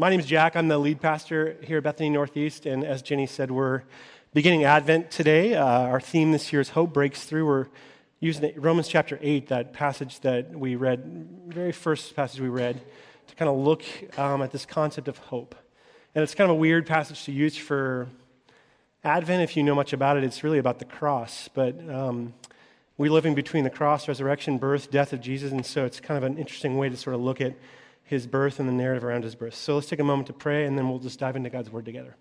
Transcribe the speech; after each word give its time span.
my 0.00 0.08
name 0.08 0.18
is 0.18 0.24
Jack. 0.24 0.56
I'm 0.56 0.68
the 0.68 0.78
lead 0.78 0.98
pastor 0.98 1.58
here 1.62 1.76
at 1.76 1.84
Bethany 1.84 2.08
Northeast. 2.08 2.64
And 2.64 2.84
as 2.84 3.02
Jenny 3.02 3.26
said, 3.26 3.50
we're 3.50 3.82
beginning 4.32 4.64
Advent 4.64 5.10
today. 5.10 5.54
Uh, 5.54 5.66
our 5.66 6.00
theme 6.00 6.32
this 6.32 6.54
year 6.54 6.62
is 6.62 6.70
Hope 6.70 6.94
Breaks 6.94 7.24
Through. 7.24 7.44
We're 7.44 7.66
using 8.18 8.50
Romans 8.56 8.88
chapter 8.88 9.18
8, 9.20 9.48
that 9.48 9.74
passage 9.74 10.20
that 10.20 10.58
we 10.58 10.74
read, 10.74 11.28
very 11.48 11.72
first 11.72 12.16
passage 12.16 12.40
we 12.40 12.48
read, 12.48 12.80
to 13.26 13.34
kind 13.34 13.50
of 13.50 13.58
look 13.58 13.82
um, 14.18 14.40
at 14.40 14.52
this 14.52 14.64
concept 14.64 15.06
of 15.06 15.18
hope. 15.18 15.54
And 16.14 16.22
it's 16.22 16.34
kind 16.34 16.50
of 16.50 16.56
a 16.56 16.58
weird 16.58 16.86
passage 16.86 17.22
to 17.24 17.32
use 17.32 17.58
for 17.58 18.08
Advent. 19.04 19.42
If 19.42 19.54
you 19.54 19.62
know 19.62 19.74
much 19.74 19.92
about 19.92 20.16
it, 20.16 20.24
it's 20.24 20.42
really 20.42 20.58
about 20.58 20.78
the 20.78 20.86
cross. 20.86 21.50
But 21.52 21.76
um, 21.90 22.32
we're 22.96 23.12
living 23.12 23.34
between 23.34 23.64
the 23.64 23.70
cross, 23.70 24.08
resurrection, 24.08 24.56
birth, 24.56 24.90
death 24.90 25.12
of 25.12 25.20
Jesus. 25.20 25.52
And 25.52 25.66
so 25.66 25.84
it's 25.84 26.00
kind 26.00 26.16
of 26.16 26.24
an 26.24 26.38
interesting 26.38 26.78
way 26.78 26.88
to 26.88 26.96
sort 26.96 27.14
of 27.14 27.20
look 27.20 27.42
at 27.42 27.54
his 28.10 28.26
birth 28.26 28.58
and 28.58 28.68
the 28.68 28.72
narrative 28.72 29.04
around 29.04 29.22
his 29.22 29.36
birth. 29.36 29.54
So 29.54 29.76
let's 29.76 29.86
take 29.86 30.00
a 30.00 30.04
moment 30.04 30.26
to 30.26 30.32
pray, 30.32 30.66
and 30.66 30.76
then 30.76 30.88
we'll 30.88 30.98
just 30.98 31.20
dive 31.20 31.36
into 31.36 31.48
God's 31.48 31.70
word 31.70 31.84
together. 31.84 32.16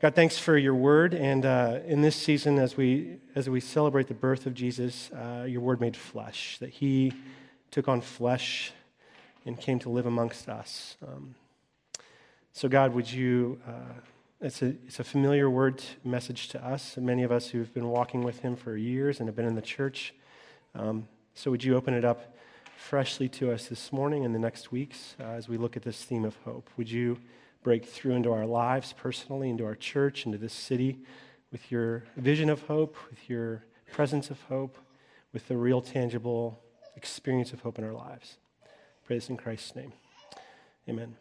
God, 0.00 0.16
thanks 0.16 0.38
for 0.38 0.58
your 0.58 0.74
word. 0.74 1.14
And 1.14 1.46
uh, 1.46 1.78
in 1.86 2.02
this 2.02 2.16
season, 2.16 2.58
as 2.58 2.76
we, 2.76 3.18
as 3.36 3.48
we 3.48 3.60
celebrate 3.60 4.08
the 4.08 4.14
birth 4.14 4.44
of 4.44 4.54
Jesus, 4.54 5.08
uh, 5.12 5.44
your 5.48 5.60
word 5.60 5.80
made 5.80 5.96
flesh, 5.96 6.58
that 6.58 6.70
he 6.70 7.12
took 7.70 7.86
on 7.86 8.00
flesh 8.00 8.72
and 9.46 9.56
came 9.56 9.78
to 9.78 9.88
live 9.88 10.04
amongst 10.04 10.48
us. 10.48 10.96
Um, 11.06 11.36
so, 12.52 12.68
God, 12.68 12.92
would 12.92 13.08
you, 13.08 13.60
uh, 13.64 14.00
it's, 14.40 14.62
a, 14.62 14.74
it's 14.88 14.98
a 14.98 15.04
familiar 15.04 15.48
word 15.48 15.80
message 16.02 16.48
to 16.48 16.66
us, 16.66 16.96
and 16.96 17.06
many 17.06 17.22
of 17.22 17.30
us 17.30 17.46
who've 17.46 17.72
been 17.72 17.86
walking 17.86 18.24
with 18.24 18.40
him 18.40 18.56
for 18.56 18.76
years 18.76 19.20
and 19.20 19.28
have 19.28 19.36
been 19.36 19.46
in 19.46 19.54
the 19.54 19.62
church. 19.62 20.12
Um, 20.74 21.06
so, 21.34 21.52
would 21.52 21.62
you 21.62 21.76
open 21.76 21.94
it 21.94 22.04
up 22.04 22.31
freshly 22.82 23.28
to 23.28 23.52
us 23.52 23.68
this 23.68 23.92
morning 23.92 24.24
and 24.24 24.34
the 24.34 24.38
next 24.38 24.72
weeks 24.72 25.14
uh, 25.20 25.22
as 25.22 25.48
we 25.48 25.56
look 25.56 25.76
at 25.76 25.82
this 25.82 26.02
theme 26.02 26.24
of 26.24 26.36
hope. 26.44 26.68
Would 26.76 26.90
you 26.90 27.16
break 27.62 27.86
through 27.86 28.14
into 28.14 28.32
our 28.32 28.44
lives 28.44 28.92
personally, 28.92 29.48
into 29.48 29.64
our 29.64 29.76
church, 29.76 30.26
into 30.26 30.36
this 30.36 30.52
city 30.52 30.98
with 31.52 31.70
your 31.70 32.04
vision 32.16 32.50
of 32.50 32.62
hope, 32.62 32.96
with 33.08 33.30
your 33.30 33.64
presence 33.92 34.30
of 34.30 34.42
hope, 34.42 34.76
with 35.32 35.46
the 35.48 35.56
real, 35.56 35.80
tangible 35.80 36.60
experience 36.96 37.52
of 37.52 37.60
hope 37.60 37.78
in 37.78 37.84
our 37.84 37.92
lives? 37.92 38.36
Pray 39.06 39.16
this 39.16 39.30
in 39.30 39.36
Christ's 39.36 39.74
name. 39.76 39.92
Amen. 40.88 41.14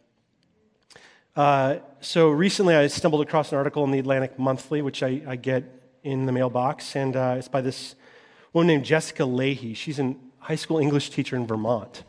Uh, 1.35 1.77
so 2.01 2.29
recently 2.29 2.75
I 2.75 2.87
stumbled 2.87 3.21
across 3.21 3.51
an 3.51 3.57
article 3.59 3.83
in 3.83 3.91
the 3.91 3.99
Atlantic 3.99 4.37
Monthly, 4.37 4.81
which 4.81 5.03
I, 5.03 5.21
I 5.27 5.35
get 5.35 5.63
in 6.03 6.25
the 6.25 6.31
mailbox, 6.31 6.95
and 6.95 7.15
uh, 7.15 7.35
it's 7.37 7.47
by 7.47 7.61
this 7.61 7.95
woman 8.51 8.67
named 8.67 8.83
Jessica 8.83 9.23
Lahey. 9.23 9.75
She's 9.75 9.99
an 9.99 10.30
high 10.41 10.55
school 10.55 10.79
English 10.79 11.11
teacher 11.11 11.35
in 11.35 11.47
Vermont. 11.47 12.03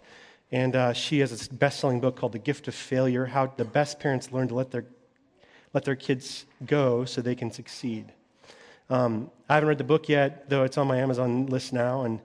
And 0.50 0.74
uh, 0.74 0.92
she 0.92 1.20
has 1.20 1.32
a 1.32 1.54
best 1.54 1.80
selling 1.80 2.00
book 2.00 2.16
called 2.16 2.32
The 2.32 2.38
Gift 2.38 2.66
of 2.66 2.74
Failure 2.74 3.26
How 3.26 3.46
the 3.56 3.64
Best 3.64 4.00
Parents 4.00 4.32
Learn 4.32 4.48
to 4.48 4.54
Let 4.54 4.70
Their, 4.70 4.84
let 5.72 5.84
their 5.84 5.96
Kids 5.96 6.46
Go 6.66 7.04
So 7.04 7.20
They 7.20 7.34
Can 7.34 7.50
Succeed. 7.50 8.12
Um, 8.90 9.30
I 9.48 9.54
haven't 9.54 9.68
read 9.68 9.78
the 9.78 9.84
book 9.84 10.08
yet, 10.08 10.48
though 10.50 10.64
it's 10.64 10.76
on 10.76 10.86
my 10.86 10.98
Amazon 10.98 11.46
list 11.46 11.72
now. 11.72 12.02
And, 12.02 12.20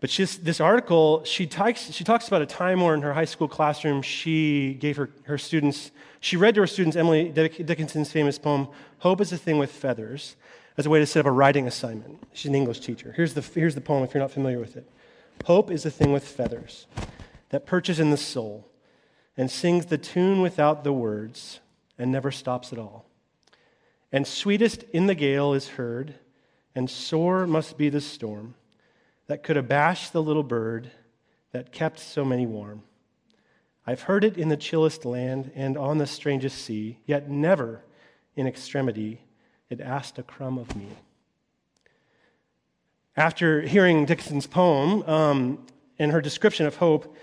but 0.00 0.10
just, 0.10 0.44
this 0.44 0.60
article, 0.60 1.22
she 1.24 1.46
talks, 1.46 1.92
she 1.92 2.02
talks 2.02 2.26
about 2.26 2.42
a 2.42 2.46
time 2.46 2.80
where 2.80 2.94
in 2.94 3.02
her 3.02 3.12
high 3.12 3.24
school 3.24 3.46
classroom 3.46 4.02
she 4.02 4.74
gave 4.74 4.96
her, 4.96 5.10
her 5.24 5.38
students, 5.38 5.92
she 6.20 6.36
read 6.36 6.54
to 6.56 6.62
her 6.62 6.66
students 6.66 6.96
Emily 6.96 7.28
Dickinson's 7.28 8.10
famous 8.10 8.38
poem, 8.38 8.68
Hope 8.98 9.20
is 9.20 9.32
a 9.32 9.38
Thing 9.38 9.58
with 9.58 9.70
Feathers, 9.70 10.34
as 10.76 10.86
a 10.86 10.90
way 10.90 10.98
to 10.98 11.06
set 11.06 11.20
up 11.20 11.26
a 11.26 11.30
writing 11.30 11.68
assignment. 11.68 12.20
She's 12.32 12.48
an 12.48 12.54
English 12.54 12.80
teacher. 12.80 13.12
Here's 13.16 13.34
the, 13.34 13.42
here's 13.42 13.74
the 13.74 13.80
poem 13.80 14.02
if 14.02 14.14
you're 14.14 14.22
not 14.22 14.30
familiar 14.32 14.58
with 14.58 14.76
it. 14.76 14.88
Hope 15.44 15.70
is 15.70 15.84
a 15.84 15.90
thing 15.90 16.12
with 16.12 16.26
feathers 16.26 16.86
that 17.48 17.66
perches 17.66 17.98
in 17.98 18.10
the 18.10 18.16
soul 18.16 18.68
and 19.36 19.50
sings 19.50 19.86
the 19.86 19.98
tune 19.98 20.40
without 20.40 20.84
the 20.84 20.92
words 20.92 21.60
and 21.98 22.10
never 22.10 22.30
stops 22.30 22.72
at 22.72 22.78
all. 22.78 23.06
And 24.10 24.26
sweetest 24.26 24.84
in 24.92 25.06
the 25.06 25.14
gale 25.14 25.54
is 25.54 25.68
heard, 25.68 26.14
and 26.74 26.88
sore 26.88 27.46
must 27.46 27.78
be 27.78 27.88
the 27.88 28.00
storm 28.00 28.54
that 29.26 29.42
could 29.42 29.56
abash 29.56 30.10
the 30.10 30.22
little 30.22 30.42
bird 30.42 30.90
that 31.52 31.72
kept 31.72 31.98
so 31.98 32.24
many 32.24 32.46
warm. 32.46 32.82
I've 33.86 34.02
heard 34.02 34.24
it 34.24 34.36
in 34.36 34.48
the 34.48 34.56
chillest 34.56 35.04
land 35.04 35.50
and 35.54 35.76
on 35.76 35.98
the 35.98 36.06
strangest 36.06 36.58
sea, 36.58 36.98
yet 37.06 37.28
never 37.28 37.82
in 38.36 38.46
extremity 38.46 39.22
it 39.68 39.80
asked 39.80 40.18
a 40.18 40.22
crumb 40.22 40.58
of 40.58 40.76
me. 40.76 40.88
After 43.16 43.60
hearing 43.60 44.06
Dickinson's 44.06 44.46
poem 44.46 45.02
um, 45.02 45.66
and 45.98 46.12
her 46.12 46.22
description 46.22 46.66
of 46.66 46.76
hope, 46.76 47.14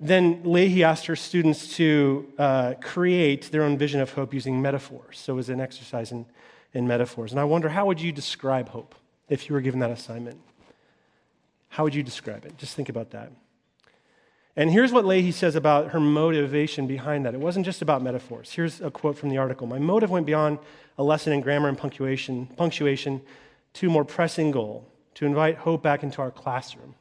then 0.00 0.42
Lahey 0.42 0.82
asked 0.82 1.06
her 1.06 1.16
students 1.16 1.76
to 1.76 2.32
uh, 2.38 2.74
create 2.80 3.50
their 3.50 3.62
own 3.62 3.76
vision 3.76 4.00
of 4.00 4.12
hope 4.12 4.32
using 4.32 4.62
metaphors. 4.62 5.18
So 5.18 5.34
it 5.34 5.36
was 5.36 5.50
an 5.50 5.60
exercise 5.60 6.12
in, 6.12 6.24
in 6.72 6.86
metaphors. 6.86 7.32
And 7.32 7.40
I 7.40 7.44
wonder, 7.44 7.68
how 7.68 7.84
would 7.86 8.00
you 8.00 8.10
describe 8.10 8.70
hope 8.70 8.94
if 9.28 9.48
you 9.48 9.54
were 9.54 9.60
given 9.60 9.80
that 9.80 9.90
assignment? 9.90 10.40
How 11.68 11.84
would 11.84 11.94
you 11.94 12.02
describe 12.02 12.46
it? 12.46 12.56
Just 12.56 12.74
think 12.74 12.88
about 12.88 13.10
that. 13.10 13.30
And 14.56 14.70
here's 14.70 14.92
what 14.92 15.04
Lahey 15.04 15.32
says 15.32 15.56
about 15.56 15.90
her 15.90 16.00
motivation 16.00 16.86
behind 16.86 17.26
that. 17.26 17.34
It 17.34 17.40
wasn't 17.40 17.66
just 17.66 17.82
about 17.82 18.02
metaphors. 18.02 18.52
Here's 18.52 18.80
a 18.80 18.90
quote 18.90 19.18
from 19.18 19.28
the 19.28 19.36
article 19.36 19.66
My 19.66 19.78
motive 19.78 20.10
went 20.10 20.26
beyond 20.26 20.58
a 20.96 21.02
lesson 21.02 21.32
in 21.34 21.42
grammar 21.42 21.68
and 21.68 21.76
punctuation, 21.76 22.46
punctuation 22.56 23.20
to 23.74 23.90
more 23.90 24.04
pressing 24.04 24.50
goal 24.50 24.90
to 25.18 25.26
invite 25.26 25.56
hope 25.56 25.82
back 25.82 26.04
into 26.04 26.22
our 26.22 26.30
classroom. 26.30 26.94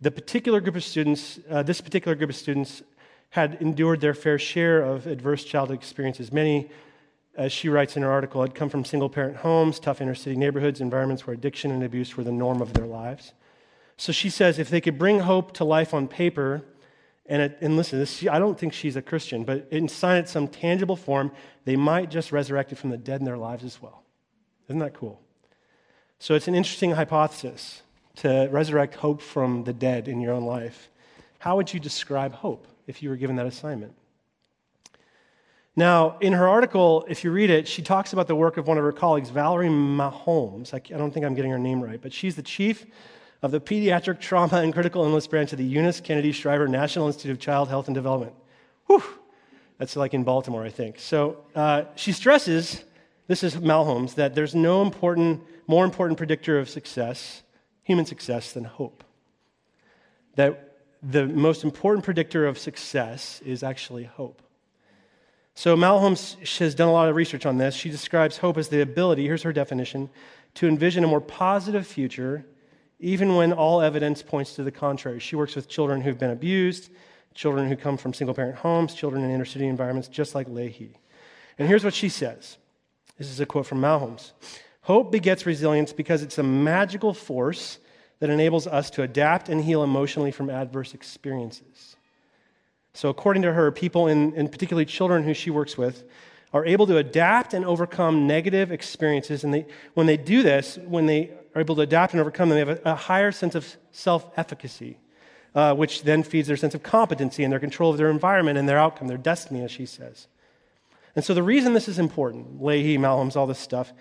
The 0.00 0.12
particular 0.12 0.60
group 0.60 0.76
of 0.76 0.84
students, 0.84 1.40
uh, 1.50 1.64
this 1.64 1.80
particular 1.80 2.14
group 2.14 2.30
of 2.30 2.36
students, 2.36 2.84
had 3.30 3.58
endured 3.60 4.00
their 4.00 4.14
fair 4.14 4.38
share 4.38 4.80
of 4.80 5.08
adverse 5.08 5.42
childhood 5.42 5.76
experiences. 5.76 6.32
Many, 6.32 6.70
as 7.34 7.50
she 7.50 7.68
writes 7.68 7.96
in 7.96 8.04
her 8.04 8.12
article, 8.12 8.42
had 8.42 8.54
come 8.54 8.68
from 8.68 8.84
single 8.84 9.08
parent 9.08 9.38
homes, 9.38 9.80
tough 9.80 10.00
inner 10.00 10.14
city 10.14 10.36
neighborhoods, 10.36 10.80
environments 10.80 11.26
where 11.26 11.34
addiction 11.34 11.72
and 11.72 11.82
abuse 11.82 12.16
were 12.16 12.22
the 12.22 12.30
norm 12.30 12.62
of 12.62 12.74
their 12.74 12.86
lives. 12.86 13.32
So 13.96 14.12
she 14.12 14.30
says 14.30 14.60
if 14.60 14.70
they 14.70 14.80
could 14.80 14.96
bring 14.96 15.18
hope 15.18 15.50
to 15.54 15.64
life 15.64 15.94
on 15.94 16.06
paper, 16.06 16.62
and, 17.26 17.42
it, 17.42 17.58
and 17.60 17.76
listen, 17.76 17.98
this, 17.98 18.24
I 18.24 18.38
don't 18.38 18.56
think 18.56 18.72
she's 18.72 18.94
a 18.94 19.02
Christian, 19.02 19.42
but 19.42 19.66
in 19.72 19.88
sign 19.88 20.18
it 20.18 20.28
some 20.28 20.46
tangible 20.46 20.94
form, 20.94 21.32
they 21.64 21.74
might 21.74 22.08
just 22.08 22.30
resurrect 22.30 22.70
it 22.70 22.76
from 22.76 22.90
the 22.90 22.98
dead 22.98 23.20
in 23.20 23.24
their 23.24 23.36
lives 23.36 23.64
as 23.64 23.82
well. 23.82 24.04
Isn't 24.68 24.78
that 24.78 24.94
cool? 24.94 25.23
So 26.24 26.34
it's 26.34 26.48
an 26.48 26.54
interesting 26.54 26.92
hypothesis 26.92 27.82
to 28.16 28.48
resurrect 28.50 28.94
hope 28.94 29.20
from 29.20 29.64
the 29.64 29.74
dead 29.74 30.08
in 30.08 30.22
your 30.22 30.32
own 30.32 30.46
life. 30.46 30.88
How 31.38 31.54
would 31.56 31.74
you 31.74 31.78
describe 31.78 32.32
hope 32.32 32.66
if 32.86 33.02
you 33.02 33.10
were 33.10 33.16
given 33.16 33.36
that 33.36 33.44
assignment? 33.44 33.92
Now, 35.76 36.16
in 36.22 36.32
her 36.32 36.48
article, 36.48 37.04
if 37.10 37.24
you 37.24 37.30
read 37.30 37.50
it, 37.50 37.68
she 37.68 37.82
talks 37.82 38.14
about 38.14 38.26
the 38.26 38.34
work 38.34 38.56
of 38.56 38.66
one 38.66 38.78
of 38.78 38.84
her 38.84 38.90
colleagues, 38.90 39.28
Valerie 39.28 39.68
Maholmes. 39.68 40.72
I 40.72 40.78
don't 40.96 41.12
think 41.12 41.26
I'm 41.26 41.34
getting 41.34 41.50
her 41.50 41.58
name 41.58 41.82
right, 41.82 42.00
but 42.00 42.10
she's 42.10 42.36
the 42.36 42.42
chief 42.42 42.86
of 43.42 43.50
the 43.50 43.60
Pediatric 43.60 44.18
Trauma 44.18 44.62
and 44.62 44.72
Critical 44.72 45.04
Illness 45.04 45.26
Branch 45.26 45.52
of 45.52 45.58
the 45.58 45.64
Eunice 45.66 46.00
Kennedy 46.00 46.32
Shriver 46.32 46.66
National 46.66 47.06
Institute 47.06 47.32
of 47.32 47.38
Child 47.38 47.68
Health 47.68 47.86
and 47.86 47.94
Development. 47.94 48.32
Whew! 48.86 49.04
That's 49.76 49.94
like 49.94 50.14
in 50.14 50.24
Baltimore, 50.24 50.64
I 50.64 50.70
think. 50.70 51.00
So 51.00 51.44
uh, 51.54 51.82
she 51.96 52.12
stresses, 52.12 52.82
this 53.26 53.42
is 53.42 53.56
Maholmes, 53.56 54.14
that 54.14 54.34
there's 54.34 54.54
no 54.54 54.82
important 54.82 55.42
more 55.66 55.84
important 55.84 56.18
predictor 56.18 56.58
of 56.58 56.68
success, 56.68 57.42
human 57.82 58.04
success, 58.04 58.52
than 58.52 58.64
hope. 58.64 59.04
That 60.36 60.76
the 61.02 61.26
most 61.26 61.64
important 61.64 62.04
predictor 62.04 62.46
of 62.46 62.58
success 62.58 63.40
is 63.44 63.62
actually 63.62 64.04
hope. 64.04 64.42
So, 65.54 65.76
Maholmes 65.76 66.36
has 66.58 66.74
done 66.74 66.88
a 66.88 66.92
lot 66.92 67.08
of 67.08 67.14
research 67.14 67.46
on 67.46 67.58
this. 67.58 67.74
She 67.74 67.88
describes 67.88 68.38
hope 68.38 68.58
as 68.58 68.68
the 68.68 68.80
ability, 68.80 69.24
here's 69.24 69.42
her 69.44 69.52
definition, 69.52 70.10
to 70.54 70.66
envision 70.66 71.04
a 71.04 71.06
more 71.06 71.20
positive 71.20 71.86
future, 71.86 72.44
even 72.98 73.36
when 73.36 73.52
all 73.52 73.80
evidence 73.80 74.22
points 74.22 74.54
to 74.56 74.64
the 74.64 74.72
contrary. 74.72 75.20
She 75.20 75.36
works 75.36 75.54
with 75.54 75.68
children 75.68 76.00
who've 76.00 76.18
been 76.18 76.30
abused, 76.30 76.90
children 77.34 77.68
who 77.68 77.76
come 77.76 77.96
from 77.96 78.12
single 78.12 78.34
parent 78.34 78.56
homes, 78.56 78.94
children 78.94 79.22
in 79.22 79.30
inner 79.30 79.44
city 79.44 79.66
environments, 79.66 80.08
just 80.08 80.34
like 80.34 80.48
Lahey. 80.48 80.94
And 81.58 81.68
here's 81.68 81.84
what 81.84 81.94
she 81.94 82.08
says 82.08 82.58
this 83.18 83.28
is 83.30 83.40
a 83.40 83.46
quote 83.46 83.66
from 83.66 83.80
Maholmes 83.80 84.32
Hope 84.82 85.10
begets 85.10 85.46
resilience 85.46 85.92
because 85.92 86.22
it's 86.22 86.38
a 86.38 86.42
magical 86.42 87.14
force 87.14 87.78
that 88.20 88.30
enables 88.30 88.66
us 88.66 88.90
to 88.90 89.02
adapt 89.02 89.48
and 89.48 89.64
heal 89.64 89.82
emotionally 89.82 90.30
from 90.30 90.50
adverse 90.50 90.94
experiences. 90.94 91.96
So, 92.92 93.08
according 93.08 93.42
to 93.42 93.52
her, 93.52 93.72
people, 93.72 94.06
in, 94.06 94.34
and 94.36 94.50
particularly 94.50 94.84
children 94.84 95.24
who 95.24 95.34
she 95.34 95.50
works 95.50 95.76
with, 95.76 96.04
are 96.52 96.64
able 96.64 96.86
to 96.86 96.98
adapt 96.98 97.52
and 97.52 97.64
overcome 97.64 98.26
negative 98.26 98.70
experiences. 98.70 99.42
And 99.42 99.52
they, 99.52 99.66
when 99.94 100.06
they 100.06 100.16
do 100.16 100.42
this, 100.42 100.78
when 100.86 101.06
they 101.06 101.30
are 101.54 101.60
able 101.60 101.74
to 101.74 101.82
adapt 101.82 102.12
and 102.12 102.20
overcome 102.20 102.48
them, 102.48 102.56
they 102.56 102.72
have 102.72 102.80
a, 102.84 102.92
a 102.92 102.94
higher 102.94 103.32
sense 103.32 103.56
of 103.56 103.76
self 103.90 104.30
efficacy, 104.38 104.96
uh, 105.54 105.74
which 105.74 106.02
then 106.02 106.22
feeds 106.22 106.46
their 106.46 106.56
sense 106.56 106.74
of 106.74 106.82
competency 106.82 107.42
and 107.42 107.52
their 107.52 107.60
control 107.60 107.90
of 107.90 107.96
their 107.96 108.10
environment 108.10 108.56
and 108.56 108.68
their 108.68 108.78
outcome, 108.78 109.08
their 109.08 109.18
destiny, 109.18 109.62
as 109.62 109.70
she 109.70 109.86
says. 109.86 110.28
And 111.16 111.24
so, 111.24 111.34
the 111.34 111.42
reason 111.42 111.74
this 111.74 111.88
is 111.88 111.98
important, 111.98 112.60
Lahey, 112.60 112.98
Maholmes, 112.98 113.36
all 113.36 113.46
this 113.46 113.58
stuff, 113.58 113.92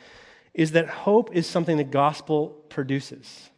is 0.54 0.71
that 0.71 0.88
hope 0.88 1.36
is 1.36 1.48
something 1.48 1.77
the 1.77 1.83
gospel 1.83 2.50
produces. 2.69 3.50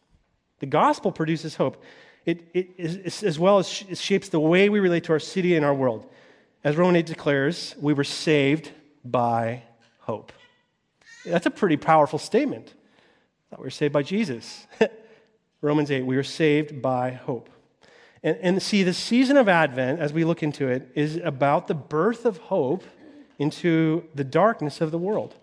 The 0.60 0.66
gospel 0.66 1.12
produces 1.12 1.56
hope. 1.56 1.81
It, 2.25 2.50
it 2.54 2.69
is, 2.78 3.24
as 3.24 3.38
well 3.38 3.60
as 3.60 3.84
it 3.88 3.98
shapes 3.98 4.30
the 4.30 4.40
way 4.40 4.69
we 4.69 4.80
relate 4.80 5.04
to 5.06 5.13
our 5.13 5.19
city 5.19 5.56
and 5.56 5.66
our 5.66 5.74
world. 5.74 6.10
as 6.63 6.75
Romans 6.75 6.98
8 6.98 7.06
declares, 7.06 7.75
we 7.80 7.94
were 7.94 8.04
saved 8.04 8.72
by 9.04 9.63
hope. 10.00 10.31
That's 11.25 11.46
a 11.46 11.51
pretty 11.51 11.78
powerful 11.78 12.19
statement. 12.19 12.74
Thought 13.50 13.60
We 13.60 13.66
were 13.66 13.69
saved 13.69 13.94
by 13.94 14.04
Jesus. 14.04 14.66
Romans 15.62 15.92
8, 15.92 16.04
we 16.04 16.16
were 16.16 16.24
saved 16.24 16.81
by 16.81 17.12
hope. 17.12 17.50
And, 18.24 18.38
and 18.42 18.62
see, 18.62 18.84
the 18.84 18.94
season 18.94 19.38
of 19.38 19.48
Advent, 19.48 20.00
as 20.00 20.12
we 20.12 20.24
look 20.24 20.42
into 20.42 20.68
it, 20.68 20.92
is 20.96 21.18
about 21.18 21.68
the 21.68 21.75
birth 21.75 22.25
of 22.25 22.38
hope 22.38 22.84
into 23.38 24.04
the 24.14 24.24
darkness 24.24 24.82
of 24.82 24.92
the 24.92 24.98
world. 24.98 25.36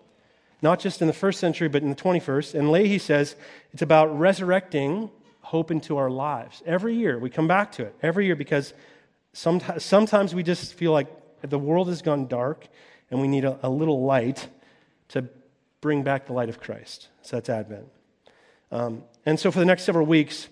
Not 0.61 0.79
just 0.79 1.01
in 1.01 1.07
the 1.07 1.13
first 1.13 1.39
century, 1.39 1.67
but 1.67 1.81
in 1.81 1.89
the 1.89 1.95
21st. 1.95 2.55
And 2.55 2.69
Lahey 2.69 2.99
says 2.99 3.35
it's 3.73 3.81
about 3.81 4.17
resurrecting 4.17 5.09
hope 5.41 5.71
into 5.71 5.97
our 5.97 6.09
lives. 6.09 6.63
Every 6.65 6.95
year, 6.95 7.19
we 7.19 7.29
come 7.29 7.47
back 7.47 7.73
to 7.73 7.83
it. 7.83 7.95
Every 8.01 8.25
year, 8.25 8.35
because 8.35 8.73
sometimes, 9.33 10.33
we 10.33 10.41
just 10.41 10.73
feel 10.73 10.91
like 10.91 11.07
the 11.41 11.59
world 11.59 11.89
has 11.89 12.01
gone 12.01 12.27
dark 12.27 12.67
and 13.11 13.19
we 13.21 13.27
need 13.27 13.43
a, 13.43 13.59
a 13.61 13.69
little 13.69 14.03
light 14.03 14.47
to 15.09 15.27
bring 15.81 16.01
back 16.03 16.27
the 16.27 16.33
light 16.33 16.49
of 16.49 16.61
Christ. 16.61 17.09
So 17.21 17.35
that's 17.35 17.49
Advent. 17.49 17.87
Um, 18.71 19.03
and 19.25 19.39
so 19.39 19.51
for 19.51 19.59
the 19.59 19.65
next 19.65 19.83
several 19.83 20.05
weeks, 20.05 20.47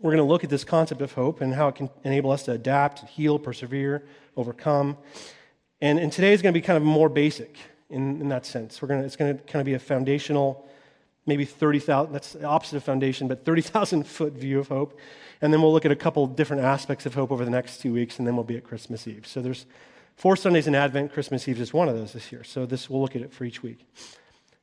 we're 0.00 0.10
going 0.10 0.18
to 0.18 0.30
look 0.30 0.44
at 0.44 0.50
this 0.50 0.64
concept 0.64 1.00
of 1.00 1.12
hope 1.12 1.40
and 1.40 1.54
how 1.54 1.68
it 1.68 1.76
can 1.76 1.88
enable 2.04 2.30
us 2.30 2.42
to 2.42 2.52
adapt, 2.52 3.08
heal, 3.08 3.38
persevere, 3.38 4.04
overcome. 4.36 4.98
And, 5.86 6.00
and 6.00 6.12
today 6.12 6.32
is 6.32 6.42
going 6.42 6.52
to 6.52 6.60
be 6.60 6.66
kind 6.66 6.76
of 6.76 6.82
more 6.82 7.08
basic 7.08 7.56
in, 7.90 8.20
in 8.20 8.28
that 8.30 8.44
sense. 8.44 8.82
We're 8.82 8.88
to, 8.88 8.98
it's 9.04 9.14
going 9.14 9.38
to 9.38 9.44
kind 9.44 9.60
of 9.60 9.66
be 9.66 9.74
a 9.74 9.78
foundational, 9.78 10.66
maybe 11.26 11.44
30,000, 11.44 12.12
that's 12.12 12.32
the 12.32 12.44
opposite 12.44 12.76
of 12.76 12.82
foundation, 12.82 13.28
but 13.28 13.44
30,000 13.44 14.02
foot 14.06 14.32
view 14.32 14.58
of 14.58 14.66
hope. 14.66 14.98
And 15.40 15.52
then 15.52 15.62
we'll 15.62 15.72
look 15.72 15.84
at 15.84 15.92
a 15.92 15.96
couple 15.96 16.26
different 16.26 16.64
aspects 16.64 17.06
of 17.06 17.14
hope 17.14 17.30
over 17.30 17.44
the 17.44 17.52
next 17.52 17.78
two 17.78 17.92
weeks, 17.92 18.18
and 18.18 18.26
then 18.26 18.34
we'll 18.34 18.44
be 18.44 18.56
at 18.56 18.64
Christmas 18.64 19.06
Eve. 19.06 19.28
So 19.28 19.40
there's 19.40 19.64
four 20.16 20.34
Sundays 20.34 20.66
in 20.66 20.74
Advent. 20.74 21.12
Christmas 21.12 21.46
Eve 21.46 21.60
is 21.60 21.72
one 21.72 21.88
of 21.88 21.96
those 21.96 22.12
this 22.12 22.32
year. 22.32 22.42
So 22.42 22.66
this 22.66 22.90
we'll 22.90 23.00
look 23.00 23.14
at 23.14 23.22
it 23.22 23.32
for 23.32 23.44
each 23.44 23.62
week. 23.62 23.86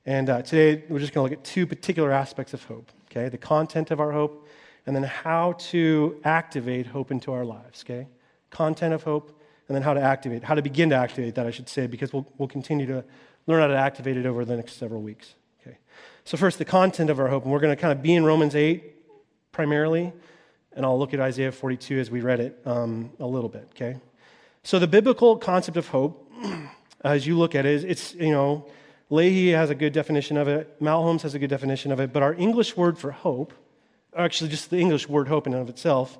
And 0.05 0.29
uh, 0.29 0.41
today 0.41 0.83
we're 0.89 0.99
just 0.99 1.13
going 1.13 1.25
to 1.25 1.31
look 1.31 1.39
at 1.39 1.45
two 1.45 1.65
particular 1.65 2.11
aspects 2.11 2.53
of 2.53 2.65
hope. 2.65 2.91
Okay, 3.09 3.29
the 3.29 3.37
content 3.37 3.91
of 3.91 4.01
our 4.01 4.11
hope 4.11 4.45
and 4.85 4.93
then 4.93 5.03
how 5.03 5.53
to 5.53 6.19
activate 6.25 6.87
hope 6.87 7.11
into 7.11 7.31
our 7.31 7.45
lives, 7.45 7.85
okay? 7.85 8.07
Content 8.49 8.93
of 8.93 9.03
hope, 9.03 9.39
and 9.67 9.75
then 9.75 9.81
how 9.81 9.93
to 9.93 10.01
activate, 10.01 10.43
how 10.43 10.55
to 10.55 10.61
begin 10.61 10.89
to 10.89 10.95
activate 10.95 11.35
that, 11.35 11.45
I 11.45 11.51
should 11.51 11.69
say, 11.69 11.87
because 11.87 12.13
we'll, 12.13 12.27
we'll 12.37 12.47
continue 12.47 12.85
to 12.87 13.03
learn 13.47 13.61
how 13.61 13.67
to 13.67 13.77
activate 13.77 14.17
it 14.17 14.25
over 14.25 14.45
the 14.45 14.55
next 14.55 14.73
several 14.73 15.01
weeks, 15.01 15.35
okay? 15.61 15.77
So, 16.25 16.37
first, 16.37 16.57
the 16.57 16.65
content 16.65 17.09
of 17.09 17.19
our 17.19 17.27
hope, 17.27 17.43
and 17.43 17.51
we're 17.51 17.59
going 17.59 17.75
to 17.75 17.81
kind 17.81 17.91
of 17.91 18.01
be 18.01 18.13
in 18.13 18.25
Romans 18.25 18.55
8 18.55 18.83
primarily, 19.51 20.11
and 20.73 20.85
I'll 20.85 20.97
look 20.97 21.13
at 21.13 21.19
Isaiah 21.19 21.51
42 21.51 21.99
as 21.99 22.11
we 22.11 22.21
read 22.21 22.39
it 22.39 22.59
um, 22.65 23.11
a 23.19 23.25
little 23.25 23.49
bit, 23.49 23.67
okay? 23.75 23.97
So, 24.63 24.79
the 24.79 24.87
biblical 24.87 25.37
concept 25.37 25.77
of 25.77 25.87
hope, 25.87 26.31
as 27.03 27.25
you 27.27 27.37
look 27.37 27.55
at 27.55 27.65
it, 27.65 27.83
it's, 27.83 28.13
you 28.15 28.31
know, 28.31 28.67
Lahey 29.11 29.51
has 29.53 29.69
a 29.69 29.75
good 29.75 29.93
definition 29.93 30.37
of 30.37 30.47
it, 30.47 30.81
Maholmes 30.81 31.21
has 31.21 31.35
a 31.35 31.39
good 31.39 31.49
definition 31.49 31.91
of 31.91 31.99
it, 31.99 32.11
but 32.11 32.23
our 32.23 32.33
English 32.33 32.75
word 32.75 32.97
for 32.97 33.11
hope 33.11 33.53
actually 34.15 34.49
just 34.49 34.69
the 34.69 34.77
English 34.77 35.09
word 35.09 35.27
hope 35.27 35.47
in 35.47 35.53
and 35.53 35.61
of 35.61 35.69
itself, 35.69 36.17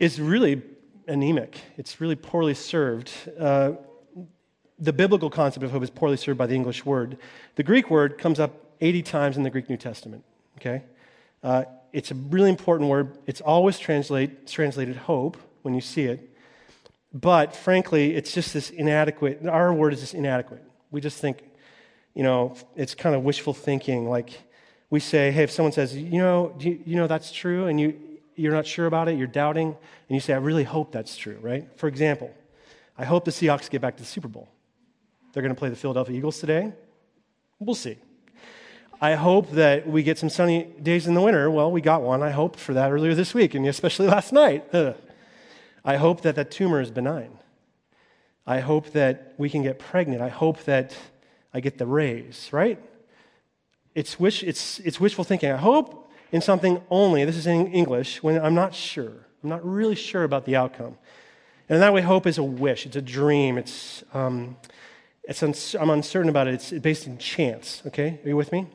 is 0.00 0.20
really 0.20 0.62
anemic. 1.06 1.60
It's 1.76 2.00
really 2.00 2.16
poorly 2.16 2.54
served. 2.54 3.12
Uh, 3.38 3.72
the 4.78 4.92
biblical 4.92 5.30
concept 5.30 5.64
of 5.64 5.70
hope 5.70 5.82
is 5.82 5.90
poorly 5.90 6.16
served 6.16 6.38
by 6.38 6.46
the 6.46 6.54
English 6.54 6.84
word. 6.84 7.18
The 7.56 7.62
Greek 7.62 7.90
word 7.90 8.18
comes 8.18 8.40
up 8.40 8.52
80 8.80 9.02
times 9.02 9.36
in 9.36 9.42
the 9.42 9.50
Greek 9.50 9.68
New 9.68 9.76
Testament. 9.76 10.24
Okay? 10.58 10.82
Uh, 11.42 11.64
it's 11.92 12.10
a 12.10 12.14
really 12.14 12.50
important 12.50 12.90
word. 12.90 13.18
It's 13.26 13.40
always 13.40 13.78
translate, 13.78 14.46
translated 14.46 14.96
hope 14.96 15.36
when 15.62 15.74
you 15.74 15.80
see 15.80 16.04
it. 16.04 16.30
But 17.12 17.54
frankly, 17.54 18.14
it's 18.14 18.32
just 18.32 18.54
this 18.54 18.70
inadequate. 18.70 19.46
Our 19.46 19.72
word 19.72 19.92
is 19.92 20.00
just 20.00 20.14
inadequate. 20.14 20.64
We 20.90 21.00
just 21.00 21.18
think, 21.18 21.44
you 22.14 22.22
know, 22.22 22.56
it's 22.74 22.94
kind 22.94 23.14
of 23.14 23.22
wishful 23.22 23.52
thinking. 23.52 24.08
Like, 24.08 24.30
we 24.88 25.00
say, 25.00 25.30
hey, 25.30 25.44
if 25.44 25.50
someone 25.50 25.72
says, 25.72 25.96
you 25.96 26.18
know, 26.18 26.54
you, 26.58 26.78
you 26.84 26.96
know 26.96 27.06
that's 27.06 27.32
true, 27.32 27.66
and 27.66 27.80
you, 27.80 27.94
you're 28.34 28.52
not 28.52 28.66
sure 28.66 28.86
about 28.86 29.08
it, 29.08 29.16
you're 29.16 29.26
doubting, 29.26 29.68
and 29.68 30.14
you 30.14 30.20
say, 30.20 30.32
I 30.32 30.38
really 30.38 30.64
hope 30.64 30.92
that's 30.92 31.16
true, 31.16 31.38
right? 31.40 31.68
For 31.76 31.88
example, 31.88 32.32
I 32.96 33.04
hope 33.04 33.24
the 33.24 33.30
Seahawks 33.30 33.70
get 33.70 33.80
back 33.80 33.96
to 33.96 34.02
the 34.02 34.08
Super 34.08 34.28
Bowl. 34.28 34.48
They're 35.32 35.42
going 35.42 35.54
to 35.54 35.58
play 35.58 35.68
the 35.68 35.76
Philadelphia 35.76 36.16
Eagles 36.16 36.38
today. 36.38 36.72
We'll 37.58 37.74
see. 37.74 37.98
I 39.00 39.14
hope 39.14 39.50
that 39.52 39.86
we 39.86 40.02
get 40.02 40.18
some 40.18 40.28
sunny 40.28 40.64
days 40.82 41.06
in 41.06 41.14
the 41.14 41.20
winter. 41.20 41.50
Well, 41.50 41.72
we 41.72 41.80
got 41.80 42.02
one. 42.02 42.22
I 42.22 42.30
hoped 42.30 42.58
for 42.58 42.74
that 42.74 42.92
earlier 42.92 43.14
this 43.14 43.34
week, 43.34 43.54
and 43.54 43.66
especially 43.66 44.06
last 44.16 44.32
night. 44.32 44.64
I 45.84 45.96
hope 45.96 46.20
that 46.22 46.36
that 46.36 46.50
tumor 46.50 46.80
is 46.80 46.90
benign. 46.90 47.38
I 48.46 48.60
hope 48.60 48.92
that 48.92 49.34
we 49.38 49.50
can 49.50 49.62
get 49.62 49.78
pregnant. 49.78 50.20
I 50.20 50.28
hope 50.28 50.64
that 50.64 50.96
I 51.52 51.60
get 51.60 51.78
the 51.78 51.86
raise, 51.86 52.48
right? 52.52 52.78
it's, 53.94 54.18
wish, 54.18 54.42
it's, 54.42 54.78
it's 54.80 54.98
wishful 54.98 55.24
thinking. 55.24 55.50
I 55.50 55.56
hope 55.56 56.01
in 56.32 56.40
something 56.40 56.80
only, 56.90 57.24
this 57.24 57.36
is 57.36 57.46
in 57.46 57.68
English, 57.68 58.22
when 58.22 58.42
I'm 58.42 58.54
not 58.54 58.74
sure. 58.74 59.12
I'm 59.42 59.50
not 59.50 59.64
really 59.64 59.94
sure 59.94 60.24
about 60.24 60.46
the 60.46 60.56
outcome. 60.56 60.96
And 61.68 61.76
in 61.76 61.80
that 61.80 61.92
way, 61.92 62.00
hope 62.00 62.26
is 62.26 62.38
a 62.38 62.42
wish, 62.42 62.86
it's 62.86 62.96
a 62.96 63.02
dream, 63.02 63.58
it's, 63.58 64.02
um, 64.14 64.56
it's 65.24 65.42
uns- 65.42 65.74
I'm 65.74 65.90
uncertain 65.90 66.30
about 66.30 66.48
it, 66.48 66.54
it's 66.54 66.70
based 66.72 67.06
in 67.06 67.18
chance. 67.18 67.82
Okay? 67.86 68.18
Are 68.24 68.28
you 68.28 68.36
with 68.36 68.50
me? 68.50 68.66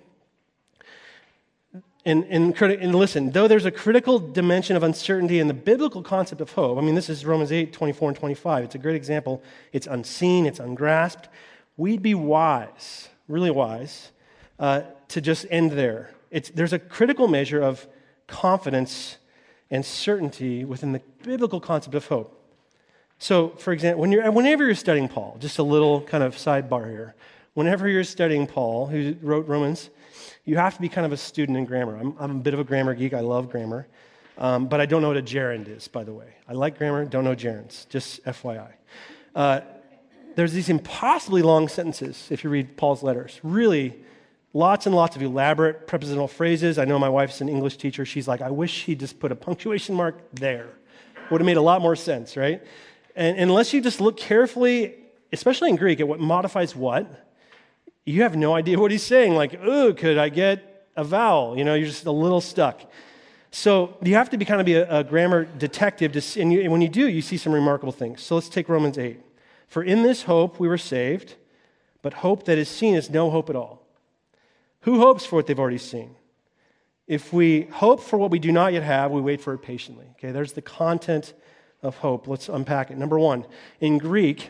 And, 2.06 2.24
and, 2.30 2.56
and, 2.62 2.96
listen, 2.96 3.32
though 3.32 3.50
there's 3.50 3.66
a 3.66 3.72
critical 3.72 4.18
dimension 4.18 4.78
of 4.78 4.84
uncertainty 4.84 5.40
in 5.40 5.50
the 5.50 5.54
biblical 5.54 6.02
concept 6.02 6.40
of 6.40 6.52
hope, 6.54 6.78
I 6.78 6.82
mean, 6.82 6.96
this 6.96 7.10
is 7.10 7.26
Romans 7.26 7.52
8, 7.52 7.74
24 7.74 8.10
and 8.10 8.18
25. 8.18 8.64
It's 8.64 8.76
a 8.76 8.78
great 8.78 8.96
example. 8.96 9.44
It's 9.74 9.88
unseen, 9.88 10.46
it's 10.46 10.60
ungrasped. 10.60 11.28
We'd 11.76 12.02
be 12.02 12.16
wise, 12.16 13.10
really 13.28 13.52
wise, 13.52 14.12
uh, 14.58 14.84
to 15.10 15.20
just 15.20 15.48
end 15.50 15.74
there. 15.74 16.12
It's, 16.32 16.50
there's 16.50 16.74
a 16.74 16.80
critical 16.80 17.28
measure 17.28 17.62
of 17.62 17.88
confidence 18.28 19.18
and 19.70 19.86
certainty 19.86 20.66
within 20.66 20.92
the 20.92 21.02
biblical 21.24 21.60
concept 21.60 21.96
of 21.96 22.08
hope. 22.08 22.34
So, 23.20 23.50
for 23.50 23.74
example, 23.74 24.02
when 24.02 24.12
you're, 24.12 24.30
whenever 24.32 24.66
you're 24.66 24.76
studying 24.76 25.08
Paul, 25.08 25.38
just 25.40 25.58
a 25.58 25.64
little 25.64 26.02
kind 26.02 26.24
of 26.24 26.36
sidebar 26.36 26.90
here. 26.90 27.16
Whenever 27.56 27.88
you're 27.88 28.04
studying 28.04 28.46
Paul, 28.46 28.86
who 28.86 29.16
wrote 29.22 29.48
Romans, 29.48 29.90
you 30.46 30.58
have 30.58 30.76
to 30.76 30.82
be 30.82 30.88
kind 30.88 31.06
of 31.06 31.12
a 31.12 31.18
student 31.18 31.58
in 31.58 31.66
grammar. 31.66 31.98
I'm, 31.98 32.16
I'm 32.20 32.32
a 32.32 32.40
bit 32.40 32.54
of 32.54 32.60
a 32.60 32.64
grammar 32.64 32.94
geek. 32.94 33.14
I 33.14 33.22
love 33.22 33.50
grammar. 33.50 33.88
Um, 34.38 34.68
but 34.68 34.80
I 34.80 34.86
don't 34.86 35.02
know 35.02 35.08
what 35.08 35.18
a 35.18 35.22
gerund 35.24 35.68
is, 35.68 35.88
by 35.88 36.04
the 36.04 36.14
way. 36.14 36.28
I 36.48 36.54
like 36.54 36.78
grammar, 36.78 37.06
don't 37.06 37.24
know 37.24 37.36
gerunds, 37.36 37.90
just 37.90 38.24
FYI. 38.24 38.72
Uh, 39.34 39.62
there's 40.36 40.54
these 40.54 40.70
impossibly 40.70 41.42
long 41.42 41.68
sentences 41.68 42.28
if 42.30 42.44
you 42.44 42.52
read 42.52 42.78
Paul's 42.78 43.02
letters. 43.02 43.40
Really 43.42 43.96
Lots 44.58 44.88
and 44.88 44.96
lots 44.96 45.16
of 45.16 45.22
elaborate 45.22 45.86
prepositional 45.86 46.28
phrases. 46.28 46.80
I 46.80 46.86
know 46.86 46.98
my 46.98 47.10
wife's 47.10 47.42
an 47.42 47.48
English 47.48 47.78
teacher. 47.78 48.06
She's 48.06 48.28
like, 48.28 48.42
I 48.42 48.50
wish 48.50 48.86
he'd 48.86 49.00
just 49.00 49.20
put 49.20 49.32
a 49.32 49.36
punctuation 49.36 49.94
mark 49.94 50.18
there. 50.34 50.70
Would 51.30 51.42
have 51.42 51.46
made 51.46 51.58
a 51.58 51.62
lot 51.62 51.80
more 51.80 51.96
sense, 51.96 52.36
right? 52.36 52.64
And 53.16 53.38
unless 53.38 53.72
you 53.72 53.82
just 53.82 54.02
look 54.02 54.18
carefully, 54.18 54.96
especially 55.32 55.70
in 55.70 55.76
Greek, 55.76 56.00
at 56.00 56.08
what 56.08 56.20
modifies 56.20 56.76
what, 56.76 57.28
you 58.04 58.24
have 58.24 58.36
no 58.36 58.56
idea 58.56 58.80
what 58.80 58.90
he's 58.90 59.04
saying. 59.04 59.36
Like, 59.36 59.60
oh, 59.62 59.94
could 59.94 60.18
I 60.18 60.30
get 60.30 60.88
a 60.96 61.04
vowel? 61.04 61.56
You 61.56 61.64
know, 61.64 61.76
you're 61.76 61.86
just 61.86 62.08
a 62.08 62.12
little 62.12 62.42
stuck. 62.42 62.82
So 63.52 63.96
you 64.02 64.16
have 64.16 64.32
to 64.32 64.40
be 64.40 64.46
kind 64.46 64.60
of 64.60 64.66
be 64.66 64.74
a, 64.74 65.02
a 65.02 65.04
grammar 65.04 65.46
detective, 65.46 66.14
to, 66.14 66.42
and, 66.42 66.52
you, 66.52 66.62
and 66.62 66.72
when 66.72 66.82
you 66.82 66.90
do, 66.90 67.08
you 67.08 67.22
see 67.22 67.38
some 67.38 67.54
remarkable 67.54 67.94
things. 67.94 68.24
So 68.24 68.34
let's 68.34 68.50
take 68.50 68.70
Romans 68.70 68.98
8. 68.98 69.20
For 69.68 69.84
in 69.84 70.02
this 70.02 70.24
hope 70.24 70.60
we 70.60 70.68
were 70.68 70.80
saved, 70.80 71.36
but 72.02 72.16
hope 72.26 72.46
that 72.46 72.58
is 72.58 72.68
seen 72.68 72.96
is 72.96 73.12
no 73.12 73.30
hope 73.30 73.52
at 73.52 73.56
all. 73.56 73.87
Who 74.88 75.02
hopes 75.02 75.26
for 75.26 75.36
what 75.36 75.48
they've 75.48 75.60
already 75.60 75.80
seen? 75.80 76.16
If 77.08 77.34
we 77.34 77.64
hope 77.64 78.00
for 78.00 78.16
what 78.16 78.32
we 78.32 78.40
do 78.40 78.54
not 78.54 78.72
yet 78.72 78.84
have, 78.84 79.12
we 79.12 79.20
wait 79.20 79.42
for 79.42 79.54
it 79.54 79.58
patiently. 79.58 80.06
Okay, 80.12 80.32
there's 80.32 80.54
the 80.54 80.62
content 80.62 81.34
of 81.84 81.98
hope. 81.98 82.26
Let's 82.26 82.48
unpack 82.48 82.90
it. 82.90 82.98
Number 82.98 83.20
one, 83.20 83.46
in 83.82 83.98
Greek, 83.98 84.50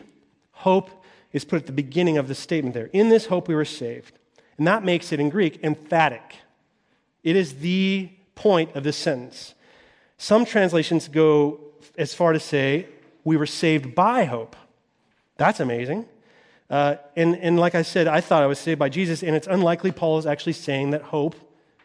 hope 0.52 0.90
is 1.32 1.44
put 1.44 1.62
at 1.62 1.66
the 1.66 1.72
beginning 1.72 2.18
of 2.18 2.28
the 2.28 2.36
statement 2.36 2.74
there. 2.74 2.88
In 2.92 3.08
this 3.08 3.26
hope 3.26 3.48
we 3.48 3.56
were 3.56 3.64
saved. 3.64 4.16
And 4.58 4.66
that 4.68 4.84
makes 4.84 5.10
it 5.10 5.18
in 5.18 5.28
Greek 5.28 5.58
emphatic. 5.64 6.36
It 7.24 7.34
is 7.34 7.54
the 7.54 8.08
point 8.36 8.76
of 8.76 8.84
this 8.84 8.96
sentence. 8.96 9.56
Some 10.18 10.44
translations 10.44 11.08
go 11.08 11.58
as 11.96 12.14
far 12.14 12.32
to 12.32 12.38
say, 12.38 12.86
we 13.24 13.36
were 13.36 13.44
saved 13.44 13.92
by 13.92 14.22
hope. 14.22 14.54
That's 15.36 15.58
amazing. 15.58 16.06
Uh, 16.70 16.96
and, 17.16 17.36
and 17.36 17.58
like 17.58 17.74
I 17.74 17.82
said, 17.82 18.06
I 18.06 18.20
thought 18.20 18.42
I 18.42 18.46
was 18.46 18.58
saved 18.58 18.78
by 18.78 18.88
Jesus, 18.88 19.22
and 19.22 19.34
it's 19.34 19.46
unlikely 19.46 19.92
Paul 19.92 20.18
is 20.18 20.26
actually 20.26 20.52
saying 20.52 20.90
that 20.90 21.02
hope 21.02 21.34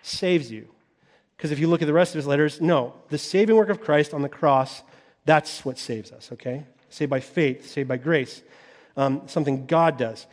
saves 0.01 0.51
you. 0.51 0.67
Because 1.37 1.51
if 1.51 1.59
you 1.59 1.67
look 1.67 1.81
at 1.81 1.85
the 1.85 1.93
rest 1.93 2.13
of 2.13 2.19
his 2.19 2.27
letters, 2.27 2.61
no, 2.61 2.93
the 3.09 3.17
saving 3.17 3.55
work 3.55 3.69
of 3.69 3.81
Christ 3.81 4.13
on 4.13 4.21
the 4.21 4.29
cross, 4.29 4.83
that's 5.25 5.63
what 5.65 5.77
saves 5.77 6.11
us, 6.11 6.31
okay? 6.33 6.65
Saved 6.89 7.09
by 7.09 7.19
faith, 7.19 7.67
saved 7.69 7.89
by 7.89 7.97
grace, 7.97 8.41
um, 8.97 9.23
something 9.27 9.65
God 9.65 9.97
does. 9.97 10.27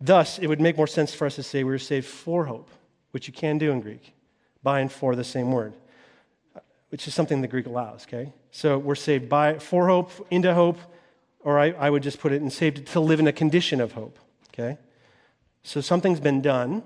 Thus, 0.00 0.38
it 0.38 0.46
would 0.46 0.60
make 0.60 0.76
more 0.76 0.86
sense 0.86 1.14
for 1.14 1.26
us 1.26 1.36
to 1.36 1.42
say 1.42 1.64
we 1.64 1.70
were 1.70 1.78
saved 1.78 2.06
for 2.06 2.44
hope, 2.46 2.70
which 3.12 3.28
you 3.28 3.32
can 3.32 3.58
do 3.58 3.70
in 3.70 3.80
Greek. 3.80 4.12
By 4.62 4.80
and 4.80 4.90
for 4.90 5.14
the 5.14 5.24
same 5.24 5.52
word, 5.52 5.74
which 6.88 7.06
is 7.06 7.14
something 7.14 7.42
the 7.42 7.48
Greek 7.48 7.66
allows, 7.66 8.04
okay? 8.04 8.32
So 8.50 8.78
we're 8.78 8.94
saved 8.94 9.28
by, 9.28 9.58
for 9.58 9.88
hope, 9.88 10.10
into 10.30 10.54
hope, 10.54 10.78
or 11.44 11.58
I, 11.58 11.70
I 11.72 11.90
would 11.90 12.02
just 12.02 12.18
put 12.18 12.32
it 12.32 12.42
and 12.42 12.52
saved 12.52 12.86
to 12.88 13.00
live 13.00 13.20
in 13.20 13.26
a 13.26 13.32
condition 13.32 13.80
of 13.80 13.92
hope. 13.92 14.18
Okay? 14.52 14.78
So 15.62 15.80
something's 15.80 16.20
been 16.20 16.40
done 16.40 16.82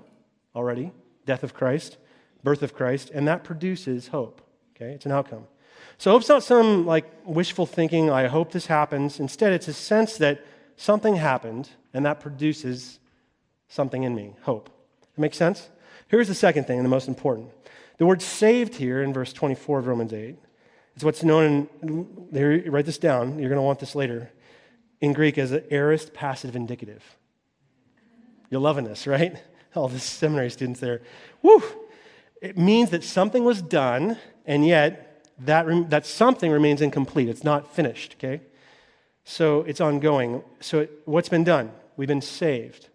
already 0.55 0.91
death 1.25 1.43
of 1.43 1.53
Christ, 1.53 1.97
birth 2.43 2.61
of 2.61 2.73
Christ, 2.73 3.09
and 3.13 3.27
that 3.27 3.43
produces 3.43 4.09
hope. 4.09 4.41
Okay? 4.75 4.91
It's 4.91 5.05
an 5.05 5.11
outcome. 5.11 5.45
So 5.97 6.11
hope's 6.11 6.29
not 6.29 6.43
some 6.43 6.85
like 6.85 7.05
wishful 7.25 7.65
thinking, 7.65 8.09
I 8.09 8.27
hope 8.27 8.51
this 8.51 8.67
happens. 8.67 9.19
Instead, 9.19 9.53
it's 9.53 9.67
a 9.67 9.73
sense 9.73 10.17
that 10.17 10.45
something 10.75 11.15
happened 11.15 11.69
and 11.93 12.05
that 12.05 12.19
produces 12.19 12.99
something 13.67 14.03
in 14.03 14.15
me 14.15 14.35
hope. 14.41 14.69
That 15.15 15.21
makes 15.21 15.37
sense? 15.37 15.69
Here's 16.07 16.27
the 16.27 16.35
second 16.35 16.65
thing, 16.65 16.77
and 16.77 16.85
the 16.85 16.89
most 16.89 17.07
important. 17.07 17.51
The 17.97 18.05
word 18.05 18.21
saved 18.21 18.75
here 18.75 19.03
in 19.03 19.13
verse 19.13 19.33
24 19.33 19.79
of 19.79 19.87
Romans 19.87 20.13
8 20.13 20.35
is 20.95 21.03
what's 21.03 21.23
known 21.23 21.67
in, 21.81 22.71
write 22.71 22.85
this 22.85 22.97
down, 22.97 23.37
you're 23.37 23.49
going 23.49 23.57
to 23.57 23.61
want 23.61 23.79
this 23.79 23.93
later, 23.93 24.31
in 25.01 25.13
Greek 25.13 25.37
as 25.37 25.51
an 25.51 25.63
aorist 25.71 26.13
passive 26.13 26.55
indicative. 26.55 27.03
You're 28.49 28.61
loving 28.61 28.85
this, 28.85 29.07
right? 29.07 29.37
All 29.75 29.87
the 29.87 29.99
seminary 29.99 30.49
students 30.49 30.79
there. 30.79 31.01
Woo! 31.41 31.61
It 32.41 32.57
means 32.57 32.89
that 32.91 33.03
something 33.03 33.43
was 33.43 33.61
done, 33.61 34.17
and 34.45 34.65
yet 34.65 35.25
that, 35.39 35.89
that 35.89 36.05
something 36.05 36.51
remains 36.51 36.81
incomplete. 36.81 37.29
It's 37.29 37.43
not 37.43 37.73
finished, 37.73 38.15
okay? 38.17 38.41
So 39.23 39.61
it's 39.61 39.81
ongoing. 39.81 40.41
So 40.59 40.79
it, 40.79 40.91
what's 41.05 41.29
been 41.29 41.43
done? 41.43 41.71
We've 41.97 42.07
been 42.07 42.21
saved, 42.21 42.87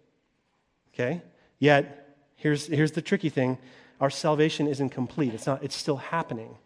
okay? 0.93 1.21
Yet, 1.59 2.17
here's, 2.35 2.67
here's 2.67 2.91
the 2.91 3.01
tricky 3.01 3.29
thing 3.29 3.57
our 4.01 4.09
salvation 4.09 4.67
isn't 4.67 4.89
complete. 4.89 5.33
It's, 5.33 5.47
not, 5.47 5.63
it's 5.63 5.75
still 5.75 5.97
happening. 5.97 6.57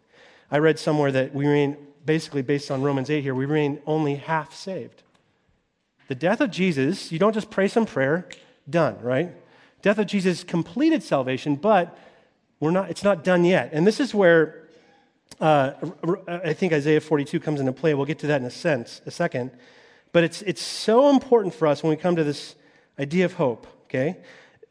I 0.50 0.58
read 0.58 0.78
somewhere 0.78 1.12
that 1.12 1.32
we 1.32 1.46
remain, 1.46 1.76
basically 2.04 2.42
based 2.42 2.70
on 2.70 2.82
Romans 2.82 3.08
8 3.08 3.22
here, 3.22 3.34
we 3.34 3.46
remain 3.46 3.80
only 3.86 4.16
half 4.16 4.52
saved. 4.52 5.04
The 6.10 6.16
death 6.16 6.40
of 6.40 6.50
Jesus, 6.50 7.12
you 7.12 7.20
don't 7.20 7.34
just 7.34 7.50
pray 7.50 7.68
some 7.68 7.86
prayer, 7.86 8.28
done, 8.68 9.00
right? 9.00 9.32
Death 9.80 9.96
of 9.96 10.08
Jesus 10.08 10.42
completed 10.42 11.04
salvation, 11.04 11.54
but 11.54 11.96
we're 12.58 12.72
not, 12.72 12.90
it's 12.90 13.04
not 13.04 13.22
done 13.22 13.44
yet. 13.44 13.70
And 13.72 13.86
this 13.86 14.00
is 14.00 14.12
where 14.12 14.66
uh, 15.40 15.74
I 16.26 16.52
think 16.52 16.72
Isaiah 16.72 17.00
42 17.00 17.38
comes 17.38 17.60
into 17.60 17.72
play. 17.72 17.94
We'll 17.94 18.06
get 18.06 18.18
to 18.18 18.26
that 18.26 18.40
in 18.40 18.46
a 18.48 18.50
sense, 18.50 19.00
a 19.06 19.12
second. 19.12 19.52
But 20.10 20.24
it's, 20.24 20.42
it's 20.42 20.60
so 20.60 21.10
important 21.10 21.54
for 21.54 21.68
us 21.68 21.80
when 21.84 21.90
we 21.90 21.96
come 21.96 22.16
to 22.16 22.24
this 22.24 22.56
idea 22.98 23.24
of 23.24 23.34
hope, 23.34 23.68
okay? 23.84 24.16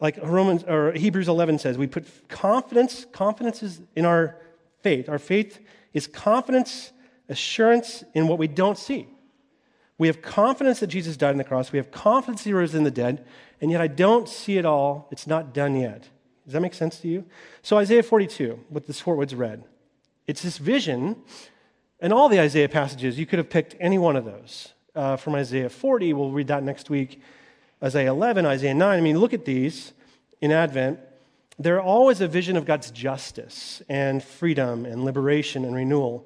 like 0.02 0.18
Romans 0.22 0.64
or 0.64 0.92
Hebrews 0.92 1.30
11 1.30 1.60
says, 1.60 1.78
we 1.78 1.88
put 1.88 2.06
confidence, 2.28 3.06
confidence 3.14 3.64
is 3.64 3.80
in 3.96 4.04
our 4.04 4.36
faith. 4.82 5.08
Our 5.08 5.20
faith 5.20 5.60
is 5.94 6.06
confidence, 6.06 6.92
assurance 7.30 8.04
in 8.14 8.28
what 8.28 8.40
we 8.40 8.48
don't 8.48 8.78
see. 8.78 9.08
We 10.00 10.08
have 10.08 10.22
confidence 10.22 10.80
that 10.80 10.88
Jesus 10.88 11.18
died 11.18 11.32
on 11.32 11.38
the 11.38 11.44
cross. 11.44 11.72
We 11.72 11.78
have 11.78 11.92
confidence 11.92 12.46
he 12.46 12.54
rose 12.54 12.74
in 12.74 12.86
the 12.86 12.90
dead, 12.90 13.26
and 13.62 13.70
yet 13.70 13.82
I 13.82 13.88
don't 13.88 14.28
see 14.28 14.58
it 14.58 14.66
all. 14.66 15.10
It's 15.12 15.28
not 15.28 15.54
done 15.54 15.76
yet. 15.76 16.08
Does 16.46 16.54
that 16.54 16.62
make 16.62 16.74
sense 16.74 17.00
to 17.02 17.08
you? 17.08 17.26
So 17.62 17.78
Isaiah 17.78 18.02
42, 18.02 18.60
what 18.70 18.88
the 18.88 18.94
Swartwoods 18.94 19.38
read, 19.38 19.66
it's 20.26 20.42
this 20.42 20.58
vision, 20.58 21.18
and 22.00 22.14
all 22.14 22.30
the 22.30 22.40
Isaiah 22.40 22.70
passages, 22.70 23.20
you 23.20 23.26
could 23.26 23.40
have 23.40 23.50
picked 23.50 23.76
any 23.80 23.98
one 23.98 24.16
of 24.16 24.24
those. 24.24 24.74
Uh, 24.96 25.18
from 25.18 25.36
Isaiah 25.36 25.70
40, 25.70 26.14
we'll 26.14 26.32
read 26.32 26.48
that 26.48 26.64
next 26.64 26.90
week. 26.90 27.22
Isaiah 27.84 28.12
11, 28.12 28.46
Isaiah 28.46 28.74
9. 28.74 28.98
I 28.98 29.02
mean, 29.02 29.20
look 29.20 29.34
at 29.34 29.46
these 29.46 29.94
in 30.40 30.52
Advent. 30.52 31.00
They're 31.60 31.82
always 31.82 32.22
a 32.22 32.28
vision 32.28 32.56
of 32.56 32.66
God's 32.66 32.90
justice 32.90 33.82
and 33.90 34.24
freedom 34.24 34.86
and 34.86 35.04
liberation 35.04 35.66
and 35.66 35.76
renewal 35.76 36.26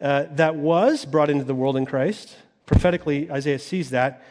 uh, 0.00 0.26
that 0.30 0.54
was 0.54 1.04
brought 1.04 1.30
into 1.30 1.44
the 1.44 1.54
world 1.54 1.76
in 1.76 1.84
Christ. 1.84 2.36
Prophetically, 2.68 3.30
Isaiah 3.30 3.58
sees 3.58 3.90
that 3.90 4.22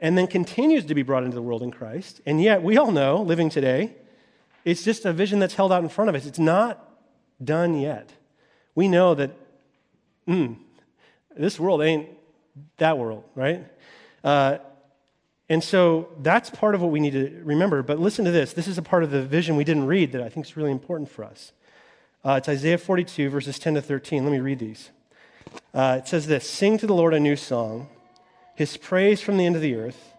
and 0.00 0.16
then 0.16 0.26
continues 0.26 0.84
to 0.84 0.94
be 0.94 1.02
brought 1.02 1.24
into 1.24 1.34
the 1.34 1.42
world 1.42 1.62
in 1.62 1.70
Christ. 1.70 2.20
And 2.26 2.40
yet, 2.40 2.62
we 2.62 2.76
all 2.76 2.92
know, 2.92 3.22
living 3.22 3.48
today, 3.48 3.96
it's 4.64 4.84
just 4.84 5.06
a 5.06 5.12
vision 5.12 5.38
that's 5.38 5.54
held 5.54 5.72
out 5.72 5.82
in 5.82 5.88
front 5.88 6.10
of 6.10 6.14
us. 6.14 6.26
It's 6.26 6.38
not 6.38 6.86
done 7.42 7.80
yet. 7.80 8.10
We 8.74 8.88
know 8.88 9.14
that 9.14 9.30
mm, 10.28 10.56
this 11.34 11.58
world 11.58 11.80
ain't 11.80 12.10
that 12.76 12.98
world, 12.98 13.24
right? 13.34 13.64
Uh, 14.22 14.58
and 15.48 15.64
so 15.64 16.10
that's 16.20 16.50
part 16.50 16.74
of 16.74 16.82
what 16.82 16.90
we 16.90 17.00
need 17.00 17.14
to 17.14 17.40
remember. 17.42 17.82
But 17.82 17.98
listen 17.98 18.26
to 18.26 18.30
this. 18.30 18.52
This 18.52 18.68
is 18.68 18.76
a 18.76 18.82
part 18.82 19.02
of 19.02 19.10
the 19.10 19.22
vision 19.22 19.56
we 19.56 19.64
didn't 19.64 19.86
read 19.86 20.12
that 20.12 20.20
I 20.20 20.28
think 20.28 20.44
is 20.44 20.58
really 20.58 20.72
important 20.72 21.08
for 21.10 21.24
us. 21.24 21.52
Uh, 22.22 22.32
it's 22.32 22.50
Isaiah 22.50 22.76
42, 22.76 23.30
verses 23.30 23.58
10 23.58 23.74
to 23.74 23.82
13. 23.82 24.24
Let 24.24 24.30
me 24.30 24.40
read 24.40 24.58
these. 24.58 24.90
Uh, 25.74 26.00
it 26.02 26.08
says 26.08 26.26
this 26.26 26.48
Sing 26.48 26.78
to 26.78 26.86
the 26.86 26.94
Lord 26.94 27.14
a 27.14 27.20
new 27.20 27.36
song, 27.36 27.88
his 28.54 28.76
praise 28.76 29.20
from 29.20 29.36
the 29.36 29.46
end 29.46 29.56
of 29.56 29.62
the 29.62 29.76
earth. 29.76 30.14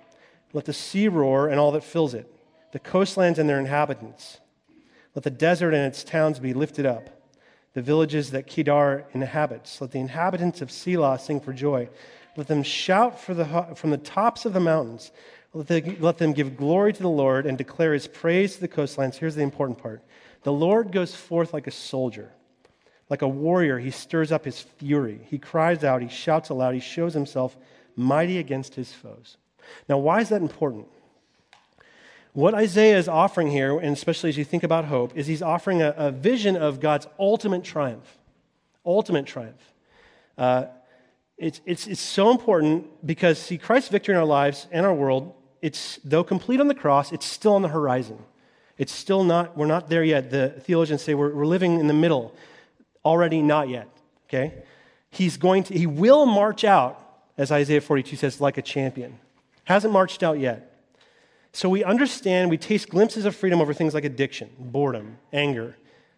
Let 0.53 0.65
the 0.65 0.73
sea 0.73 1.07
roar 1.07 1.47
and 1.47 1.59
all 1.59 1.71
that 1.73 1.83
fills 1.83 2.13
it, 2.13 2.31
the 2.71 2.79
coastlands 2.79 3.37
and 3.37 3.49
their 3.49 3.59
inhabitants. 3.59 4.39
Let 5.15 5.23
the 5.23 5.29
desert 5.31 5.73
and 5.73 5.85
its 5.85 6.03
towns 6.03 6.39
be 6.39 6.53
lifted 6.53 6.85
up, 6.85 7.09
the 7.73 7.81
villages 7.81 8.31
that 8.31 8.47
Kedar 8.47 9.05
inhabits. 9.13 9.81
Let 9.81 9.91
the 9.91 9.99
inhabitants 9.99 10.61
of 10.61 10.69
Sela 10.69 11.19
sing 11.19 11.39
for 11.39 11.53
joy. 11.53 11.89
Let 12.35 12.47
them 12.47 12.63
shout 12.63 13.21
the, 13.25 13.73
from 13.75 13.89
the 13.89 13.97
tops 13.97 14.45
of 14.45 14.53
the 14.53 14.59
mountains. 14.59 15.11
Let, 15.53 15.67
they, 15.67 15.81
let 15.99 16.19
them 16.19 16.33
give 16.33 16.55
glory 16.55 16.93
to 16.93 17.01
the 17.01 17.09
Lord 17.09 17.45
and 17.45 17.57
declare 17.57 17.93
his 17.93 18.07
praise 18.07 18.55
to 18.55 18.61
the 18.61 18.67
coastlands. 18.67 19.17
Here's 19.17 19.35
the 19.35 19.41
important 19.41 19.77
part 19.79 20.03
The 20.43 20.53
Lord 20.53 20.91
goes 20.91 21.13
forth 21.15 21.53
like 21.53 21.67
a 21.67 21.71
soldier. 21.71 22.31
Like 23.09 23.21
a 23.23 23.27
warrior, 23.27 23.79
he 23.79 23.91
stirs 23.91 24.31
up 24.31 24.45
his 24.45 24.61
fury. 24.61 25.21
He 25.29 25.39
cries 25.39 25.83
out, 25.83 26.01
he 26.01 26.07
shouts 26.07 26.49
aloud, 26.49 26.73
he 26.73 26.79
shows 26.79 27.13
himself 27.13 27.57
mighty 27.95 28.37
against 28.37 28.75
his 28.75 28.93
foes. 28.93 29.37
Now, 29.87 29.97
why 29.97 30.21
is 30.21 30.29
that 30.29 30.41
important? 30.41 30.87
What 32.33 32.53
Isaiah 32.53 32.97
is 32.97 33.07
offering 33.07 33.49
here, 33.49 33.77
and 33.77 33.91
especially 33.93 34.29
as 34.29 34.37
you 34.37 34.45
think 34.45 34.63
about 34.63 34.85
hope, 34.85 35.17
is 35.17 35.25
he's 35.27 35.41
offering 35.41 35.81
a, 35.81 35.93
a 35.97 36.11
vision 36.11 36.55
of 36.55 36.79
God's 36.79 37.07
ultimate 37.17 37.63
triumph. 37.63 38.17
Ultimate 38.85 39.25
triumph. 39.25 39.73
Uh, 40.37 40.65
it's, 41.37 41.61
it's, 41.65 41.87
it's 41.87 42.01
so 42.01 42.29
important 42.29 42.85
because, 43.05 43.39
see, 43.39 43.57
Christ's 43.57 43.89
victory 43.89 44.13
in 44.13 44.19
our 44.19 44.25
lives 44.25 44.67
and 44.71 44.85
our 44.85 44.93
world, 44.93 45.33
it's, 45.61 45.99
though 46.03 46.23
complete 46.23 46.59
on 46.59 46.67
the 46.67 46.75
cross, 46.75 47.11
it's 47.11 47.25
still 47.25 47.55
on 47.55 47.61
the 47.61 47.69
horizon. 47.69 48.19
It's 48.77 48.93
still 48.93 49.23
not, 49.23 49.57
we're 49.57 49.65
not 49.65 49.89
there 49.89 50.03
yet. 50.03 50.29
The 50.29 50.49
theologians 50.49 51.01
say 51.01 51.15
we're, 51.15 51.33
we're 51.33 51.45
living 51.45 51.79
in 51.79 51.87
the 51.87 51.93
middle, 51.93 52.35
already 53.03 53.41
not 53.41 53.69
yet, 53.69 53.87
okay? 54.27 54.63
He's 55.09 55.37
going 55.37 55.63
to, 55.65 55.73
he 55.73 55.87
will 55.87 56.25
march 56.25 56.63
out, 56.63 57.03
as 57.37 57.51
Isaiah 57.51 57.81
42 57.81 58.15
says, 58.15 58.41
like 58.41 58.57
a 58.57 58.61
champion. 58.61 59.19
Hasn't 59.63 59.93
marched 59.93 60.23
out 60.23 60.39
yet. 60.39 60.65
So 61.51 61.67
we 61.69 61.83
understand, 61.83 62.49
we 62.49 62.57
taste 62.57 62.89
glimpses 62.89 63.25
of 63.25 63.35
freedom 63.35 63.61
over 63.61 63.73
things 63.73 63.93
like 63.93 64.03
addiction, 64.05 64.49
boredom, 64.59 65.17
anger, 65.33 65.77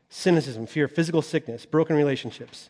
cynicism, 0.09 0.65
fear, 0.65 0.87
physical 0.87 1.21
sickness, 1.21 1.65
broken 1.65 1.95
relationships, 1.95 2.69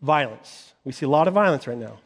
violence, 0.00 0.72
we 0.84 0.92
see 0.92 1.06
a 1.06 1.08
lot 1.08 1.28
of 1.28 1.34
violence 1.34 1.66
right 1.66 1.78
now. 1.78 1.98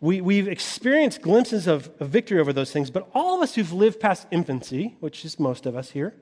We, 0.00 0.22
we've 0.22 0.48
experienced 0.48 1.20
glimpses 1.20 1.66
of, 1.66 1.90
of 2.00 2.08
victory 2.08 2.40
over 2.40 2.52
those 2.52 2.72
things, 2.72 2.90
but 2.90 3.08
all 3.14 3.36
of 3.36 3.42
us 3.42 3.54
who've 3.54 3.72
lived 3.72 4.00
past 4.00 4.26
infancy, 4.30 4.96
which 5.00 5.24
is 5.24 5.38
most 5.38 5.66
of 5.66 5.76
us 5.76 5.90
here, 5.90 6.14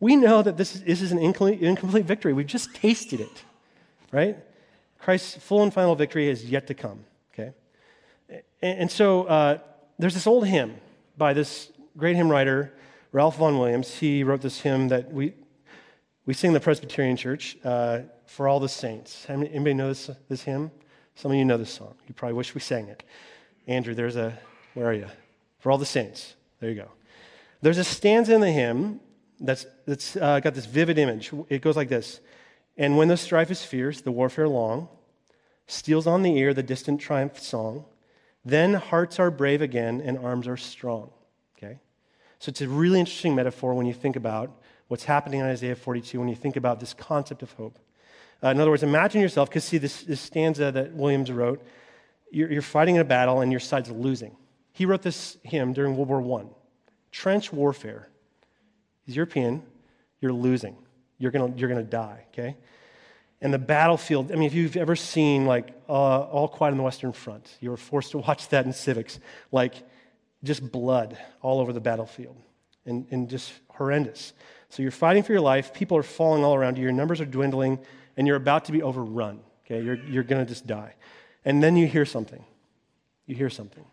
we 0.00 0.16
know 0.16 0.42
that 0.42 0.56
this 0.56 0.74
is, 0.74 0.82
this 0.82 1.02
is 1.02 1.12
an 1.12 1.18
incomplete, 1.18 2.04
victory. 2.04 2.32
We've 2.32 2.46
just 2.46 2.74
tasted 2.74 3.20
it, 3.20 3.42
right? 4.12 4.36
Christ's 4.98 5.36
full 5.36 5.62
and 5.62 5.72
final 5.72 5.94
victory 5.94 6.28
is 6.28 6.44
yet 6.44 6.66
to 6.66 6.74
come, 6.74 7.04
okay? 7.32 7.52
And, 8.28 8.80
and 8.80 8.90
so 8.90 9.24
uh, 9.24 9.58
there's 9.98 10.14
this 10.14 10.26
old 10.26 10.46
hymn 10.46 10.76
by 11.16 11.32
this 11.32 11.72
great 11.96 12.16
hymn 12.16 12.30
writer, 12.30 12.72
Ralph 13.12 13.38
Vaughan 13.38 13.58
Williams. 13.58 13.94
He 13.94 14.22
wrote 14.22 14.42
this 14.42 14.60
hymn 14.60 14.88
that 14.88 15.12
we, 15.12 15.32
we 16.26 16.34
sing 16.34 16.48
in 16.48 16.54
the 16.54 16.60
Presbyterian 16.60 17.16
Church 17.16 17.56
uh, 17.64 18.00
for 18.26 18.48
all 18.48 18.60
the 18.60 18.68
saints. 18.68 19.26
Anybody 19.28 19.74
know 19.74 19.88
this, 19.88 20.10
this 20.28 20.42
hymn? 20.42 20.70
Some 21.14 21.30
of 21.30 21.38
you 21.38 21.44
know 21.46 21.56
this 21.56 21.72
song. 21.72 21.94
You 22.06 22.14
probably 22.14 22.34
wish 22.34 22.54
we 22.54 22.60
sang 22.60 22.88
it. 22.88 23.02
Andrew, 23.66 23.94
there's 23.94 24.16
a, 24.16 24.38
where 24.74 24.86
are 24.86 24.92
you? 24.92 25.06
For 25.60 25.72
all 25.72 25.78
the 25.78 25.86
saints. 25.86 26.34
There 26.60 26.68
you 26.68 26.76
go. 26.76 26.90
There's 27.62 27.78
a 27.78 27.84
stanza 27.84 28.34
in 28.34 28.42
the 28.42 28.52
hymn 28.52 29.00
that's, 29.40 29.66
that's 29.86 30.16
uh, 30.16 30.40
got 30.40 30.54
this 30.54 30.66
vivid 30.66 30.98
image. 30.98 31.32
It 31.48 31.62
goes 31.62 31.76
like 31.76 31.88
this 31.88 32.20
And 32.76 32.96
when 32.96 33.08
the 33.08 33.16
strife 33.16 33.50
is 33.50 33.62
fierce, 33.62 34.00
the 34.00 34.12
warfare 34.12 34.48
long, 34.48 34.88
steals 35.66 36.06
on 36.06 36.22
the 36.22 36.36
ear 36.36 36.54
the 36.54 36.62
distant 36.62 37.00
triumph 37.00 37.38
song, 37.38 37.84
then 38.44 38.74
hearts 38.74 39.18
are 39.18 39.30
brave 39.30 39.60
again 39.60 40.00
and 40.00 40.18
arms 40.18 40.46
are 40.46 40.56
strong. 40.56 41.10
Okay? 41.56 41.80
So 42.38 42.50
it's 42.50 42.60
a 42.60 42.68
really 42.68 43.00
interesting 43.00 43.34
metaphor 43.34 43.74
when 43.74 43.86
you 43.86 43.94
think 43.94 44.16
about 44.16 44.50
what's 44.88 45.04
happening 45.04 45.40
in 45.40 45.46
Isaiah 45.46 45.74
42, 45.74 46.18
when 46.20 46.28
you 46.28 46.36
think 46.36 46.56
about 46.56 46.78
this 46.78 46.94
concept 46.94 47.42
of 47.42 47.52
hope. 47.52 47.78
Uh, 48.42 48.48
in 48.48 48.60
other 48.60 48.70
words, 48.70 48.82
imagine 48.82 49.20
yourself, 49.20 49.48
because 49.48 49.64
see, 49.64 49.78
this, 49.78 50.02
this 50.02 50.20
stanza 50.20 50.70
that 50.70 50.92
Williams 50.92 51.32
wrote, 51.32 51.64
you're, 52.30 52.52
you're, 52.52 52.62
fighting 52.62 52.96
in 52.96 53.00
a 53.00 53.04
battle 53.04 53.40
and 53.40 53.50
your 53.50 53.60
side's 53.60 53.90
losing. 53.90 54.36
He 54.72 54.84
wrote 54.84 55.02
this 55.02 55.38
hymn 55.42 55.72
during 55.72 55.96
World 55.96 56.24
War 56.24 56.40
I. 56.40 56.44
Trench 57.10 57.52
warfare. 57.52 58.08
He's 59.06 59.16
European, 59.16 59.62
you're 60.20 60.32
losing. 60.32 60.76
You're 61.18 61.30
going 61.30 61.56
you're 61.56 61.70
to 61.70 61.82
die, 61.82 62.26
okay? 62.32 62.56
and 63.40 63.52
the 63.52 63.58
battlefield. 63.58 64.32
I 64.32 64.34
mean, 64.34 64.44
if 64.44 64.54
you've 64.54 64.76
ever 64.76 64.96
seen 64.96 65.46
like 65.46 65.68
uh, 65.88 65.92
All 65.92 66.48
Quiet 66.48 66.72
on 66.72 66.78
the 66.78 66.82
Western 66.82 67.12
Front, 67.12 67.56
you 67.60 67.70
were 67.70 67.76
forced 67.76 68.12
to 68.12 68.18
watch 68.18 68.48
that 68.48 68.66
in 68.66 68.72
civics, 68.72 69.20
like 69.52 69.74
just 70.42 70.70
blood 70.72 71.18
all 71.42 71.60
over 71.60 71.72
the 71.72 71.80
battlefield 71.80 72.36
and, 72.84 73.06
and 73.10 73.28
just 73.28 73.52
horrendous. 73.68 74.32
So 74.68 74.82
you're 74.82 74.90
fighting 74.90 75.22
for 75.22 75.32
your 75.32 75.40
life, 75.40 75.72
people 75.72 75.96
are 75.96 76.02
falling 76.02 76.44
all 76.44 76.54
around 76.54 76.76
you, 76.76 76.82
your 76.82 76.92
numbers 76.92 77.20
are 77.20 77.26
dwindling, 77.26 77.78
and 78.16 78.26
you're 78.26 78.36
about 78.36 78.64
to 78.66 78.72
be 78.72 78.82
overrun. 78.82 79.40
Okay, 79.64 79.84
you're, 79.84 79.96
you're 79.96 80.22
going 80.22 80.44
to 80.44 80.48
just 80.48 80.66
die. 80.66 80.94
And 81.44 81.62
then 81.62 81.76
you 81.76 81.86
hear 81.86 82.04
something. 82.04 82.44
You 83.26 83.34
hear 83.34 83.50
something. 83.50 83.84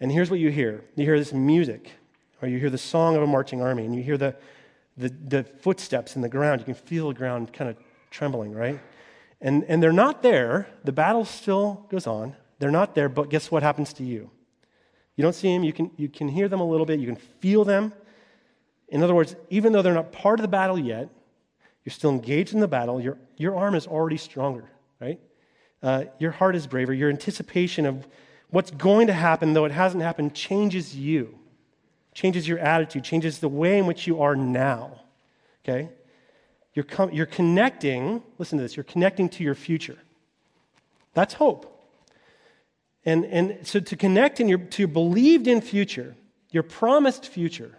And 0.00 0.12
here's 0.12 0.30
what 0.30 0.38
you 0.38 0.50
hear 0.50 0.84
you 0.94 1.04
hear 1.04 1.18
this 1.18 1.32
music, 1.32 1.90
or 2.40 2.48
you 2.48 2.58
hear 2.58 2.70
the 2.70 2.78
song 2.78 3.16
of 3.16 3.22
a 3.22 3.26
marching 3.26 3.62
army, 3.62 3.84
and 3.84 3.94
you 3.94 4.02
hear 4.02 4.18
the, 4.18 4.36
the, 4.96 5.08
the 5.08 5.44
footsteps 5.44 6.16
in 6.16 6.22
the 6.22 6.28
ground. 6.28 6.60
You 6.60 6.64
can 6.64 6.74
feel 6.74 7.08
the 7.08 7.14
ground 7.14 7.52
kind 7.52 7.70
of 7.70 7.76
trembling, 8.10 8.52
right? 8.52 8.80
And, 9.40 9.64
and 9.64 9.82
they're 9.82 9.92
not 9.92 10.22
there. 10.22 10.68
The 10.84 10.92
battle 10.92 11.24
still 11.24 11.86
goes 11.90 12.06
on. 12.06 12.34
They're 12.58 12.70
not 12.70 12.94
there, 12.94 13.08
but 13.08 13.28
guess 13.28 13.50
what 13.50 13.62
happens 13.62 13.92
to 13.94 14.04
you? 14.04 14.30
You 15.16 15.22
don't 15.22 15.34
see 15.34 15.52
them, 15.52 15.64
you 15.64 15.72
can, 15.72 15.90
you 15.96 16.08
can 16.08 16.28
hear 16.28 16.48
them 16.48 16.60
a 16.60 16.68
little 16.68 16.86
bit, 16.86 17.00
you 17.00 17.06
can 17.06 17.16
feel 17.16 17.64
them. 17.64 17.92
In 18.88 19.02
other 19.02 19.14
words, 19.14 19.34
even 19.50 19.72
though 19.72 19.82
they're 19.82 19.94
not 19.94 20.12
part 20.12 20.38
of 20.38 20.42
the 20.42 20.48
battle 20.48 20.78
yet, 20.78 21.08
you're 21.84 21.92
still 21.92 22.10
engaged 22.10 22.52
in 22.52 22.60
the 22.60 22.68
battle. 22.68 23.00
Your, 23.00 23.18
your 23.36 23.56
arm 23.56 23.74
is 23.74 23.86
already 23.86 24.16
stronger, 24.16 24.70
right? 25.00 25.20
Uh, 25.82 26.04
your 26.18 26.32
heart 26.32 26.56
is 26.56 26.66
braver. 26.66 26.92
Your 26.92 27.10
anticipation 27.10 27.86
of 27.86 28.06
what's 28.50 28.70
going 28.70 29.06
to 29.06 29.12
happen, 29.12 29.54
though 29.54 29.64
it 29.64 29.72
hasn't 29.72 30.02
happened, 30.02 30.34
changes 30.34 30.96
you, 30.96 31.38
changes 32.16 32.48
your 32.48 32.58
attitude, 32.58 33.04
changes 33.04 33.40
the 33.40 33.48
way 33.48 33.78
in 33.78 33.84
which 33.84 34.06
you 34.06 34.22
are 34.22 34.34
now, 34.34 35.02
okay? 35.62 35.90
You're, 36.72 36.86
com- 36.86 37.12
you're 37.12 37.26
connecting, 37.26 38.22
listen 38.38 38.56
to 38.56 38.62
this, 38.62 38.74
you're 38.74 38.84
connecting 38.84 39.28
to 39.28 39.44
your 39.44 39.54
future. 39.54 39.98
That's 41.12 41.34
hope. 41.34 41.78
And, 43.04 43.26
and 43.26 43.66
so 43.66 43.80
to 43.80 43.96
connect 43.96 44.40
in 44.40 44.48
your, 44.48 44.56
to 44.56 44.82
your 44.82 44.88
believed 44.88 45.46
in 45.46 45.60
future, 45.60 46.16
your 46.50 46.62
promised 46.62 47.26
future, 47.26 47.76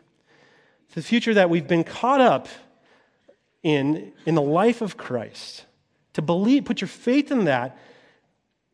the 0.94 1.02
future 1.02 1.34
that 1.34 1.50
we've 1.50 1.68
been 1.68 1.84
caught 1.84 2.22
up 2.22 2.48
in 3.64 4.14
in 4.28 4.36
the 4.36 4.42
life 4.42 4.84
of 4.84 4.98
Christ, 4.98 5.66
to 6.14 6.22
believe, 6.22 6.64
put 6.64 6.80
your 6.80 6.88
faith 6.88 7.32
in 7.32 7.46
that, 7.46 7.76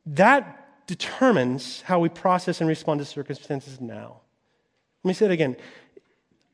that 0.06 0.88
determines 0.88 1.82
how 1.84 2.00
we 2.00 2.10
process 2.10 2.60
and 2.60 2.68
respond 2.68 3.00
to 3.00 3.06
circumstances 3.06 3.80
now. 3.80 4.20
Let 5.04 5.08
me 5.08 5.14
say 5.14 5.26
it 5.26 5.32
again. 5.32 5.58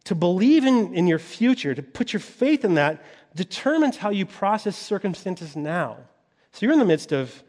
To 0.06 0.16
believe 0.16 0.66
in, 0.66 0.94
in 0.94 1.08
your 1.08 1.20
future, 1.20 1.76
to 1.76 1.84
put 1.84 2.14
your 2.14 2.20
faith 2.20 2.66
in 2.66 2.76
that, 2.76 3.04
determines 3.36 3.98
how 3.98 4.10
you 4.10 4.26
process 4.26 4.76
circumstances 4.76 5.56
now. 5.56 5.98
So 6.52 6.66
you're 6.66 6.74
in 6.74 6.80
the 6.80 6.86
midst 6.86 7.12
of 7.12 7.44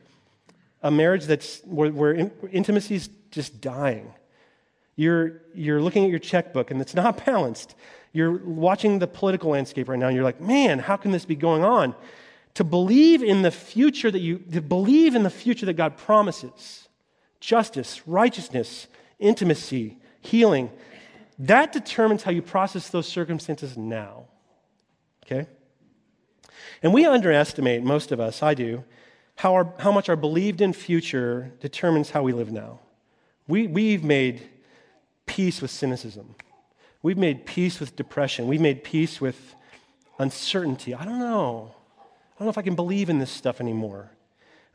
a 0.83 0.91
marriage 0.91 1.25
that's 1.25 1.61
where, 1.65 1.91
where 1.91 2.15
intimacy 2.51 2.97
is 2.97 3.09
just 3.31 3.61
dying. 3.61 4.13
You're, 4.97 5.43
you're 5.55 5.81
looking 5.81 6.05
at 6.05 6.11
your 6.11 6.19
checkbook 6.19 6.71
and 6.71 6.81
it's 6.81 6.95
not 6.95 7.25
balanced. 7.27 7.75
You're 8.13 8.33
watching 8.45 8.99
the 8.99 9.07
political 9.07 9.51
landscape 9.51 9.89
right 9.89 9.99
now 9.99 10.09
and 10.09 10.15
you're 10.15 10.25
like, 10.25 10.41
man, 10.41 10.79
how 10.79 10.97
can 10.97 11.11
this 11.13 11.25
be 11.25 11.37
going 11.37 11.65
on? 11.65 11.95
To 12.55 12.65
believe 12.65 13.23
in 13.23 13.43
the 13.43 13.51
future 13.51 14.11
that 14.11 14.19
you, 14.19 14.39
to 14.53 14.61
believe 14.61 15.15
in 15.15 15.23
the 15.23 15.31
future 15.31 15.65
that 15.67 15.75
God 15.75 15.97
promises, 15.97 16.89
justice, 17.39 18.07
righteousness, 18.07 18.89
intimacy, 19.19 19.97
healing, 20.21 20.71
that 21.41 21.73
determines 21.73 22.23
how 22.23 22.31
you 22.31 22.43
process 22.43 22.91
those 22.91 23.09
circumstances 23.09 23.77
now. 23.77 24.25
Okay? 25.25 25.49
And 26.83 26.93
we 26.93 27.07
underestimate, 27.07 27.83
most 27.83 28.13
of 28.13 28.21
us, 28.21 28.43
I 28.43 28.53
do, 28.53 28.85
how, 29.37 29.55
our, 29.55 29.73
how 29.79 29.91
much 29.91 30.11
our 30.11 30.17
believed 30.17 30.61
in 30.61 30.75
future 30.75 31.53
determines 31.61 32.11
how 32.11 32.23
we 32.23 32.35
live 32.35 32.53
now. 32.53 32.81
We, 33.49 33.67
we've 33.67 34.05
made 34.05 34.43
peace 35.25 35.63
with 35.63 35.71
cynicism. 35.71 36.35
We've 37.03 37.17
made 37.17 37.47
peace 37.47 37.81
with 37.81 37.97
depression. 37.97 38.47
We've 38.47 38.61
made 38.61 38.85
peace 38.85 39.19
with 39.19 39.55
uncertainty. 40.19 40.95
I 40.95 41.07
don't 41.07 41.19
know. 41.19 41.75
I 41.99 42.39
don't 42.39 42.47
know 42.47 42.51
if 42.51 42.59
I 42.59 42.63
can 42.63 42.75
believe 42.75 43.09
in 43.09 43.19
this 43.19 43.31
stuff 43.31 43.63
anymore. 43.63 44.11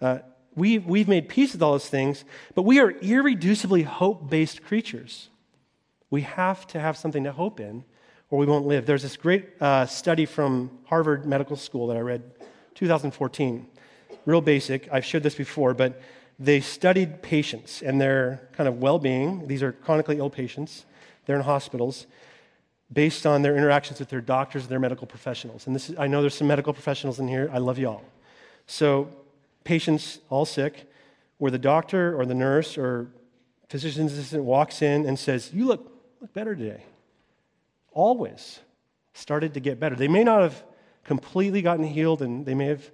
Uh, 0.02 0.20
we, 0.56 0.80
we've 0.80 1.08
made 1.08 1.30
peace 1.30 1.54
with 1.54 1.62
all 1.62 1.74
those 1.74 1.90
things, 1.90 2.26
but 2.56 2.64
we 2.64 2.80
are 2.80 2.94
irreducibly 2.94 3.84
hope 3.84 4.32
based 4.32 4.64
creatures. 4.64 5.30
We 6.10 6.22
have 6.22 6.68
to 6.68 6.80
have 6.80 6.98
something 6.98 7.24
to 7.24 7.32
hope 7.32 7.60
in, 7.60 7.84
or 8.30 8.40
we 8.40 8.46
won't 8.46 8.66
live. 8.66 8.86
There's 8.86 9.04
this 9.04 9.18
great 9.18 9.62
uh, 9.62 9.86
study 9.86 10.26
from 10.26 10.72
Harvard 10.86 11.26
Medical 11.26 11.56
School 11.56 11.88
that 11.88 11.98
I 11.98 12.02
read 12.02 12.24
2014 12.76 13.68
real 14.26 14.42
basic. 14.42 14.90
I've 14.92 15.06
shared 15.06 15.24
this 15.24 15.36
before, 15.36 15.74
but 15.74 16.02
they 16.40 16.60
studied 16.60 17.22
patients 17.22 17.82
and 17.82 18.02
their 18.02 18.50
kind 18.54 18.68
of 18.68 18.80
well 18.82 19.00
being. 19.00 19.48
These 19.48 19.64
are 19.64 19.72
chronically 19.72 20.18
ill 20.18 20.30
patients, 20.30 20.86
they're 21.26 21.36
in 21.36 21.44
hospitals, 21.44 22.08
based 22.92 23.26
on 23.26 23.42
their 23.42 23.56
interactions 23.56 24.00
with 24.00 24.10
their 24.10 24.22
doctors 24.22 24.64
and 24.64 24.72
their 24.72 24.80
medical 24.80 25.08
professionals. 25.08 25.68
And 25.68 25.76
this 25.76 25.90
is, 25.90 25.96
I 25.98 26.08
know 26.08 26.22
there's 26.22 26.36
some 26.36 26.48
medical 26.48 26.74
professionals 26.74 27.20
in 27.20 27.28
here. 27.28 27.50
I 27.52 27.58
love 27.60 27.80
you 27.80 27.88
all. 27.88 28.04
So, 28.68 29.10
patients 29.64 30.20
all 30.30 30.46
sick, 30.46 30.90
where 31.38 31.52
the 31.52 31.60
doctor 31.60 32.20
or 32.20 32.26
the 32.26 32.36
nurse 32.36 32.78
or 32.78 33.08
physician's 33.70 34.14
assistant 34.14 34.44
walks 34.44 34.82
in 34.82 35.06
and 35.06 35.18
says, 35.18 35.52
You 35.54 35.66
look, 35.66 35.92
look 36.26 36.34
better 36.34 36.56
today. 36.56 36.82
Always 37.92 38.60
started 39.14 39.54
to 39.54 39.60
get 39.60 39.80
better. 39.80 39.96
They 39.96 40.08
may 40.08 40.24
not 40.24 40.42
have 40.42 40.64
completely 41.04 41.62
gotten 41.62 41.86
healed 41.86 42.24
and 42.24 42.48
they 42.48 42.56
may 42.56 42.66
have 42.66 42.90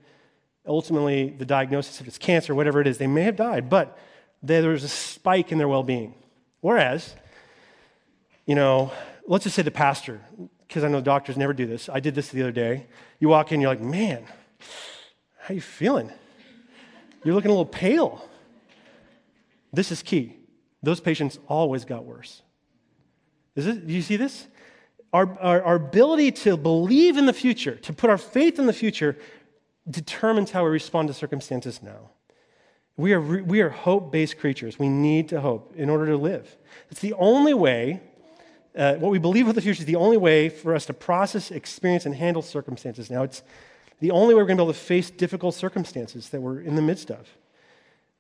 ultimately 0.67 1.29
the 1.29 1.45
diagnosis, 1.45 2.01
if 2.01 2.09
it's 2.09 2.17
cancer, 2.17 2.53
whatever 2.53 2.81
it 2.81 2.87
is, 2.87 2.97
they 2.97 3.07
may 3.07 3.21
have 3.21 3.37
died, 3.37 3.69
but 3.69 3.97
there 4.43 4.71
was 4.71 4.83
a 4.83 4.89
spike 4.89 5.53
in 5.53 5.57
their 5.57 5.69
well 5.69 5.81
being. 5.81 6.13
Whereas, 6.59 7.15
you 8.45 8.53
know, 8.53 8.91
let's 9.25 9.45
just 9.45 9.55
say 9.55 9.61
the 9.61 9.71
pastor, 9.71 10.19
because 10.67 10.83
I 10.83 10.89
know 10.89 10.99
doctors 10.99 11.37
never 11.37 11.53
do 11.53 11.65
this. 11.65 11.87
I 11.87 12.01
did 12.01 12.15
this 12.15 12.31
the 12.31 12.41
other 12.41 12.51
day. 12.51 12.87
You 13.21 13.29
walk 13.29 13.53
in, 13.53 13.61
you're 13.61 13.69
like, 13.69 13.79
man, 13.79 14.25
how 15.39 15.53
you 15.53 15.61
feeling? 15.61 16.11
You're 17.23 17.33
looking 17.33 17.49
a 17.49 17.53
little 17.53 17.65
pale. 17.65 18.27
This 19.71 19.89
is 19.89 20.03
key. 20.03 20.35
Those 20.83 20.99
patients 20.99 21.39
always 21.47 21.85
got 21.85 22.03
worse. 22.03 22.41
Is 23.55 23.67
it, 23.67 23.87
do 23.87 23.93
you 23.93 24.01
see 24.01 24.15
this? 24.15 24.47
Our, 25.13 25.37
our, 25.39 25.61
our 25.61 25.75
ability 25.75 26.31
to 26.31 26.55
believe 26.55 27.17
in 27.17 27.25
the 27.25 27.33
future, 27.33 27.75
to 27.75 27.93
put 27.93 28.09
our 28.09 28.17
faith 28.17 28.59
in 28.59 28.65
the 28.65 28.73
future, 28.73 29.17
determines 29.89 30.51
how 30.51 30.63
we 30.63 30.69
respond 30.69 31.09
to 31.09 31.13
circumstances 31.13 31.81
now. 31.83 32.11
We 32.97 33.13
are, 33.13 33.21
we 33.21 33.61
are 33.61 33.69
hope 33.69 34.11
based 34.11 34.37
creatures. 34.37 34.77
We 34.77 34.87
need 34.87 35.29
to 35.29 35.41
hope 35.41 35.73
in 35.75 35.89
order 35.89 36.05
to 36.07 36.17
live. 36.17 36.55
It's 36.89 37.01
the 37.01 37.13
only 37.13 37.53
way, 37.53 38.01
uh, 38.77 38.95
what 38.95 39.11
we 39.11 39.19
believe 39.19 39.47
with 39.47 39.55
the 39.55 39.61
future 39.61 39.81
is 39.81 39.85
the 39.85 39.95
only 39.95 40.17
way 40.17 40.49
for 40.49 40.75
us 40.75 40.85
to 40.85 40.93
process, 40.93 41.51
experience, 41.51 42.05
and 42.05 42.15
handle 42.15 42.41
circumstances. 42.41 43.09
Now, 43.09 43.23
it's 43.23 43.43
the 43.99 44.11
only 44.11 44.33
way 44.33 44.41
we're 44.41 44.47
going 44.47 44.57
to 44.57 44.63
be 44.63 44.65
able 44.65 44.73
to 44.73 44.79
face 44.79 45.09
difficult 45.09 45.55
circumstances 45.55 46.29
that 46.29 46.41
we're 46.41 46.61
in 46.61 46.75
the 46.75 46.81
midst 46.81 47.11
of. 47.11 47.27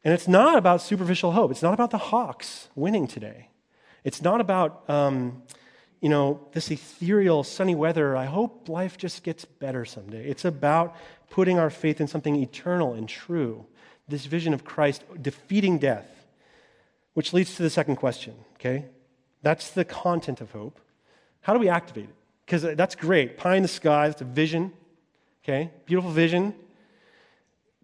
And 0.03 0.13
it's 0.13 0.27
not 0.27 0.57
about 0.57 0.81
superficial 0.81 1.33
hope. 1.33 1.51
It's 1.51 1.61
not 1.61 1.73
about 1.73 1.91
the 1.91 1.97
Hawks 1.97 2.69
winning 2.75 3.07
today. 3.07 3.49
It's 4.03 4.21
not 4.21 4.41
about, 4.41 4.89
um, 4.89 5.43
you 5.99 6.09
know, 6.09 6.47
this 6.53 6.71
ethereal 6.71 7.43
sunny 7.43 7.75
weather. 7.75 8.17
I 8.17 8.25
hope 8.25 8.67
life 8.67 8.97
just 8.97 9.23
gets 9.23 9.45
better 9.45 9.85
someday. 9.85 10.27
It's 10.27 10.45
about 10.45 10.95
putting 11.29 11.59
our 11.59 11.69
faith 11.69 12.01
in 12.01 12.07
something 12.07 12.35
eternal 12.35 12.93
and 12.93 13.07
true, 13.07 13.65
this 14.07 14.25
vision 14.25 14.53
of 14.53 14.65
Christ 14.65 15.03
defeating 15.21 15.77
death, 15.77 16.07
which 17.13 17.33
leads 17.33 17.55
to 17.55 17.63
the 17.63 17.69
second 17.69 17.97
question, 17.97 18.35
okay? 18.55 18.85
That's 19.41 19.71
the 19.71 19.85
content 19.85 20.41
of 20.41 20.51
hope. 20.51 20.79
How 21.41 21.53
do 21.53 21.59
we 21.59 21.69
activate 21.69 22.05
it? 22.05 22.15
Because 22.45 22.63
that's 22.75 22.95
great. 22.95 23.37
Pie 23.37 23.55
in 23.55 23.61
the 23.63 23.69
sky, 23.69 24.07
that's 24.07 24.21
a 24.21 24.25
vision, 24.25 24.73
okay? 25.43 25.71
Beautiful 25.85 26.11
vision. 26.11 26.53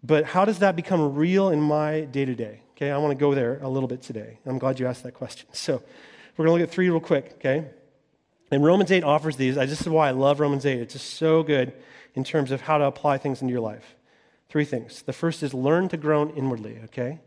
But 0.02 0.24
how 0.24 0.44
does 0.44 0.58
that 0.60 0.76
become 0.76 1.14
real 1.14 1.48
in 1.50 1.60
my 1.60 2.02
day 2.02 2.24
to 2.24 2.34
day? 2.34 2.60
Okay, 2.76 2.92
I 2.92 2.98
want 2.98 3.10
to 3.10 3.20
go 3.20 3.34
there 3.34 3.58
a 3.60 3.68
little 3.68 3.88
bit 3.88 4.02
today. 4.02 4.38
I'm 4.46 4.58
glad 4.58 4.78
you 4.78 4.86
asked 4.86 5.02
that 5.02 5.14
question. 5.14 5.48
So 5.54 5.82
we're 6.38 6.46
going 6.46 6.58
to 6.58 6.62
look 6.62 6.68
at 6.70 6.74
three 6.74 6.88
real 6.88 7.00
quick, 7.00 7.32
okay? 7.34 7.66
And 8.50 8.64
Romans 8.64 8.90
8 8.90 9.04
offers 9.04 9.36
these. 9.36 9.58
I 9.58 9.66
This 9.66 9.80
is 9.80 9.88
why 9.88 10.08
I 10.08 10.12
love 10.12 10.40
Romans 10.40 10.64
8. 10.64 10.80
It's 10.80 10.94
just 10.94 11.14
so 11.14 11.42
good 11.42 11.72
in 12.14 12.24
terms 12.24 12.50
of 12.50 12.62
how 12.62 12.78
to 12.78 12.84
apply 12.84 13.18
things 13.18 13.42
into 13.42 13.52
your 13.52 13.60
life. 13.60 13.96
Three 14.48 14.64
things. 14.64 15.02
The 15.02 15.12
first 15.12 15.42
is 15.42 15.52
learn 15.52 15.88
to 15.90 15.96
groan 15.96 16.30
inwardly, 16.30 16.78
okay? 16.84 17.18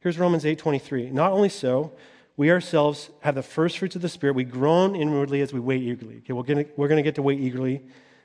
Here's 0.00 0.18
Romans 0.18 0.44
8:23. 0.44 1.10
Not 1.10 1.32
only 1.32 1.48
so, 1.48 1.92
we 2.36 2.50
ourselves 2.50 3.10
have 3.20 3.34
the 3.34 3.42
first 3.42 3.78
fruits 3.78 3.96
of 3.96 4.02
the 4.02 4.08
Spirit. 4.08 4.36
We 4.36 4.44
groan 4.44 4.94
inwardly 4.94 5.40
as 5.40 5.52
we 5.54 5.60
wait 5.60 5.82
eagerly. 5.82 6.18
Okay, 6.18 6.34
we're 6.34 6.42
gonna, 6.42 6.66
we're 6.76 6.88
gonna 6.88 7.02
get 7.02 7.14
to 7.14 7.22
wait 7.22 7.40
eagerly, 7.40 7.82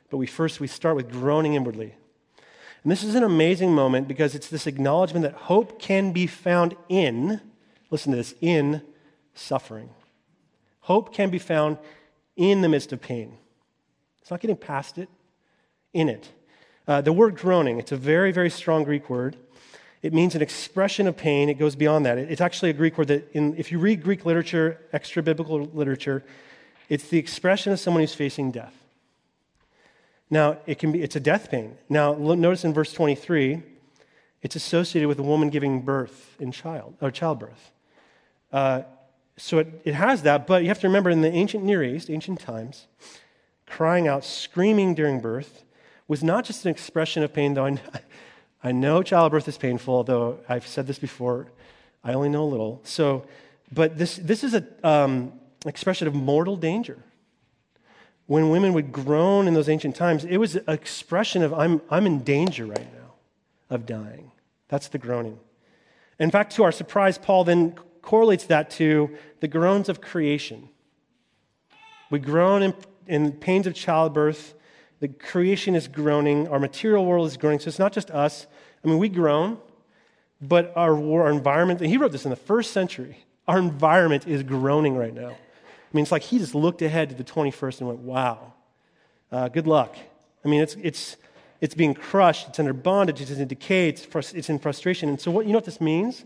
but 0.10 0.18
we 0.18 0.28
first 0.28 0.60
we 0.60 0.68
start 0.68 0.98
with 0.98 1.10
groaning 1.10 1.54
inwardly. 1.54 1.96
And 2.84 2.92
this 2.92 3.04
is 3.04 3.16
an 3.16 3.24
amazing 3.24 3.74
moment 3.74 4.08
because 4.08 4.36
it's 4.36 4.50
this 4.50 4.68
acknowledgement 4.68 5.24
that 5.24 5.34
hope 5.34 5.80
can 5.80 6.12
be 6.12 6.28
found 6.28 6.76
in, 6.90 7.40
listen 7.90 8.12
to 8.12 8.18
this, 8.18 8.34
in 8.42 8.82
suffering. 9.34 9.92
Hope 10.82 11.14
can 11.14 11.30
be 11.30 11.40
found 11.40 11.78
in 12.36 12.62
the 12.62 12.70
midst 12.70 12.92
of 12.92 13.02
pain. 13.02 13.38
It's 14.22 14.32
not 14.32 14.40
getting 14.40 14.58
past 14.58 14.98
it, 14.98 15.10
in 15.94 16.10
it. 16.10 16.30
Uh, 16.88 17.02
the 17.02 17.14
word 17.14 17.36
groaning, 17.36 17.80
it's 17.80 17.92
a 17.92 17.98
very, 17.98 18.32
very 18.32 18.50
strong 18.50 18.84
Greek 18.84 19.10
word. 19.10 19.36
It 20.02 20.14
means 20.14 20.34
an 20.34 20.42
expression 20.42 21.08
of 21.08 21.16
pain. 21.16 21.48
It 21.50 21.60
goes 21.60 21.76
beyond 21.76 22.06
that. 22.08 22.18
It's 22.18 22.42
actually 22.42 22.72
a 22.72 22.74
Greek 22.74 22.98
word 22.98 23.08
that, 23.10 23.32
in, 23.34 23.56
if 23.58 23.72
you 23.72 23.78
read 23.78 24.02
Greek 24.02 24.26
literature, 24.26 24.82
extra 24.92 25.22
biblical 25.22 25.64
literature, 25.66 26.24
it's 26.90 27.08
the 27.10 27.20
expression 27.20 27.72
of 27.72 27.80
someone 27.80 28.02
who's 28.02 28.16
facing 28.16 28.52
death. 28.52 28.74
Now, 30.30 30.58
it 30.66 30.80
can 30.80 30.92
be, 30.92 31.04
it's 31.04 31.16
a 31.16 31.20
death 31.20 31.52
pain. 31.52 31.78
Now, 31.88 32.14
notice 32.14 32.66
in 32.66 32.74
verse 32.74 32.94
23, 32.94 33.62
it's 34.42 34.56
associated 34.56 35.08
with 35.08 35.20
a 35.20 35.24
woman 35.24 35.50
giving 35.50 35.82
birth 35.82 36.36
in 36.40 36.52
child, 36.52 36.96
or 37.00 37.12
childbirth. 37.12 37.72
Uh, 38.52 38.82
so 39.42 39.58
it, 39.58 39.82
it 39.86 39.94
has 39.96 40.22
that, 40.22 40.46
but 40.46 40.62
you 40.62 40.68
have 40.68 40.80
to 40.82 40.88
remember 40.88 41.10
in 41.10 41.22
the 41.22 41.32
ancient 41.32 41.64
Near 41.64 41.84
East, 41.84 42.12
ancient 42.12 42.40
times, 42.40 42.86
crying 43.66 44.08
out, 44.08 44.24
screaming 44.24 44.94
during 44.94 45.20
birth 45.20 45.64
was 46.08 46.24
not 46.24 46.46
just 46.46 46.64
an 46.66 46.70
expression 46.72 47.24
of 47.24 47.34
pain, 47.34 47.56
though 47.56 47.66
I, 47.66 47.80
I 48.64 48.72
know 48.72 49.02
childbirth 49.02 49.48
is 49.48 49.58
painful, 49.58 50.04
though 50.04 50.38
I've 50.48 50.68
said 50.68 50.86
this 50.86 51.00
before, 51.00 51.48
I 52.04 52.14
only 52.14 52.30
know 52.30 52.44
a 52.44 52.46
little. 52.46 52.82
So, 52.84 53.26
but 53.72 53.98
this, 53.98 54.18
this 54.18 54.44
is 54.44 54.54
an 54.54 54.68
um, 54.84 55.34
expression 55.66 56.08
of 56.08 56.14
mortal 56.14 56.56
danger. 56.56 57.00
When 58.28 58.52
women 58.52 58.74
would 58.74 58.92
groan 58.92 59.48
in 59.48 59.56
those 59.56 59.70
ancient 59.70 59.96
times, 59.96 60.24
it 60.24 60.38
was 60.38 60.56
an 60.56 60.66
expression 60.68 61.42
of, 61.42 61.52
I'm, 61.52 61.82
I'm 61.90 62.06
in 62.06 62.20
danger 62.20 62.68
right 62.68 62.94
now 62.94 63.14
of 63.72 63.88
dying. 63.88 64.32
That's 64.68 64.88
the 64.88 65.00
groaning. 65.00 65.40
In 66.20 66.30
fact, 66.30 66.56
to 66.58 66.64
our 66.64 66.72
surprise, 66.72 67.18
Paul 67.18 67.44
then 67.44 67.76
correlates 68.02 68.46
that 68.46 68.70
to 68.72 69.16
the 69.40 69.48
groans 69.48 69.90
of 69.90 70.02
creation. 70.02 70.70
We 72.10 72.20
groan 72.20 72.64
in, 72.64 72.74
in 73.08 73.32
pains 73.34 73.68
of 73.68 73.74
childbirth. 73.74 74.54
The 75.00 75.08
creation 75.08 75.76
is 75.76 75.88
groaning. 75.88 76.48
Our 76.48 76.60
material 76.60 77.06
world 77.06 77.28
is 77.28 77.38
groaning. 77.38 77.60
So 77.60 77.70
it's 77.70 77.80
not 77.80 77.94
just 77.94 78.12
us. 78.12 78.48
I 78.84 78.88
mean, 78.88 78.98
we 78.98 79.10
groan, 79.10 79.58
but 80.42 80.74
our, 80.76 80.96
our 80.96 81.32
environment, 81.32 81.82
and 81.82 81.90
he 81.90 81.98
wrote 81.98 82.12
this 82.12 82.26
in 82.26 82.32
the 82.32 82.36
first 82.36 82.72
century, 82.72 83.26
our 83.48 83.60
environment 83.60 84.28
is 84.28 84.44
groaning 84.44 84.96
right 84.96 85.14
now. 85.14 85.30
I 85.30 85.94
mean, 85.94 86.04
it's 86.04 86.12
like 86.12 86.24
he 86.24 86.38
just 86.38 86.56
looked 86.56 86.82
ahead 86.82 87.10
to 87.10 87.16
the 87.16 87.24
21st 87.24 87.80
and 87.80 87.88
went, 87.90 88.00
wow, 88.00 88.54
uh, 89.32 89.50
good 89.50 89.68
luck. 89.68 89.96
I 90.44 90.48
mean, 90.48 90.62
it's, 90.62 90.76
it's, 90.82 91.18
it's 91.60 91.76
being 91.76 91.94
crushed, 91.94 92.48
it's 92.48 92.60
under 92.60 92.74
bondage, 92.74 93.22
it's 93.22 93.32
in 93.32 93.48
decay, 93.48 93.90
it's, 93.90 94.34
it's 94.34 94.50
in 94.50 94.58
frustration. 94.58 95.10
And 95.10 95.20
so, 95.20 95.32
what, 95.32 95.46
you 95.46 95.52
know 95.52 95.58
what 95.58 95.66
this 95.66 95.82
means? 95.82 96.24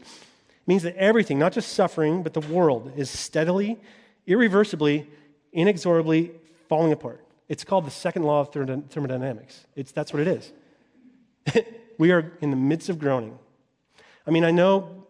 Means 0.67 0.84
that 0.84 0.95
everything, 0.95 1.38
not 1.38 1.54
just 1.54 1.73
suffering, 1.73 2.23
but 2.23 2.34
the 2.34 2.41
world, 2.41 2.91
is 2.95 3.10
steadily, 3.10 3.80
irreversibly, 4.25 5.08
inexorably 5.54 6.32
falling 6.67 6.91
apart. 6.91 7.23
It's 7.47 7.63
called 7.63 7.86
the 7.86 7.91
second 7.91 8.23
law 8.23 8.41
of 8.41 8.51
thermodynamics. 8.51 9.65
It's, 9.75 9.91
that's 9.91 10.12
what 10.12 10.21
it 10.21 10.28
is. 10.28 10.54
we 11.97 12.12
are 12.12 12.34
in 12.41 12.49
the 12.49 12.56
midst 12.56 12.89
of 12.89 12.97
groaning. 12.97 13.38
I 14.25 14.32
mean, 14.32 14.43
I 14.43 14.51
know 14.51 15.06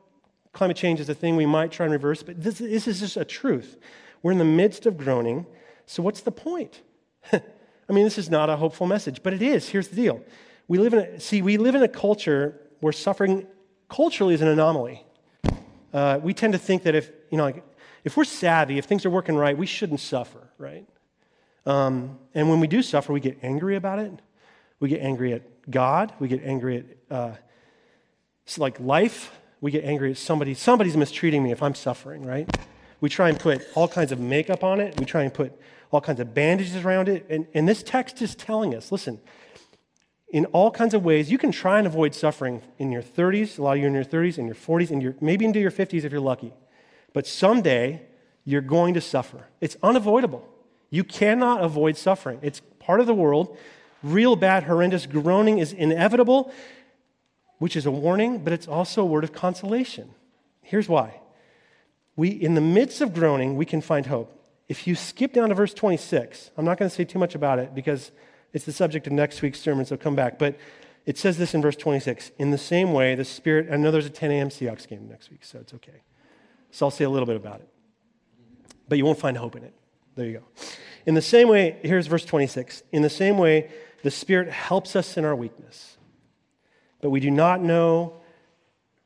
climate 0.51 0.75
change 0.75 0.99
is 0.99 1.07
a 1.09 1.13
thing 1.13 1.35
we 1.35 1.45
might 1.45 1.71
try 1.71 1.85
and 1.85 1.93
reverse, 1.93 2.23
but 2.23 2.41
this, 2.41 2.57
this 2.57 2.87
is 2.87 2.99
just 2.99 3.17
a 3.17 3.25
truth. 3.25 3.77
We're 4.21 4.33
in 4.33 4.37
the 4.37 4.45
midst 4.45 4.85
of 4.85 4.97
groaning, 4.97 5.45
so 5.85 6.03
what's 6.03 6.21
the 6.21 6.31
point? 6.31 6.81
I 7.33 7.93
mean, 7.93 8.03
this 8.03 8.17
is 8.17 8.29
not 8.29 8.49
a 8.49 8.57
hopeful 8.57 8.87
message, 8.87 9.21
but 9.23 9.33
it 9.33 9.41
is. 9.41 9.69
Here's 9.69 9.87
the 9.87 9.95
deal. 9.95 10.21
We 10.67 10.79
live 10.79 10.93
in 10.93 10.99
a, 10.99 11.19
see, 11.19 11.41
we 11.41 11.57
live 11.57 11.75
in 11.75 11.83
a 11.83 11.87
culture 11.87 12.59
where 12.79 12.91
suffering 12.91 13.47
culturally 13.89 14.33
is 14.33 14.41
an 14.41 14.47
anomaly 14.47 15.05
uh, 15.95 16.19
we 16.21 16.33
tend 16.33 16.51
to 16.51 16.59
think 16.59 16.83
that 16.83 16.93
if, 16.93 17.09
you 17.31 17.37
know, 17.37 17.45
like, 17.45 17.63
if 18.03 18.17
we're 18.17 18.25
savvy, 18.25 18.77
if 18.77 18.83
things 18.83 19.05
are 19.05 19.09
working 19.09 19.33
right, 19.33 19.57
we 19.57 19.65
shouldn't 19.65 20.01
suffer, 20.01 20.49
right? 20.57 20.85
Um, 21.65 22.19
and 22.33 22.49
when 22.49 22.59
we 22.59 22.67
do 22.67 22.81
suffer, 22.81 23.13
we 23.13 23.21
get 23.21 23.39
angry 23.41 23.77
about 23.77 23.99
it. 23.99 24.11
We 24.81 24.89
get 24.89 25.01
angry 25.01 25.31
at 25.31 25.71
God. 25.71 26.11
We 26.19 26.27
get 26.27 26.43
angry 26.43 26.79
at, 26.79 27.15
uh, 27.17 27.31
like 28.57 28.77
life. 28.81 29.31
We 29.61 29.71
get 29.71 29.85
angry 29.85 30.11
at 30.11 30.17
somebody. 30.17 30.53
Somebody's 30.53 30.97
mistreating 30.97 31.41
me 31.41 31.53
if 31.53 31.63
I'm 31.63 31.75
suffering, 31.75 32.23
right? 32.23 32.45
We 32.99 33.07
try 33.07 33.29
and 33.29 33.39
put 33.39 33.65
all 33.73 33.87
kinds 33.87 34.11
of 34.11 34.19
makeup 34.19 34.65
on 34.65 34.81
it. 34.81 34.99
We 34.99 35.05
try 35.05 35.23
and 35.23 35.33
put 35.33 35.57
all 35.91 36.01
kinds 36.01 36.19
of 36.19 36.33
bandages 36.33 36.75
around 36.83 37.07
it. 37.07 37.25
And, 37.29 37.47
and 37.53 37.69
this 37.69 37.81
text 37.81 38.21
is 38.21 38.35
telling 38.35 38.75
us 38.75 38.91
listen, 38.91 39.21
in 40.29 40.45
all 40.47 40.71
kinds 40.71 40.93
of 40.93 41.03
ways. 41.03 41.31
You 41.31 41.37
can 41.37 41.51
try 41.51 41.77
and 41.77 41.87
avoid 41.87 42.15
suffering 42.15 42.61
in 42.77 42.91
your 42.91 43.01
30s, 43.01 43.57
a 43.57 43.61
lot 43.61 43.77
of 43.77 43.81
you 43.81 43.87
in 43.87 43.93
your 43.93 44.03
30s, 44.03 44.37
in 44.37 44.45
your 44.45 44.55
40s, 44.55 44.91
and 44.91 45.01
your, 45.01 45.15
maybe 45.21 45.45
into 45.45 45.59
your 45.59 45.71
50s 45.71 46.03
if 46.03 46.11
you're 46.11 46.21
lucky. 46.21 46.53
But 47.13 47.27
someday, 47.27 48.01
you're 48.43 48.61
going 48.61 48.93
to 48.93 49.01
suffer. 49.01 49.47
It's 49.59 49.75
unavoidable. 49.81 50.47
You 50.89 51.03
cannot 51.03 51.63
avoid 51.63 51.97
suffering. 51.97 52.39
It's 52.41 52.61
part 52.79 52.99
of 52.99 53.07
the 53.07 53.13
world. 53.13 53.57
Real 54.03 54.35
bad, 54.35 54.63
horrendous 54.63 55.07
groaning 55.07 55.57
is 55.57 55.73
inevitable, 55.73 56.53
which 57.57 57.75
is 57.75 57.85
a 57.85 57.91
warning, 57.91 58.43
but 58.43 58.53
it's 58.53 58.67
also 58.67 59.01
a 59.01 59.05
word 59.05 59.23
of 59.23 59.33
consolation. 59.33 60.13
Here's 60.61 60.87
why. 60.87 61.21
We, 62.15 62.29
in 62.29 62.53
the 62.53 62.61
midst 62.61 63.01
of 63.01 63.13
groaning, 63.13 63.57
we 63.57 63.65
can 63.65 63.81
find 63.81 64.05
hope. 64.05 64.31
If 64.67 64.87
you 64.87 64.95
skip 64.95 65.33
down 65.33 65.49
to 65.49 65.55
verse 65.55 65.73
26, 65.73 66.51
I'm 66.57 66.65
not 66.65 66.77
going 66.77 66.89
to 66.89 66.95
say 66.95 67.03
too 67.03 67.19
much 67.19 67.35
about 67.35 67.59
it 67.59 67.75
because 67.75 68.11
it's 68.55 68.63
the 68.63 68.71
subject 68.71 69.05
of 69.05 69.11
next 69.11 69.41
week's 69.41 69.59
sermon, 69.59 69.85
so 69.85 69.97
come 69.97 70.15
back. 70.15 70.39
But 70.39 70.57
it 71.05 71.17
says 71.17 71.37
this 71.37 71.53
in 71.53 71.61
verse 71.61 71.75
26 71.75 72.31
In 72.39 72.51
the 72.51 72.57
same 72.57 72.93
way, 72.93 73.13
the 73.13 73.25
Spirit, 73.25 73.67
I 73.69 73.75
know 73.75 73.91
there's 73.91 74.05
a 74.05 74.09
10 74.09 74.31
a.m. 74.31 74.47
Seahawks 74.47 74.87
game 74.87 75.09
next 75.09 75.29
week, 75.29 75.43
so 75.43 75.59
it's 75.59 75.73
okay. 75.73 76.01
So 76.71 76.85
I'll 76.85 76.91
say 76.91 77.03
a 77.03 77.09
little 77.09 77.25
bit 77.25 77.35
about 77.35 77.59
it. 77.59 77.67
But 78.87 78.97
you 78.97 79.03
won't 79.03 79.19
find 79.19 79.35
hope 79.35 79.57
in 79.57 79.63
it. 79.63 79.73
There 80.15 80.25
you 80.25 80.37
go. 80.39 80.45
In 81.05 81.15
the 81.15 81.21
same 81.21 81.49
way, 81.49 81.77
here's 81.83 82.07
verse 82.07 82.23
26. 82.23 82.83
In 82.93 83.01
the 83.01 83.09
same 83.09 83.37
way, 83.37 83.69
the 84.03 84.11
Spirit 84.11 84.49
helps 84.49 84.95
us 84.95 85.17
in 85.17 85.25
our 85.25 85.35
weakness. 85.35 85.97
But 87.01 87.09
we 87.09 87.19
do 87.19 87.31
not 87.31 87.61
know 87.61 88.21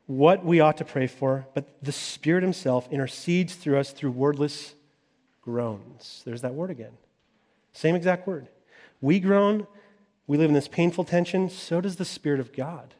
what 0.06 0.44
we 0.44 0.60
ought 0.60 0.76
to 0.76 0.84
pray 0.84 1.08
for, 1.08 1.48
but 1.54 1.66
the 1.82 1.92
Spirit 1.92 2.44
Himself 2.44 2.88
intercedes 2.92 3.56
through 3.56 3.78
us 3.78 3.90
through 3.90 4.12
wordless 4.12 4.74
groans. 5.42 6.22
There's 6.24 6.42
that 6.42 6.54
word 6.54 6.70
again. 6.70 6.92
Same 7.72 7.96
exact 7.96 8.28
word. 8.28 8.46
We 9.00 9.20
groan, 9.20 9.66
we 10.26 10.36
live 10.36 10.50
in 10.50 10.54
this 10.54 10.68
painful 10.68 11.04
tension, 11.04 11.48
so 11.48 11.80
does 11.80 11.96
the 11.96 12.04
Spirit 12.04 12.40
of 12.40 12.52
God. 12.52 12.94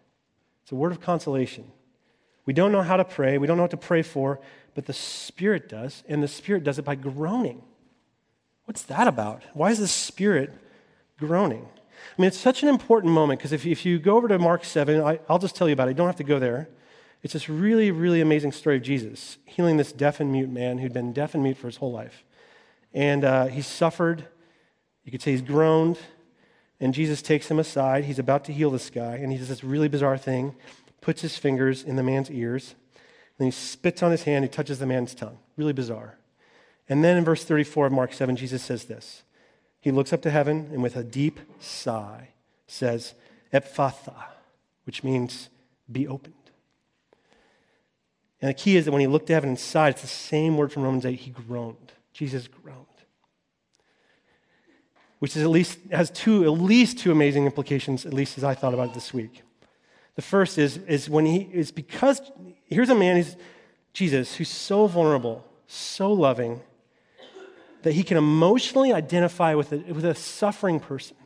It's 0.62 0.72
a 0.72 0.76
word 0.76 0.92
of 0.92 1.00
consolation. 1.00 1.70
We 2.46 2.52
don't 2.52 2.72
know 2.72 2.82
how 2.82 2.96
to 2.96 3.04
pray, 3.04 3.38
we 3.38 3.46
don't 3.46 3.56
know 3.56 3.64
what 3.64 3.70
to 3.72 3.76
pray 3.76 4.02
for, 4.02 4.40
but 4.74 4.86
the 4.86 4.92
Spirit 4.92 5.68
does, 5.68 6.02
and 6.08 6.22
the 6.22 6.28
Spirit 6.28 6.64
does 6.64 6.78
it 6.78 6.84
by 6.84 6.94
groaning. 6.94 7.62
What's 8.64 8.82
that 8.84 9.06
about? 9.06 9.42
Why 9.52 9.70
is 9.70 9.78
the 9.78 9.88
Spirit 9.88 10.52
groaning? 11.18 11.68
I 12.16 12.20
mean, 12.20 12.28
it's 12.28 12.38
such 12.38 12.62
an 12.62 12.68
important 12.68 13.12
moment 13.12 13.40
because 13.40 13.52
if, 13.52 13.66
if 13.66 13.84
you 13.84 13.98
go 13.98 14.16
over 14.16 14.28
to 14.28 14.38
Mark 14.38 14.64
7, 14.64 15.00
I, 15.02 15.20
will 15.28 15.38
just 15.38 15.54
tell 15.54 15.68
you 15.68 15.72
about 15.72 15.88
it. 15.88 15.92
You 15.92 15.96
don't 15.96 16.06
have 16.06 16.16
to 16.16 16.24
go 16.24 16.38
there. 16.38 16.68
It's 17.22 17.34
this 17.34 17.48
really, 17.48 17.90
really 17.90 18.20
amazing 18.20 18.52
story 18.52 18.76
of 18.76 18.82
Jesus 18.82 19.36
healing 19.44 19.76
this 19.76 19.92
deaf 19.92 20.20
and 20.20 20.32
mute 20.32 20.50
man 20.50 20.78
who'd 20.78 20.92
been 20.92 21.12
deaf 21.12 21.34
and 21.34 21.42
mute 21.42 21.58
for 21.58 21.66
his 21.66 21.76
whole 21.76 21.92
life. 21.92 22.24
And 22.94 23.24
uh, 23.24 23.46
he 23.46 23.60
suffered 23.60 24.26
you 25.10 25.18
could 25.18 25.22
say 25.22 25.32
he's 25.32 25.42
groaned, 25.42 25.98
and 26.78 26.94
Jesus 26.94 27.20
takes 27.20 27.50
him 27.50 27.58
aside. 27.58 28.04
He's 28.04 28.20
about 28.20 28.44
to 28.44 28.52
heal 28.52 28.70
this 28.70 28.90
guy, 28.90 29.16
and 29.16 29.32
he 29.32 29.38
does 29.38 29.48
this 29.48 29.64
really 29.64 29.88
bizarre 29.88 30.16
thing 30.16 30.54
puts 31.00 31.22
his 31.22 31.36
fingers 31.36 31.82
in 31.82 31.96
the 31.96 32.02
man's 32.04 32.30
ears, 32.30 32.76
then 33.36 33.46
he 33.46 33.50
spits 33.50 34.04
on 34.04 34.10
his 34.10 34.22
hand, 34.24 34.44
he 34.44 34.48
touches 34.48 34.78
the 34.78 34.86
man's 34.86 35.14
tongue. 35.14 35.38
Really 35.56 35.72
bizarre. 35.72 36.18
And 36.88 37.02
then 37.02 37.16
in 37.16 37.24
verse 37.24 37.42
34 37.42 37.86
of 37.86 37.92
Mark 37.92 38.12
7, 38.12 38.36
Jesus 38.36 38.62
says 38.62 38.84
this 38.84 39.22
He 39.80 39.90
looks 39.90 40.12
up 40.12 40.22
to 40.22 40.30
heaven 40.30 40.68
and 40.72 40.82
with 40.82 40.94
a 40.94 41.02
deep 41.02 41.40
sigh 41.58 42.28
says, 42.66 43.14
Ephphatha, 43.52 44.14
which 44.84 45.02
means 45.02 45.48
be 45.90 46.06
opened. 46.06 46.34
And 48.40 48.50
the 48.50 48.54
key 48.54 48.76
is 48.76 48.84
that 48.84 48.92
when 48.92 49.00
he 49.00 49.08
looked 49.08 49.26
to 49.26 49.32
heaven 49.32 49.48
and 49.48 49.58
sighed, 49.58 49.94
it's 49.94 50.02
the 50.02 50.06
same 50.06 50.56
word 50.56 50.70
from 50.70 50.84
Romans 50.84 51.04
8, 51.04 51.18
he 51.18 51.30
groaned. 51.30 51.92
Jesus 52.12 52.46
groaned 52.46 52.86
which 55.20 55.36
is 55.36 55.42
at 55.42 55.48
least 55.48 55.78
has 55.92 56.10
two 56.10 56.44
at 56.44 56.50
least 56.50 56.98
two 56.98 57.12
amazing 57.12 57.46
implications, 57.46 58.04
at 58.04 58.12
least 58.12 58.36
as 58.36 58.44
I 58.44 58.54
thought 58.54 58.74
about 58.74 58.88
it 58.88 58.94
this 58.94 59.14
week. 59.14 59.42
The 60.16 60.22
first 60.22 60.58
is, 60.58 60.78
is 60.78 61.08
when 61.08 61.24
he 61.24 61.48
is 61.52 61.70
because 61.70 62.20
here's 62.66 62.90
a 62.90 62.94
man 62.94 63.16
who's 63.16 63.36
Jesus 63.92 64.34
who's 64.34 64.48
so 64.48 64.86
vulnerable, 64.86 65.44
so 65.66 66.12
loving, 66.12 66.60
that 67.82 67.92
he 67.92 68.02
can 68.02 68.16
emotionally 68.16 68.92
identify 68.92 69.54
with 69.54 69.72
a, 69.72 69.78
with 69.78 70.04
a 70.04 70.14
suffering 70.14 70.80
person. 70.80 71.16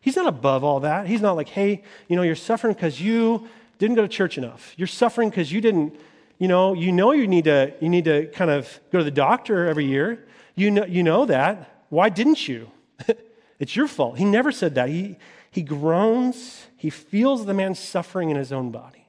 He's 0.00 0.16
not 0.16 0.26
above 0.26 0.62
all 0.62 0.80
that. 0.80 1.06
He's 1.06 1.20
not 1.20 1.36
like, 1.36 1.48
hey, 1.48 1.82
you 2.08 2.16
know, 2.16 2.22
you're 2.22 2.36
suffering 2.36 2.74
because 2.74 3.00
you 3.00 3.48
didn't 3.78 3.96
go 3.96 4.02
to 4.02 4.08
church 4.08 4.38
enough. 4.38 4.72
You're 4.76 4.86
suffering 4.86 5.30
because 5.30 5.50
you 5.52 5.60
didn't, 5.60 5.98
you 6.38 6.48
know, 6.48 6.74
you 6.74 6.92
know 6.92 7.12
you 7.12 7.26
need 7.26 7.44
to 7.44 7.74
you 7.80 7.88
need 7.88 8.04
to 8.04 8.26
kind 8.28 8.50
of 8.50 8.78
go 8.92 8.98
to 8.98 9.04
the 9.04 9.10
doctor 9.10 9.66
every 9.66 9.84
year. 9.84 10.26
You 10.54 10.70
know, 10.70 10.84
you 10.84 11.02
know 11.02 11.26
that. 11.26 11.84
Why 11.88 12.08
didn't 12.08 12.46
you? 12.48 12.70
it's 13.58 13.76
your 13.76 13.88
fault. 13.88 14.18
He 14.18 14.24
never 14.24 14.52
said 14.52 14.74
that. 14.74 14.88
He, 14.88 15.16
he 15.50 15.62
groans, 15.62 16.66
he 16.76 16.90
feels 16.90 17.46
the 17.46 17.54
man 17.54 17.74
suffering 17.74 18.30
in 18.30 18.36
his 18.36 18.52
own 18.52 18.70
body. 18.70 19.06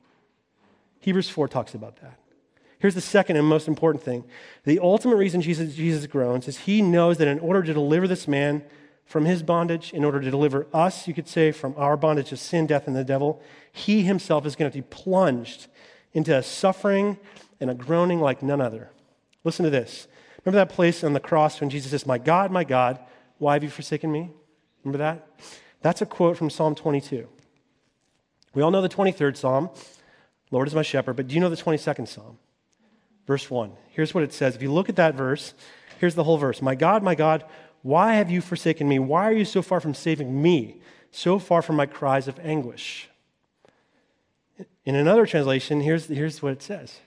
Hebrews 1.01 1.29
4 1.29 1.47
talks 1.47 1.73
about 1.73 1.97
that. 2.01 2.19
Here's 2.79 2.95
the 2.95 3.01
second 3.01 3.37
and 3.37 3.47
most 3.47 3.67
important 3.67 4.03
thing. 4.03 4.23
The 4.63 4.79
ultimate 4.79 5.15
reason 5.15 5.41
Jesus, 5.41 5.75
Jesus 5.75 6.05
groans 6.05 6.47
is 6.47 6.59
he 6.59 6.81
knows 6.81 7.17
that 7.17 7.27
in 7.27 7.39
order 7.39 7.63
to 7.63 7.73
deliver 7.73 8.07
this 8.07 8.27
man 8.27 8.63
from 9.07 9.25
his 9.25 9.41
bondage 9.41 9.93
in 9.93 10.03
order 10.03 10.19
to 10.19 10.29
deliver 10.29 10.67
us, 10.73 11.07
you 11.07 11.13
could 11.13 11.27
say, 11.27 11.51
from 11.51 11.73
our 11.77 11.97
bondage 11.97 12.31
of 12.31 12.39
sin, 12.39 12.67
death, 12.67 12.87
and 12.87 12.95
the 12.95 13.05
devil. 13.05 13.41
He 13.71 14.03
himself 14.03 14.45
is 14.45 14.55
going 14.55 14.69
to 14.69 14.77
be 14.77 14.81
plunged 14.81 15.67
into 16.13 16.35
a 16.35 16.43
suffering 16.43 17.17
and 17.59 17.69
a 17.69 17.73
groaning 17.73 18.19
like 18.19 18.43
none 18.43 18.61
other. 18.61 18.91
Listen 19.43 19.63
to 19.63 19.71
this. 19.71 20.07
Remember 20.43 20.63
that 20.63 20.73
place 20.73 21.03
on 21.03 21.13
the 21.13 21.19
cross 21.19 21.61
when 21.61 21.69
Jesus 21.69 21.91
says, 21.91 22.05
My 22.05 22.17
God, 22.17 22.51
my 22.51 22.63
God, 22.63 22.99
why 23.37 23.53
have 23.53 23.63
you 23.63 23.69
forsaken 23.69 24.11
me? 24.11 24.29
Remember 24.83 24.99
that? 24.99 25.27
That's 25.81 26.01
a 26.01 26.05
quote 26.05 26.37
from 26.37 26.49
Psalm 26.49 26.75
22. 26.75 27.27
We 28.53 28.61
all 28.61 28.71
know 28.71 28.81
the 28.81 28.89
23rd 28.89 29.37
Psalm, 29.37 29.69
Lord 30.49 30.67
is 30.67 30.75
my 30.75 30.81
shepherd, 30.81 31.15
but 31.15 31.27
do 31.27 31.35
you 31.35 31.41
know 31.41 31.49
the 31.49 31.55
22nd 31.55 32.07
Psalm? 32.07 32.37
Verse 33.25 33.49
1. 33.49 33.71
Here's 33.89 34.13
what 34.13 34.23
it 34.23 34.33
says. 34.33 34.55
If 34.55 34.61
you 34.61 34.71
look 34.71 34.89
at 34.89 34.95
that 34.95 35.15
verse, 35.15 35.53
here's 35.99 36.15
the 36.15 36.23
whole 36.23 36.37
verse 36.37 36.61
My 36.61 36.75
God, 36.75 37.03
my 37.03 37.15
God, 37.15 37.43
why 37.81 38.13
have 38.15 38.31
you 38.31 38.41
forsaken 38.41 38.87
me? 38.87 38.99
Why 38.99 39.27
are 39.27 39.33
you 39.33 39.45
so 39.45 39.61
far 39.61 39.79
from 39.79 39.93
saving 39.93 40.41
me, 40.41 40.81
so 41.11 41.39
far 41.39 41.61
from 41.61 41.75
my 41.75 41.85
cries 41.85 42.27
of 42.27 42.39
anguish? 42.39 43.09
In 44.85 44.95
another 44.95 45.25
translation, 45.25 45.81
here's, 45.81 46.07
here's 46.07 46.41
what 46.41 46.53
it 46.53 46.63
says 46.63 47.01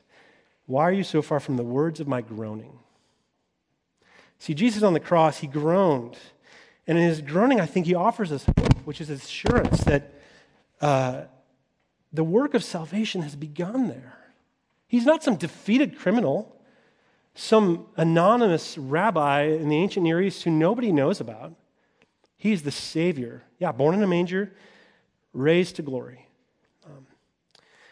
Why 0.67 0.85
are 0.85 0.93
you 0.93 1.05
so 1.05 1.23
far 1.23 1.41
from 1.41 1.57
the 1.57 1.65
words 1.65 2.01
of 2.01 2.07
my 2.07 2.21
groaning? 2.21 2.79
See, 4.41 4.55
Jesus 4.55 4.83
on 4.83 4.93
the 4.93 5.01
cross, 5.01 5.39
he 5.39 5.47
groaned. 5.47 6.17
And 6.89 6.99
in 6.99 7.05
his 7.05 7.21
groaning, 7.21 7.61
I 7.61 7.67
think 7.67 7.87
he 7.87 7.95
offers 7.95 8.33
us 8.33 8.45
hope, 8.45 8.75
which 8.85 9.01
is 9.01 9.09
assurance 9.09 9.85
that 9.85 10.13
uh, 10.81 11.23
the 12.13 12.25
work 12.25 12.55
of 12.55 12.65
salvation 12.65 13.23
has 13.23 13.37
begun 13.37 13.87
there. 13.87 14.19
He's 14.89 15.07
not 15.07 15.23
some 15.23 15.37
defeated 15.37 15.97
criminal 15.97 16.61
some 17.35 17.87
anonymous 17.97 18.77
rabbi 18.77 19.43
in 19.43 19.69
the 19.69 19.77
ancient 19.77 20.05
Near 20.05 20.21
East 20.21 20.43
who 20.43 20.51
nobody 20.51 20.93
knows 20.93 21.21
about. 21.21 21.55
He's 22.37 22.63
the 22.63 22.71
Savior. 22.71 23.43
Yeah, 23.59 23.73
born 23.73 23.95
in 23.95 24.03
a 24.03 24.07
manger, 24.07 24.53
raised 25.33 25.77
to 25.77 25.83
glory. 25.83 26.27
Um, 26.85 27.07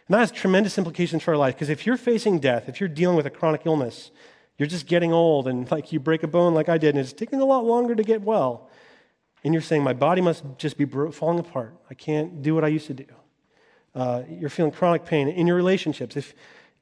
and 0.07 0.15
that 0.15 0.19
has 0.19 0.33
tremendous 0.33 0.79
implications 0.79 1.23
for 1.23 1.33
our 1.33 1.37
life 1.37 1.55
because 1.55 1.69
if 1.69 1.87
you're 1.87 1.97
facing 1.97 2.41
death, 2.41 2.69
if 2.69 2.81
you're 2.81 2.89
dealing 2.89 3.17
with 3.17 3.27
a 3.27 3.31
chronic 3.31 3.63
illness, 3.65 4.11
you're 4.59 4.69
just 4.69 4.87
getting 4.87 5.13
old 5.13 5.47
and 5.47 5.71
like 5.71 5.93
you 5.93 6.01
break 6.01 6.23
a 6.23 6.27
bone 6.27 6.53
like 6.53 6.69
I 6.69 6.79
did 6.79 6.95
and 6.95 6.99
it's 6.99 7.13
taking 7.13 7.41
a 7.41 7.45
lot 7.45 7.65
longer 7.65 7.95
to 7.95 8.03
get 8.03 8.23
well, 8.23 8.69
and 9.45 9.55
you're 9.55 9.63
saying, 9.63 9.83
My 9.83 9.93
body 9.93 10.21
must 10.21 10.45
just 10.59 10.77
be 10.77 10.85
falling 10.85 11.39
apart. 11.39 11.75
I 11.89 11.95
can't 11.95 12.43
do 12.43 12.55
what 12.55 12.65
I 12.65 12.69
used 12.69 12.89
to 12.89 12.95
do. 12.95 13.07
Uh, 13.95 14.23
you're 14.29 14.51
feeling 14.51 14.73
chronic 14.73 15.05
pain 15.05 15.29
in 15.29 15.47
your 15.47 15.57
relationships. 15.57 16.17
If 16.17 16.35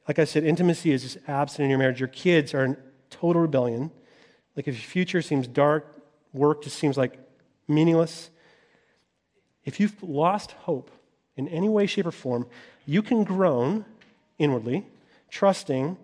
like 0.09 0.19
I 0.19 0.25
said, 0.25 0.45
intimacy 0.45 0.93
is 0.93 1.03
just 1.03 1.19
absent 1.29 1.65
in 1.65 1.71
your 1.71 1.79
marriage. 1.79 2.01
Your 2.01 2.09
kids 2.09 2.55
are 2.55 2.65
in 2.65 2.77
total 3.11 3.43
rebellion. 3.43 3.91
Like 4.55 4.69
if 4.69 4.75
your 4.75 4.89
future 4.89 5.21
seems 5.21 5.47
dark, 5.47 6.01
work 6.33 6.63
just 6.63 6.79
seems 6.79 6.97
like 6.97 7.19
meaningless. 7.69 8.31
If 9.65 9.81
you've 9.81 10.01
lost 10.03 10.53
hope 10.53 10.91
in 11.37 11.49
any 11.49 11.69
way, 11.69 11.87
shape, 11.87 12.07
or 12.07 12.13
form, 12.13 12.47
you 12.87 13.03
can 13.03 13.25
groan 13.25 13.85
inwardly, 14.39 14.87
trusting 15.29 15.97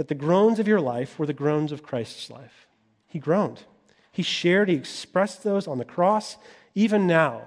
that 0.00 0.08
the 0.08 0.14
groans 0.14 0.58
of 0.58 0.66
your 0.66 0.80
life 0.80 1.18
were 1.18 1.26
the 1.26 1.34
groans 1.34 1.72
of 1.72 1.82
Christ's 1.82 2.30
life. 2.30 2.66
He 3.06 3.18
groaned. 3.18 3.64
He 4.10 4.22
shared, 4.22 4.70
he 4.70 4.74
expressed 4.74 5.44
those 5.44 5.68
on 5.68 5.76
the 5.76 5.84
cross, 5.84 6.38
even 6.74 7.06
now, 7.06 7.42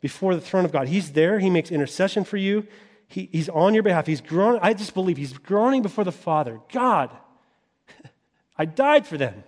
before 0.00 0.34
the 0.34 0.40
throne 0.40 0.64
of 0.64 0.72
God. 0.72 0.88
He's 0.88 1.12
there, 1.12 1.38
he 1.38 1.50
makes 1.50 1.70
intercession 1.70 2.24
for 2.24 2.38
you. 2.38 2.66
He, 3.08 3.28
he's 3.30 3.50
on 3.50 3.74
your 3.74 3.82
behalf. 3.82 4.06
He's 4.06 4.22
groaning. 4.22 4.60
I 4.62 4.72
just 4.72 4.94
believe 4.94 5.18
he's 5.18 5.34
groaning 5.34 5.82
before 5.82 6.04
the 6.04 6.12
Father. 6.12 6.62
God, 6.72 7.10
I 8.56 8.64
died 8.64 9.06
for 9.06 9.18
them. 9.18 9.44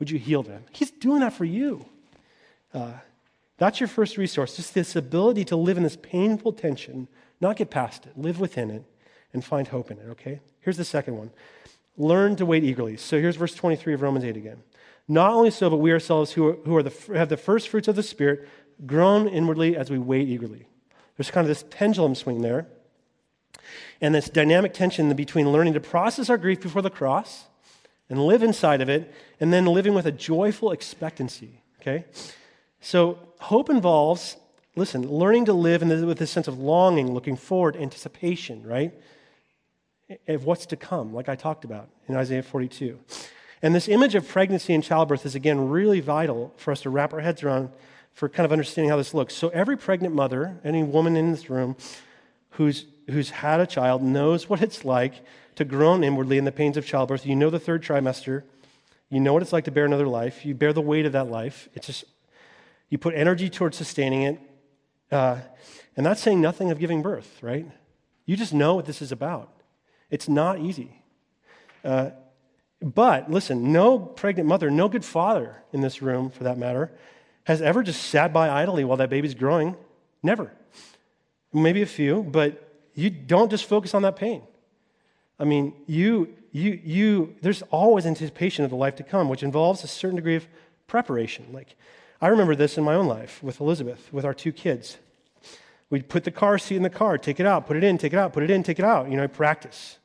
Would 0.00 0.10
you 0.10 0.18
heal 0.18 0.42
them? 0.42 0.64
He's 0.72 0.90
doing 0.90 1.20
that 1.20 1.32
for 1.32 1.46
you. 1.46 1.86
Uh, 2.74 2.92
that's 3.56 3.80
your 3.80 3.88
first 3.88 4.18
resource, 4.18 4.54
just 4.56 4.74
this 4.74 4.94
ability 4.94 5.46
to 5.46 5.56
live 5.56 5.78
in 5.78 5.82
this 5.82 5.96
painful 5.96 6.52
tension, 6.52 7.08
not 7.40 7.56
get 7.56 7.70
past 7.70 8.04
it, 8.04 8.18
live 8.18 8.38
within 8.38 8.70
it, 8.70 8.84
and 9.32 9.44
find 9.44 9.68
hope 9.68 9.90
in 9.90 9.98
it, 9.98 10.06
okay? 10.10 10.40
Here's 10.60 10.76
the 10.76 10.84
second 10.84 11.16
one 11.16 11.30
learn 11.96 12.36
to 12.36 12.46
wait 12.46 12.62
eagerly. 12.62 12.96
So 12.96 13.18
here's 13.20 13.36
verse 13.36 13.54
23 13.54 13.94
of 13.94 14.02
Romans 14.02 14.24
8 14.24 14.36
again. 14.36 14.62
Not 15.08 15.32
only 15.32 15.50
so, 15.50 15.68
but 15.68 15.78
we 15.78 15.90
ourselves 15.90 16.32
who, 16.32 16.48
are, 16.48 16.52
who 16.64 16.76
are 16.76 16.82
the, 16.82 16.92
have 17.16 17.28
the 17.28 17.36
first 17.36 17.68
fruits 17.68 17.88
of 17.88 17.96
the 17.96 18.02
Spirit 18.02 18.48
groan 18.86 19.26
inwardly 19.26 19.76
as 19.76 19.90
we 19.90 19.98
wait 19.98 20.28
eagerly. 20.28 20.68
There's 21.16 21.30
kind 21.30 21.44
of 21.44 21.48
this 21.48 21.64
pendulum 21.68 22.14
swing 22.14 22.42
there. 22.42 22.68
And 24.00 24.14
this 24.14 24.28
dynamic 24.28 24.72
tension 24.72 25.12
between 25.14 25.50
learning 25.50 25.74
to 25.74 25.80
process 25.80 26.30
our 26.30 26.38
grief 26.38 26.60
before 26.60 26.82
the 26.82 26.90
cross 26.90 27.46
and 28.08 28.24
live 28.24 28.42
inside 28.42 28.80
of 28.80 28.88
it, 28.88 29.12
and 29.38 29.52
then 29.52 29.66
living 29.66 29.92
with 29.92 30.06
a 30.06 30.12
joyful 30.12 30.72
expectancy. 30.72 31.60
Okay? 31.80 32.06
So, 32.80 33.18
hope 33.40 33.68
involves, 33.68 34.36
listen, 34.76 35.06
learning 35.06 35.44
to 35.46 35.52
live 35.52 35.86
the, 35.86 36.06
with 36.06 36.18
this 36.18 36.30
sense 36.30 36.48
of 36.48 36.58
longing, 36.58 37.12
looking 37.12 37.36
forward, 37.36 37.76
anticipation, 37.76 38.66
right? 38.66 38.94
Of 40.26 40.44
what's 40.44 40.66
to 40.66 40.76
come, 40.76 41.12
like 41.12 41.28
I 41.28 41.36
talked 41.36 41.64
about 41.64 41.88
in 42.08 42.16
Isaiah 42.16 42.42
42. 42.42 42.98
And 43.60 43.74
this 43.74 43.88
image 43.88 44.14
of 44.14 44.26
pregnancy 44.26 44.72
and 44.72 44.82
childbirth 44.82 45.26
is, 45.26 45.34
again, 45.34 45.68
really 45.68 46.00
vital 46.00 46.54
for 46.56 46.72
us 46.72 46.80
to 46.82 46.90
wrap 46.90 47.12
our 47.12 47.20
heads 47.20 47.42
around 47.42 47.70
for 48.14 48.28
kind 48.28 48.46
of 48.46 48.52
understanding 48.52 48.88
how 48.88 48.96
this 48.96 49.12
looks. 49.12 49.34
So, 49.34 49.48
every 49.50 49.76
pregnant 49.76 50.14
mother, 50.14 50.60
any 50.64 50.82
woman 50.82 51.16
in 51.16 51.30
this 51.30 51.50
room 51.50 51.76
who's, 52.50 52.86
who's 53.10 53.30
had 53.30 53.60
a 53.60 53.66
child, 53.66 54.02
knows 54.02 54.48
what 54.48 54.62
it's 54.62 54.84
like 54.84 55.24
to 55.56 55.64
groan 55.64 56.02
inwardly 56.02 56.38
in 56.38 56.44
the 56.44 56.52
pains 56.52 56.76
of 56.76 56.86
childbirth. 56.86 57.26
You 57.26 57.36
know 57.36 57.50
the 57.50 57.60
third 57.60 57.82
trimester. 57.82 58.44
You 59.10 59.20
know 59.20 59.32
what 59.32 59.42
it's 59.42 59.52
like 59.52 59.64
to 59.64 59.70
bear 59.70 59.84
another 59.84 60.08
life. 60.08 60.46
You 60.46 60.54
bear 60.54 60.72
the 60.72 60.80
weight 60.80 61.04
of 61.04 61.12
that 61.12 61.28
life. 61.28 61.68
It's 61.74 61.86
just, 61.86 62.04
you 62.88 62.96
put 62.96 63.14
energy 63.14 63.50
towards 63.50 63.76
sustaining 63.76 64.22
it. 64.22 64.40
Uh, 65.10 65.38
and 65.96 66.06
that's 66.06 66.20
saying 66.20 66.40
nothing 66.40 66.70
of 66.70 66.78
giving 66.78 67.02
birth, 67.02 67.42
right? 67.42 67.66
You 68.24 68.36
just 68.36 68.54
know 68.54 68.74
what 68.74 68.86
this 68.86 69.02
is 69.02 69.12
about. 69.12 69.52
It's 70.10 70.28
not 70.28 70.58
easy. 70.60 71.02
Uh, 71.84 72.10
but 72.80 73.30
listen, 73.30 73.72
no 73.72 73.98
pregnant 73.98 74.48
mother, 74.48 74.70
no 74.70 74.88
good 74.88 75.04
father 75.04 75.62
in 75.72 75.80
this 75.80 76.00
room, 76.00 76.30
for 76.30 76.44
that 76.44 76.58
matter, 76.58 76.92
has 77.44 77.60
ever 77.62 77.82
just 77.82 78.02
sat 78.02 78.32
by 78.32 78.48
idly 78.48 78.84
while 78.84 78.98
that 78.98 79.10
baby's 79.10 79.34
growing? 79.34 79.76
Never. 80.22 80.52
Maybe 81.52 81.82
a 81.82 81.86
few, 81.86 82.22
but 82.22 82.72
you 82.94 83.10
don't 83.10 83.50
just 83.50 83.64
focus 83.64 83.94
on 83.94 84.02
that 84.02 84.16
pain. 84.16 84.42
I 85.38 85.44
mean, 85.44 85.72
you, 85.86 86.34
you, 86.52 86.80
you, 86.84 87.36
there's 87.40 87.62
always 87.70 88.06
anticipation 88.06 88.64
of 88.64 88.70
the 88.70 88.76
life 88.76 88.96
to 88.96 89.02
come, 89.02 89.28
which 89.28 89.42
involves 89.42 89.82
a 89.84 89.88
certain 89.88 90.16
degree 90.16 90.36
of 90.36 90.46
preparation. 90.86 91.46
Like, 91.52 91.76
I 92.20 92.28
remember 92.28 92.56
this 92.56 92.76
in 92.76 92.84
my 92.84 92.94
own 92.94 93.06
life 93.06 93.42
with 93.42 93.60
Elizabeth, 93.60 94.12
with 94.12 94.24
our 94.24 94.34
two 94.34 94.52
kids. 94.52 94.98
We'd 95.90 96.08
put 96.08 96.24
the 96.24 96.30
car 96.30 96.58
seat 96.58 96.76
in 96.76 96.82
the 96.82 96.90
car, 96.90 97.16
take 97.16 97.40
it 97.40 97.46
out, 97.46 97.66
put 97.66 97.76
it 97.76 97.84
in, 97.84 97.96
take 97.98 98.12
it 98.12 98.18
out, 98.18 98.32
put 98.32 98.42
it 98.42 98.50
in, 98.50 98.62
take 98.62 98.78
it 98.78 98.84
out. 98.84 99.10
You 99.10 99.16
know, 99.16 99.22
I 99.22 99.28
practice. 99.28 99.97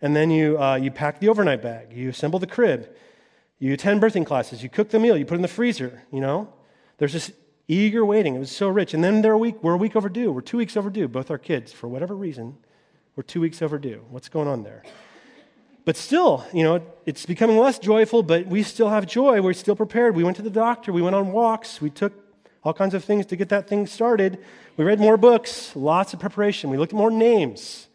And 0.00 0.14
then 0.14 0.30
you, 0.30 0.60
uh, 0.60 0.76
you 0.76 0.90
pack 0.90 1.20
the 1.20 1.28
overnight 1.28 1.62
bag, 1.62 1.92
you 1.92 2.08
assemble 2.08 2.38
the 2.38 2.46
crib, 2.46 2.88
you 3.58 3.72
attend 3.72 4.00
birthing 4.00 4.24
classes, 4.24 4.62
you 4.62 4.68
cook 4.68 4.90
the 4.90 4.98
meal, 5.00 5.16
you 5.16 5.24
put 5.24 5.34
it 5.34 5.36
in 5.36 5.42
the 5.42 5.48
freezer, 5.48 6.02
you 6.12 6.20
know? 6.20 6.52
There's 6.98 7.12
this 7.12 7.32
eager 7.68 8.04
waiting. 8.04 8.34
It 8.34 8.38
was 8.38 8.50
so 8.50 8.68
rich. 8.68 8.94
And 8.94 9.04
then 9.04 9.22
they're 9.22 9.32
a 9.32 9.38
week, 9.38 9.62
we're 9.62 9.74
a 9.74 9.78
week 9.78 9.94
overdue. 9.94 10.32
We're 10.32 10.40
two 10.40 10.56
weeks 10.56 10.76
overdue, 10.76 11.06
both 11.06 11.30
our 11.30 11.38
kids, 11.38 11.72
for 11.72 11.86
whatever 11.86 12.16
reason. 12.16 12.56
We're 13.14 13.22
two 13.22 13.40
weeks 13.40 13.60
overdue. 13.62 14.04
What's 14.10 14.28
going 14.28 14.48
on 14.48 14.62
there? 14.62 14.82
But 15.84 15.96
still, 15.96 16.44
you 16.52 16.64
know, 16.64 16.82
it's 17.06 17.24
becoming 17.26 17.56
less 17.56 17.78
joyful, 17.78 18.22
but 18.22 18.46
we 18.46 18.62
still 18.62 18.90
have 18.90 19.06
joy. 19.06 19.40
We're 19.40 19.54
still 19.54 19.76
prepared. 19.76 20.14
We 20.14 20.22
went 20.22 20.36
to 20.36 20.42
the 20.42 20.50
doctor. 20.50 20.92
We 20.92 21.02
went 21.02 21.16
on 21.16 21.32
walks. 21.32 21.80
We 21.80 21.90
took 21.90 22.12
all 22.62 22.74
kinds 22.74 22.94
of 22.94 23.04
things 23.04 23.26
to 23.26 23.36
get 23.36 23.48
that 23.48 23.68
thing 23.68 23.86
started. 23.86 24.38
We 24.76 24.84
read 24.84 25.00
more 25.00 25.16
books, 25.16 25.74
lots 25.74 26.12
of 26.12 26.20
preparation. 26.20 26.70
We 26.70 26.76
looked 26.76 26.92
at 26.92 26.96
more 26.96 27.10
names, 27.10 27.87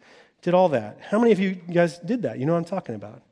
did 0.44 0.52
all 0.52 0.68
that. 0.68 0.98
How 1.00 1.18
many 1.18 1.32
of 1.32 1.40
you 1.40 1.54
guys 1.54 1.98
did 1.98 2.22
that? 2.22 2.38
You 2.38 2.44
know 2.44 2.52
what 2.52 2.58
I'm 2.58 2.64
talking 2.66 2.94
about. 2.94 3.22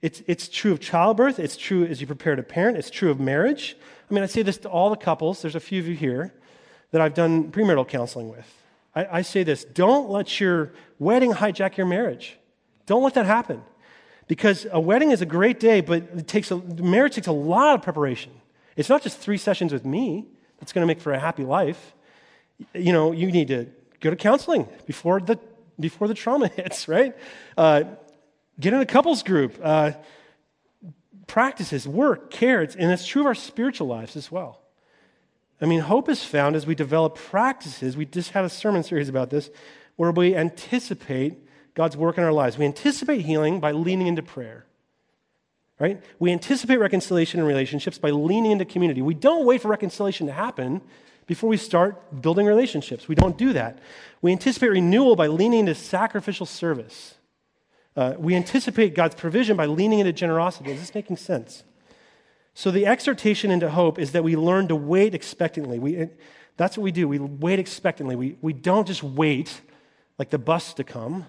It's, 0.00 0.22
it's 0.26 0.48
true 0.48 0.72
of 0.72 0.80
childbirth. 0.80 1.38
It's 1.38 1.54
true 1.54 1.84
as 1.84 2.00
you 2.00 2.06
prepare 2.06 2.34
to 2.34 2.42
parent. 2.42 2.78
It's 2.78 2.88
true 2.88 3.10
of 3.10 3.20
marriage. 3.20 3.76
I 4.10 4.14
mean, 4.14 4.22
I 4.22 4.26
say 4.26 4.40
this 4.40 4.56
to 4.58 4.68
all 4.70 4.88
the 4.88 4.96
couples. 4.96 5.42
There's 5.42 5.54
a 5.54 5.60
few 5.60 5.80
of 5.80 5.86
you 5.86 5.94
here 5.94 6.32
that 6.92 7.02
I've 7.02 7.12
done 7.12 7.52
premarital 7.52 7.86
counseling 7.86 8.30
with. 8.30 8.46
I, 8.94 9.18
I 9.18 9.22
say 9.22 9.42
this 9.42 9.64
don't 9.66 10.08
let 10.08 10.40
your 10.40 10.72
wedding 10.98 11.32
hijack 11.34 11.76
your 11.76 11.86
marriage. 11.86 12.38
Don't 12.86 13.02
let 13.02 13.12
that 13.14 13.26
happen. 13.26 13.62
Because 14.26 14.66
a 14.72 14.80
wedding 14.80 15.10
is 15.10 15.20
a 15.20 15.26
great 15.26 15.60
day, 15.60 15.82
but 15.82 16.04
it 16.16 16.26
takes 16.26 16.50
a, 16.50 16.56
marriage 16.56 17.16
takes 17.16 17.26
a 17.26 17.32
lot 17.32 17.74
of 17.74 17.82
preparation. 17.82 18.32
It's 18.76 18.88
not 18.88 19.02
just 19.02 19.18
three 19.18 19.36
sessions 19.36 19.74
with 19.74 19.84
me 19.84 20.26
that's 20.58 20.72
going 20.72 20.82
to 20.82 20.86
make 20.86 21.02
for 21.02 21.12
a 21.12 21.18
happy 21.18 21.44
life. 21.44 21.92
You 22.72 22.94
know, 22.94 23.12
you 23.12 23.30
need 23.30 23.48
to 23.48 23.66
go 24.00 24.08
to 24.08 24.16
counseling 24.16 24.66
before 24.86 25.20
the, 25.20 25.38
before 25.80 26.08
the 26.08 26.14
trauma 26.14 26.48
hits, 26.56 26.88
right? 26.88 27.16
Uh, 27.56 27.84
get 28.58 28.72
in 28.72 28.80
a 28.80 28.86
couples 28.86 29.22
group. 29.22 29.58
Uh, 29.62 29.92
practices, 31.26 31.86
work, 31.86 32.30
care, 32.30 32.60
and 32.60 32.90
it's 32.90 33.06
true 33.06 33.22
of 33.22 33.26
our 33.26 33.36
spiritual 33.36 33.86
lives 33.86 34.16
as 34.16 34.32
well. 34.32 34.60
I 35.60 35.66
mean, 35.66 35.80
hope 35.80 36.08
is 36.08 36.24
found 36.24 36.56
as 36.56 36.66
we 36.66 36.74
develop 36.74 37.14
practices. 37.14 37.96
We 37.96 38.06
just 38.06 38.30
had 38.30 38.44
a 38.44 38.48
sermon 38.48 38.82
series 38.82 39.08
about 39.08 39.30
this 39.30 39.50
where 39.96 40.10
we 40.10 40.34
anticipate 40.34 41.38
God's 41.74 41.96
work 41.96 42.18
in 42.18 42.24
our 42.24 42.32
lives. 42.32 42.58
We 42.58 42.64
anticipate 42.64 43.20
healing 43.20 43.60
by 43.60 43.72
leaning 43.72 44.06
into 44.06 44.22
prayer. 44.22 44.66
right? 45.78 46.02
We 46.18 46.32
anticipate 46.32 46.78
reconciliation 46.78 47.40
in 47.40 47.46
relationships 47.46 47.98
by 47.98 48.10
leaning 48.10 48.50
into 48.50 48.64
community. 48.64 49.02
We 49.02 49.14
don't 49.14 49.46
wait 49.46 49.62
for 49.62 49.68
reconciliation 49.68 50.26
to 50.26 50.32
happen 50.32 50.80
before 51.30 51.48
we 51.48 51.56
start 51.56 52.20
building 52.22 52.44
relationships. 52.44 53.06
We 53.06 53.14
don't 53.14 53.38
do 53.38 53.52
that. 53.52 53.78
We 54.20 54.32
anticipate 54.32 54.70
renewal 54.70 55.14
by 55.14 55.28
leaning 55.28 55.60
into 55.60 55.76
sacrificial 55.76 56.44
service. 56.44 57.14
Uh, 57.94 58.14
we 58.18 58.34
anticipate 58.34 58.96
God's 58.96 59.14
provision 59.14 59.56
by 59.56 59.66
leaning 59.66 60.00
into 60.00 60.12
generosity. 60.12 60.72
Is 60.72 60.80
this 60.80 60.92
making 60.92 61.18
sense? 61.18 61.62
So, 62.52 62.72
the 62.72 62.84
exhortation 62.84 63.52
into 63.52 63.70
hope 63.70 63.96
is 63.96 64.10
that 64.10 64.24
we 64.24 64.34
learn 64.34 64.66
to 64.66 64.74
wait 64.74 65.14
expectantly. 65.14 65.78
We, 65.78 66.08
that's 66.56 66.76
what 66.76 66.82
we 66.82 66.90
do. 66.90 67.06
We 67.06 67.20
wait 67.20 67.60
expectantly. 67.60 68.16
We, 68.16 68.36
we 68.40 68.52
don't 68.52 68.88
just 68.88 69.04
wait 69.04 69.60
like 70.18 70.30
the 70.30 70.38
bus 70.38 70.74
to 70.74 70.82
come. 70.82 71.26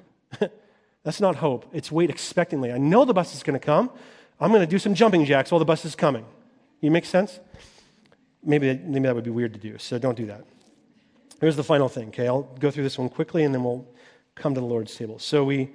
that's 1.03 1.21
not 1.21 1.35
hope. 1.35 1.67
It's 1.73 1.91
wait 1.91 2.09
expectantly. 2.09 2.71
I 2.71 2.79
know 2.79 3.05
the 3.05 3.13
bus 3.13 3.35
is 3.35 3.43
going 3.43 3.59
to 3.59 3.63
come. 3.63 3.91
I'm 4.39 4.49
going 4.49 4.61
to 4.61 4.67
do 4.67 4.79
some 4.79 4.95
jumping 4.95 5.25
jacks 5.25 5.51
while 5.51 5.59
the 5.59 5.65
bus 5.65 5.85
is 5.85 5.93
coming. 5.93 6.25
You 6.79 6.89
make 6.89 7.05
sense? 7.05 7.39
Maybe, 8.43 8.77
maybe 8.77 9.05
that 9.05 9.15
would 9.15 9.23
be 9.23 9.29
weird 9.29 9.53
to 9.53 9.59
do, 9.59 9.77
so 9.77 9.99
don't 9.99 10.17
do 10.17 10.25
that. 10.27 10.45
Here's 11.39 11.55
the 11.55 11.63
final 11.63 11.89
thing, 11.89 12.09
okay? 12.09 12.27
I'll 12.27 12.43
go 12.59 12.71
through 12.71 12.83
this 12.83 12.97
one 12.97 13.09
quickly 13.09 13.43
and 13.43 13.53
then 13.53 13.63
we'll 13.63 13.87
come 14.35 14.53
to 14.53 14.59
the 14.59 14.65
Lord's 14.65 14.95
table. 14.95 15.19
So 15.19 15.43
we 15.43 15.71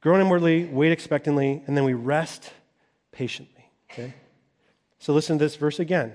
groan 0.00 0.20
inwardly, 0.20 0.64
wait 0.64 0.92
expectantly, 0.92 1.62
and 1.66 1.76
then 1.76 1.84
we 1.84 1.94
rest 1.94 2.52
patiently, 3.12 3.70
okay? 3.90 4.14
So 4.98 5.12
listen 5.12 5.38
to 5.38 5.44
this 5.44 5.56
verse 5.56 5.78
again. 5.78 6.14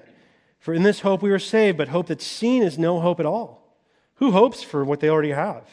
For 0.60 0.74
in 0.74 0.84
this 0.84 1.02
hope 1.02 1.22
we 1.22 1.30
were 1.30 1.40
saved, 1.40 1.78
but 1.78 1.90
hope 1.90 2.08
that's 2.08 2.26
seen 2.26 2.64
is 2.64 2.78
no 2.78 3.00
hope 3.00 3.20
at 3.20 3.26
all. 3.26 3.78
Who 4.16 4.32
hopes 4.32 4.64
for 4.64 4.84
what 4.84 5.00
they 5.00 5.10
already 5.10 5.32
have? 5.32 5.64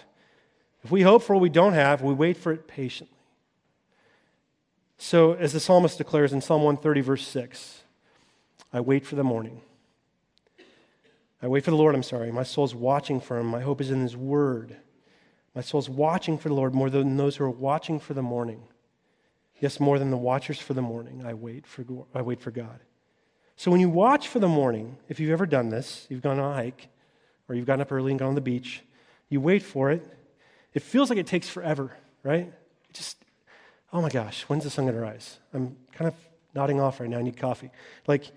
If 0.84 0.90
we 0.90 1.02
hope 1.02 1.22
for 1.22 1.34
what 1.34 1.42
we 1.42 1.48
don't 1.48 1.74
have, 1.74 2.02
we 2.02 2.12
wait 2.12 2.36
for 2.36 2.52
it 2.52 2.66
patiently. 2.66 3.16
So, 4.98 5.32
as 5.32 5.52
the 5.52 5.60
psalmist 5.60 5.98
declares 5.98 6.32
in 6.32 6.40
Psalm 6.40 6.62
130, 6.62 7.00
verse 7.00 7.26
6, 7.26 7.82
I 8.72 8.80
wait 8.80 9.04
for 9.04 9.16
the 9.16 9.24
morning. 9.24 9.60
I 11.42 11.48
wait 11.48 11.64
for 11.64 11.70
the 11.70 11.76
Lord, 11.76 11.94
I'm 11.94 12.02
sorry. 12.02 12.30
My 12.30 12.44
soul's 12.44 12.74
watching 12.74 13.20
for 13.20 13.38
him. 13.38 13.46
My 13.46 13.60
hope 13.60 13.80
is 13.80 13.90
in 13.90 14.00
his 14.00 14.16
word. 14.16 14.76
My 15.54 15.60
soul's 15.60 15.88
watching 15.88 16.38
for 16.38 16.48
the 16.48 16.54
Lord 16.54 16.74
more 16.74 16.88
than 16.88 17.16
those 17.16 17.36
who 17.36 17.44
are 17.44 17.50
watching 17.50 17.98
for 17.98 18.14
the 18.14 18.22
morning. 18.22 18.62
Yes, 19.60 19.80
more 19.80 19.98
than 19.98 20.10
the 20.10 20.16
watchers 20.16 20.58
for 20.58 20.74
the 20.74 20.82
morning, 20.82 21.24
I 21.24 21.34
wait 21.34 21.66
for, 21.66 21.84
I 22.14 22.22
wait 22.22 22.40
for 22.40 22.50
God. 22.50 22.80
So 23.56 23.70
when 23.70 23.80
you 23.80 23.88
watch 23.88 24.28
for 24.28 24.38
the 24.38 24.48
morning, 24.48 24.96
if 25.08 25.20
you've 25.20 25.30
ever 25.30 25.46
done 25.46 25.68
this, 25.68 26.06
you've 26.08 26.22
gone 26.22 26.38
on 26.38 26.52
a 26.52 26.54
hike, 26.54 26.88
or 27.48 27.54
you've 27.54 27.66
gotten 27.66 27.82
up 27.82 27.92
early 27.92 28.12
and 28.12 28.18
gone 28.18 28.28
on 28.28 28.34
the 28.34 28.40
beach, 28.40 28.82
you 29.28 29.40
wait 29.40 29.62
for 29.62 29.90
it. 29.90 30.06
It 30.74 30.82
feels 30.82 31.10
like 31.10 31.18
it 31.18 31.26
takes 31.26 31.48
forever, 31.48 31.96
right? 32.24 32.46
It 32.88 32.94
just 32.94 33.22
oh 33.92 34.00
my 34.00 34.08
gosh, 34.08 34.42
when's 34.44 34.64
the 34.64 34.70
sun 34.70 34.86
going 34.86 34.96
to 34.96 35.00
rise? 35.00 35.38
I'm 35.52 35.76
kind 35.92 36.08
of 36.08 36.14
nodding 36.54 36.80
off 36.80 37.00
right 37.00 37.08
now. 37.08 37.18
I 37.18 37.22
need 37.22 37.36
coffee. 37.36 37.70
Like, 38.06 38.30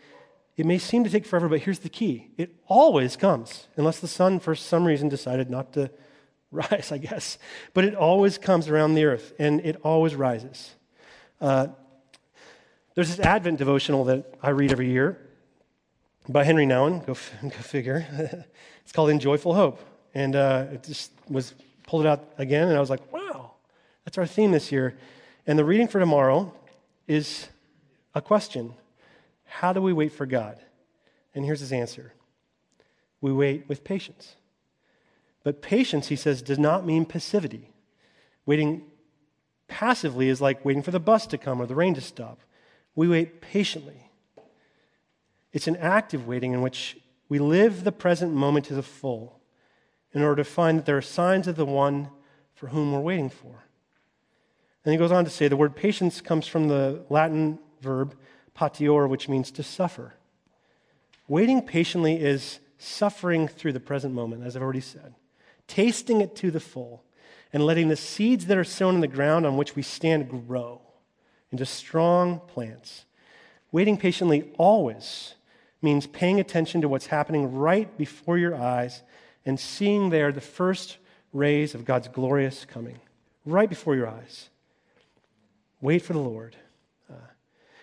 it 0.58 0.66
may 0.66 0.78
seem 0.78 1.04
to 1.04 1.10
take 1.10 1.26
forever, 1.26 1.50
but 1.50 1.60
here's 1.60 1.80
the 1.80 1.90
key 1.90 2.30
it 2.38 2.56
always 2.68 3.16
comes, 3.16 3.68
unless 3.76 4.00
the 4.00 4.08
sun, 4.08 4.40
for 4.40 4.56
some 4.56 4.86
reason, 4.86 5.10
decided 5.10 5.50
not 5.50 5.74
to 5.74 5.92
rise, 6.52 6.92
I 6.92 6.98
guess. 6.98 7.38
But 7.74 7.86
it 7.86 7.96
always 7.96 8.38
comes 8.38 8.70
around 8.70 8.96
the 8.96 9.06
earth, 9.06 9.34
and 9.38 9.60
it 9.62 9.78
always 9.84 10.16
rises. 10.16 10.76
Uh, 11.42 11.68
there's 12.94 13.10
this 13.10 13.20
Advent 13.20 13.58
devotional 13.58 14.06
that 14.06 14.36
I 14.42 14.52
read 14.52 14.72
every 14.72 14.90
year 14.90 15.20
by 16.30 16.46
Henri 16.46 16.66
Nouwen. 16.66 17.06
Go, 17.06 17.12
f- 17.12 17.34
go 17.42 17.50
figure. 17.50 18.08
it's 18.82 18.94
called 18.94 19.10
In 19.10 19.20
Joyful 19.20 19.54
Hope. 19.54 19.80
And 20.14 20.38
uh, 20.38 20.68
it 20.72 20.84
just 20.84 21.12
was 21.28 21.54
pulled 21.84 22.06
it 22.06 22.08
out 22.08 22.30
again, 22.38 22.70
and 22.70 22.78
I 22.78 22.80
was 22.80 22.90
like, 22.90 23.12
wow, 23.12 23.52
that's 24.06 24.18
our 24.18 24.26
theme 24.26 24.52
this 24.52 24.72
year. 24.72 24.98
And 25.46 25.60
the 25.60 25.66
reading 25.66 25.90
for 25.90 26.00
tomorrow 26.00 26.54
is 27.06 27.50
a 28.16 28.22
question 28.22 28.74
How 29.60 29.72
do 29.72 29.82
we 29.82 29.94
wait 29.94 30.12
for 30.12 30.26
God? 30.26 30.60
And 31.34 31.46
here's 31.46 31.62
his 31.62 31.72
answer 31.72 32.12
We 33.22 33.32
wait 33.32 33.70
with 33.70 33.86
patience. 33.86 34.36
But 35.44 35.62
patience, 35.62 36.08
he 36.08 36.18
says, 36.18 36.42
does 36.42 36.60
not 36.60 36.86
mean 36.86 37.06
passivity. 37.06 37.72
Waiting 38.46 38.84
passively 39.68 40.28
is 40.28 40.42
like 40.42 40.66
waiting 40.66 40.84
for 40.84 40.92
the 40.92 41.00
bus 41.00 41.26
to 41.28 41.38
come 41.38 41.62
or 41.62 41.68
the 41.68 41.76
rain 41.76 41.94
to 41.94 42.02
stop. 42.02 42.42
We 42.96 43.08
wait 43.08 43.42
patiently. 43.42 44.12
It's 45.54 45.68
an 45.68 45.78
active 45.78 46.28
waiting 46.28 46.52
in 46.52 46.62
which 46.62 46.98
we 47.30 47.40
live 47.40 47.86
the 47.86 47.92
present 47.92 48.34
moment 48.34 48.66
to 48.66 48.74
the 48.74 48.84
full 48.84 49.40
in 50.12 50.22
order 50.22 50.44
to 50.44 50.50
find 50.50 50.78
that 50.78 50.86
there 50.86 50.98
are 50.98 51.02
signs 51.02 51.48
of 51.48 51.56
the 51.56 51.66
one 51.66 52.10
for 52.56 52.68
whom 52.68 52.92
we're 52.92 53.00
waiting 53.00 53.30
for. 53.30 53.64
And 54.84 54.92
he 54.92 54.98
goes 54.98 55.12
on 55.12 55.24
to 55.24 55.32
say 55.32 55.48
the 55.48 55.56
word 55.56 55.76
patience 55.76 56.20
comes 56.20 56.46
from 56.46 56.68
the 56.68 57.06
Latin 57.10 57.60
verb 57.80 58.16
patior, 58.56 59.08
which 59.08 59.30
means 59.30 59.52
to 59.52 59.64
suffer. 59.64 60.14
Waiting 61.28 61.62
patiently 61.62 62.16
is 62.16 62.60
suffering 62.78 63.48
through 63.48 63.74
the 63.74 63.80
present 63.80 64.14
moment, 64.14 64.44
as 64.44 64.56
I've 64.56 64.62
already 64.62 64.82
said, 64.82 65.16
tasting 65.68 66.22
it 66.22 66.36
to 66.38 66.52
the 66.52 66.60
full, 66.60 67.04
and 67.54 67.66
letting 67.66 67.88
the 67.88 67.96
seeds 67.96 68.48
that 68.48 68.58
are 68.58 68.64
sown 68.64 68.96
in 68.96 69.02
the 69.02 69.08
ground 69.08 69.46
on 69.46 69.58
which 69.58 69.76
we 69.76 69.82
stand 69.82 70.30
grow 70.30 70.82
into 71.52 71.66
strong 71.66 72.42
plants. 72.48 73.06
Waiting 73.72 73.98
patiently 73.98 74.52
always 74.58 75.36
means 75.82 76.08
paying 76.08 76.40
attention 76.40 76.82
to 76.82 76.90
what's 76.90 77.08
happening 77.08 77.54
right 77.54 77.98
before 77.98 78.38
your 78.38 78.56
eyes 78.56 79.04
and 79.46 79.60
seeing 79.60 80.10
there 80.10 80.32
the 80.32 80.42
first 80.42 80.98
rays 81.32 81.76
of 81.76 81.86
God's 81.86 82.08
glorious 82.08 82.66
coming, 82.66 83.00
right 83.46 83.70
before 83.70 83.96
your 83.96 84.08
eyes. 84.08 84.50
Wait 85.82 86.02
for 86.02 86.14
the 86.14 86.20
Lord. 86.20 86.56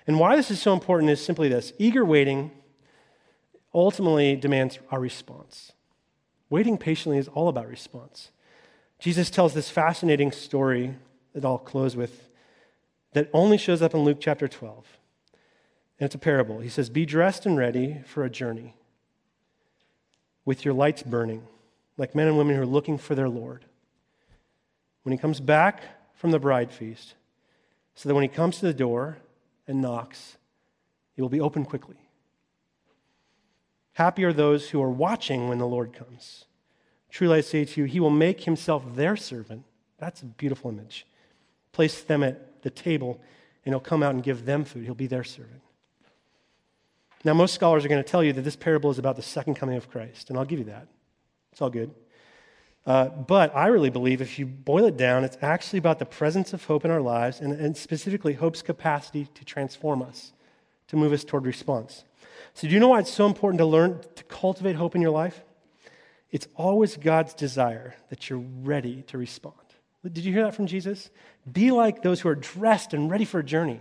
And 0.07 0.19
why 0.19 0.37
this 0.37 0.51
is 0.51 0.61
so 0.61 0.73
important 0.73 1.11
is 1.11 1.25
simply 1.25 1.49
this 1.49 1.73
eager 1.79 2.05
waiting 2.05 2.51
ultimately 3.75 4.37
demands 4.37 4.79
our 4.91 5.01
response. 5.01 5.73
Waiting 6.51 6.77
patiently 6.77 7.19
is 7.19 7.29
all 7.29 7.49
about 7.49 7.69
response. 7.69 8.31
Jesus 8.99 9.31
tells 9.31 9.55
this 9.55 9.71
fascinating 9.71 10.33
story 10.33 10.97
that 11.35 11.45
I'll 11.45 11.59
close 11.59 11.97
with 11.97 12.29
that 13.15 13.31
only 13.33 13.59
shows 13.59 13.83
up 13.83 13.95
in 13.95 14.05
Luke 14.05 14.19
chapter 14.21 14.49
12. 14.49 14.99
And 15.99 16.07
it's 16.07 16.15
a 16.15 16.19
parable. 16.19 16.61
He 16.61 16.69
says, 16.69 16.91
Be 16.91 17.07
dressed 17.07 17.47
and 17.47 17.57
ready 17.57 18.01
for 18.07 18.25
a 18.25 18.31
journey 18.31 18.75
with 20.45 20.65
your 20.65 20.75
lights 20.75 21.03
burning, 21.03 21.47
like 21.97 22.15
men 22.15 22.27
and 22.27 22.37
women 22.37 22.57
who 22.57 22.63
are 22.63 22.67
looking 22.67 22.99
for 22.99 23.15
their 23.15 23.29
Lord. 23.29 23.65
When 25.05 25.13
he 25.13 25.19
comes 25.19 25.41
back 25.41 25.83
from 26.15 26.31
the 26.31 26.39
bride 26.39 26.73
feast, 26.73 27.15
so 27.95 28.09
that 28.09 28.15
when 28.15 28.23
he 28.23 28.29
comes 28.29 28.59
to 28.59 28.67
the 28.67 28.75
door 28.75 29.19
and 29.67 29.81
knocks, 29.81 30.37
it 31.17 31.23
will 31.23 31.29
be 31.29 31.41
opened 31.41 31.69
quickly. 31.69 31.97
Happy 33.95 34.25
are 34.25 34.33
those 34.33 34.71
who 34.71 34.83
are 34.83 34.91
watching 34.91 35.49
when 35.49 35.59
the 35.59 35.67
Lord 35.67 35.93
comes. 35.93 36.47
Truly 37.11 37.39
I 37.39 37.41
say 37.43 37.65
to 37.65 37.81
you, 37.81 37.87
he 37.87 38.01
will 38.01 38.11
make 38.11 38.45
himself 38.45 38.83
their 38.95 39.17
servant. 39.17 39.65
That's 39.99 40.23
a 40.23 40.27
beautiful 40.27 40.71
image. 40.71 41.07
Place 41.73 42.03
them 42.03 42.23
at 42.23 42.63
the 42.63 42.71
table, 42.71 43.21
and 43.65 43.73
he'll 43.73 43.81
come 43.81 44.03
out 44.03 44.15
and 44.15 44.23
give 44.23 44.47
them 44.47 44.65
food. 44.65 44.85
He'll 44.85 44.95
be 44.95 45.07
their 45.07 45.25
servant. 45.25 45.61
Now, 47.25 47.35
most 47.35 47.55
scholars 47.55 47.85
are 47.85 47.89
going 47.89 48.03
to 48.03 48.09
tell 48.09 48.25
you 48.25 48.33
that 48.33 48.43
this 48.43 48.57
parable 48.57 48.91
is 48.91 48.99
about 48.99 49.17
the 49.17 49.23
second 49.23 49.55
coming 49.55 49.77
of 49.77 49.91
Christ, 49.91 50.31
and 50.31 50.39
I'll 50.39 50.45
give 50.45 50.59
you 50.59 50.65
that. 50.67 50.89
It's 51.53 51.61
all 51.61 51.71
good. 51.71 51.95
Uh, 52.85 53.09
but 53.09 53.55
I 53.55 53.69
really 53.69 53.91
believe 53.91 54.21
if 54.21 54.39
you 54.39 54.47
boil 54.47 54.87
it 54.87 54.97
down, 54.97 55.23
it's 55.23 55.39
actually 55.41 55.79
about 55.79 55.99
the 55.99 56.07
presence 56.07 56.53
of 56.53 56.65
hope 56.65 56.85
in 56.85 56.91
our 56.91 57.01
lives 57.01 57.41
and, 57.41 57.53
and 57.53 57.77
specifically 57.77 58.33
hope's 58.35 58.61
capacity 58.61 59.29
to 59.35 59.45
transform 59.45 60.03
us, 60.03 60.33
to 60.89 60.97
move 60.97 61.13
us 61.13 61.23
toward 61.23 61.47
response. 61.47 62.05
So, 62.55 62.67
do 62.67 62.75
you 62.75 62.81
know 62.81 62.89
why 62.89 63.01
it's 63.01 63.13
so 63.13 63.27
important 63.27 63.59
to 63.59 63.67
learn 63.67 64.01
to 64.17 64.25
cultivate 64.25 64.75
hope 64.75 64.97
in 64.97 65.01
your 65.01 65.13
life? 65.13 65.43
It's 66.33 66.49
always 66.57 66.97
God's 66.97 67.35
desire 67.35 67.95
that 68.09 68.29
you're 68.29 68.43
ready 68.63 69.03
to 69.03 69.19
respond. 69.19 69.55
Did 70.03 70.25
you 70.25 70.33
hear 70.33 70.45
that 70.45 70.55
from 70.55 70.67
Jesus? 70.67 71.11
Be 71.51 71.71
like 71.71 72.03
those 72.03 72.21
who 72.21 72.29
are 72.29 72.35
dressed 72.35 72.95
and 72.95 73.11
ready 73.11 73.25
for 73.25 73.39
a 73.39 73.45
journey. 73.45 73.81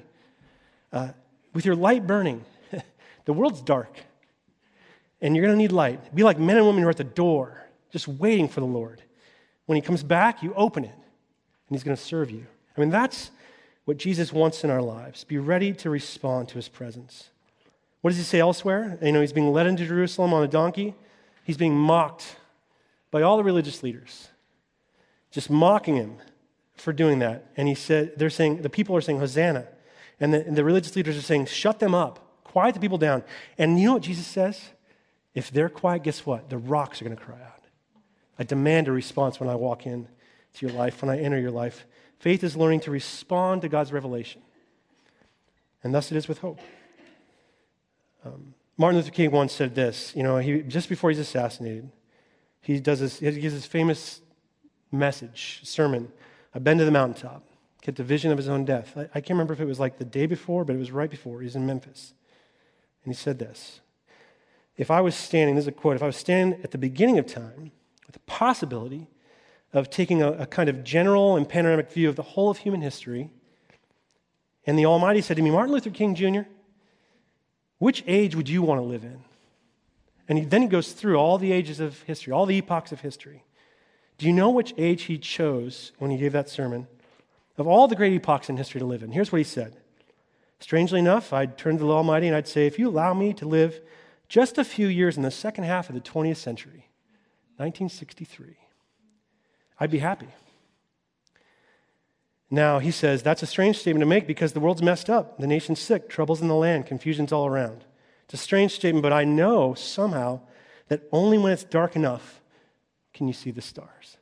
Uh, 0.94 1.10
with 1.54 1.66
your 1.66 1.76
light 1.76 2.06
burning, 2.06 2.46
the 3.26 3.34
world's 3.34 3.62
dark, 3.62 3.98
and 5.22 5.36
you're 5.36 5.46
going 5.46 5.58
to 5.58 5.62
need 5.62 5.72
light. 5.72 6.14
Be 6.14 6.24
like 6.24 6.38
men 6.38 6.58
and 6.58 6.66
women 6.66 6.84
who 6.84 6.88
are 6.88 6.92
at 6.92 6.98
the 6.98 7.04
door 7.04 7.62
just 7.92 8.08
waiting 8.08 8.48
for 8.48 8.60
the 8.60 8.66
Lord. 8.66 9.02
When 9.66 9.76
he 9.76 9.82
comes 9.82 10.04
back, 10.04 10.42
you 10.42 10.54
open 10.56 10.84
it, 10.84 10.94
and 10.94 11.78
he's 11.78 11.84
going 11.84 11.96
to 11.96 12.02
serve 12.02 12.32
you. 12.32 12.46
I 12.76 12.80
mean, 12.80 12.90
that's 12.90 13.32
what 13.86 13.98
Jesus 13.98 14.32
wants 14.32 14.64
in 14.64 14.70
our 14.70 14.82
lives. 14.82 15.24
Be 15.24 15.38
ready 15.38 15.74
to 15.74 15.90
respond 15.90 16.48
to 16.50 16.56
his 16.56 16.70
presence. 16.70 17.30
What 18.02 18.12
does 18.12 18.18
he 18.18 18.24
say 18.24 18.40
elsewhere? 18.40 18.98
You 19.02 19.12
know, 19.12 19.22
he's 19.22 19.34
being 19.34 19.52
led 19.52 19.68
into 19.68 19.86
Jerusalem 19.86 20.34
on 20.34 20.44
a 20.44 20.48
donkey. 20.48 20.96
He's 21.44 21.58
being 21.58 21.76
mocked 21.76 22.38
by 23.12 23.22
all 23.22 23.38
the 23.38 23.44
religious 23.44 23.84
leaders, 23.84 24.30
just 25.32 25.50
mocking 25.50 25.96
him 25.96 26.18
for 26.76 26.94
doing 26.94 27.20
that. 27.20 27.46
And 27.58 27.68
he 27.68 27.76
said, 27.76 28.14
they're 28.18 28.30
saying, 28.30 28.62
the 28.62 28.70
people 28.70 28.96
are 28.96 29.02
saying, 29.02 29.20
Hosanna. 29.20 29.68
And 30.20 30.34
the, 30.34 30.46
and 30.46 30.56
the 30.56 30.64
religious 30.64 30.96
leaders 30.96 31.18
are 31.18 31.22
saying, 31.22 31.48
shut 31.48 31.80
them 31.80 31.96
up, 31.96 32.44
quiet 32.44 32.76
the 32.76 32.80
people 32.80 32.98
down. 32.98 33.24
And 33.58 33.80
you 33.80 33.88
know 33.88 33.94
what 33.94 34.04
Jesus 34.04 34.28
says? 34.28 34.62
If 35.34 35.52
they're 35.52 35.70
quiet, 35.70 36.04
guess 36.04 36.26
what? 36.26 36.50
The 36.50 36.58
rocks 36.58 37.02
are 37.02 37.06
going 37.06 37.18
to 37.18 37.24
cry 37.24 37.42
out. 37.42 37.61
I 38.42 38.44
demand 38.44 38.88
a 38.88 38.92
response 38.92 39.40
when 39.40 39.50
I 39.50 39.54
walk 39.54 39.86
in 39.86 40.08
to 40.56 40.66
your 40.66 40.76
life, 40.76 41.04
when 41.04 41.12
I 41.12 41.20
enter 41.20 41.40
your 41.40 41.52
life. 41.52 41.86
Faith 42.18 42.44
is 42.44 42.58
learning 42.58 42.80
to 42.80 42.90
respond 42.90 43.62
to 43.62 43.70
God's 43.70 43.94
revelation. 43.94 44.42
And 45.84 45.94
thus 45.94 46.12
it 46.12 46.18
is 46.18 46.28
with 46.28 46.40
hope. 46.40 46.60
Um, 48.26 48.56
Martin 48.78 48.98
Luther 48.98 49.12
King 49.12 49.30
once 49.30 49.54
said 49.54 49.76
this, 49.76 50.12
you 50.16 50.24
know, 50.24 50.38
he, 50.38 50.64
just 50.64 50.90
before 50.90 51.12
he's 51.12 51.20
assassinated, 51.20 51.92
he, 52.62 52.80
does 52.80 53.00
this, 53.00 53.20
he 53.20 53.30
gives 53.40 53.54
his 53.54 53.68
famous 53.68 54.22
message, 54.92 55.62
sermon, 55.64 56.12
I've 56.56 56.64
been 56.64 56.80
to 56.80 56.86
the 56.86 56.90
mountaintop, 56.90 57.44
get 57.84 57.96
the 57.96 58.04
vision 58.04 58.32
of 58.32 58.40
his 58.40 58.50
own 58.50 58.66
death. 58.66 58.94
I, 58.98 59.02
I 59.02 59.22
can't 59.22 59.30
remember 59.30 59.54
if 59.54 59.60
it 59.60 59.66
was 59.66 59.80
like 59.80 60.00
the 60.00 60.04
day 60.04 60.26
before, 60.26 60.66
but 60.66 60.76
it 60.76 60.80
was 60.80 60.92
right 60.92 61.12
before. 61.12 61.42
He's 61.42 61.56
in 61.56 61.68
Memphis. 61.68 62.16
And 63.06 63.14
he 63.14 63.16
said 63.16 63.38
this 63.38 63.82
If 64.78 64.90
I 64.90 65.00
was 65.00 65.14
standing, 65.14 65.54
this 65.54 65.66
is 65.66 65.68
a 65.68 65.72
quote, 65.72 65.96
if 65.96 66.02
I 66.02 66.08
was 66.08 66.18
standing 66.18 66.60
at 66.64 66.72
the 66.72 66.80
beginning 66.80 67.20
of 67.20 67.28
time 67.28 67.72
the 68.14 68.20
possibility 68.20 69.08
of 69.74 69.90
taking 69.90 70.22
a, 70.22 70.32
a 70.32 70.46
kind 70.46 70.70
of 70.70 70.84
general 70.84 71.38
and 71.38 71.48
panoramic 71.48 71.92
view 71.92 72.10
of 72.10 72.16
the 72.16 72.24
whole 72.24 72.50
of 72.50 72.60
human 72.60 72.82
history, 72.82 73.30
and 74.66 74.78
the 74.78 74.86
Almighty 74.86 75.22
said 75.22 75.38
to 75.38 75.44
me, 75.44 75.50
Martin 75.50 75.74
Luther 75.74 75.90
King 75.90 76.16
Jr., 76.16 76.42
which 77.80 78.04
age 78.06 78.36
would 78.36 78.48
you 78.48 78.62
want 78.62 78.80
to 78.80 78.86
live 78.86 79.04
in? 79.04 79.24
And 80.28 80.38
he, 80.38 80.46
then 80.46 80.62
he 80.62 80.68
goes 80.68 80.92
through 80.92 81.18
all 81.18 81.38
the 81.38 81.52
ages 81.52 81.80
of 81.80 82.04
history, 82.04 82.32
all 82.32 82.46
the 82.46 82.58
epochs 82.58 82.92
of 82.92 83.02
history. 83.02 83.44
Do 84.18 84.28
you 84.28 84.34
know 84.34 84.52
which 84.52 84.74
age 84.78 85.04
he 85.04 85.18
chose 85.18 85.94
when 85.98 86.12
he 86.12 86.18
gave 86.18 86.32
that 86.34 86.48
sermon? 86.48 86.88
Of 87.58 87.68
all 87.68 87.88
the 87.88 87.96
great 87.96 88.14
epochs 88.14 88.50
in 88.50 88.58
history 88.58 88.80
to 88.80 88.86
live 88.86 89.02
in, 89.02 89.12
here's 89.12 89.32
what 89.32 89.40
he 89.40 89.44
said. 89.44 89.78
Strangely 90.60 91.00
enough, 91.00 91.34
I'd 91.34 91.58
turn 91.58 91.80
to 91.80 91.84
the 91.84 91.90
Almighty 91.90 92.28
and 92.28 92.36
I'd 92.36 92.48
say, 92.48 92.68
if 92.68 92.78
you 92.78 92.88
allow 92.88 93.16
me 93.16 93.34
to 93.34 93.48
live 93.48 93.82
just 94.30 94.60
a 94.60 94.64
few 94.64 94.88
years 94.88 95.18
in 95.18 95.24
the 95.24 95.32
second 95.32 95.64
half 95.64 95.90
of 95.90 95.96
the 95.96 96.02
20th 96.02 96.38
century, 96.38 96.88
1963, 97.62 98.58
I'd 99.80 99.92
be 99.92 100.00
happy. 100.00 100.30
Now, 102.50 102.80
he 102.80 102.90
says, 102.90 103.22
that's 103.22 103.44
a 103.44 103.46
strange 103.46 103.78
statement 103.78 104.02
to 104.02 104.08
make 104.08 104.26
because 104.26 104.54
the 104.54 104.60
world's 104.60 104.82
messed 104.82 105.12
up. 105.12 105.38
The 105.38 105.46
nation's 105.46 105.80
sick, 105.80 106.10
troubles 106.10 106.42
in 106.42 106.48
the 106.48 106.56
land, 106.56 106.88
confusion's 106.88 107.32
all 107.32 107.46
around. 107.46 107.86
It's 108.26 108.34
a 108.34 108.38
strange 108.38 108.74
statement, 108.74 109.04
but 109.04 109.14
I 109.14 109.26
know 109.26 109.76
somehow 109.76 110.42
that 110.88 111.04
only 111.12 111.38
when 111.38 111.54
it's 111.54 111.64
dark 111.64 111.96
enough 111.96 112.42
can 113.14 113.28
you 113.28 113.34
see 113.34 113.52
the 113.52 113.62
stars. 113.62 114.18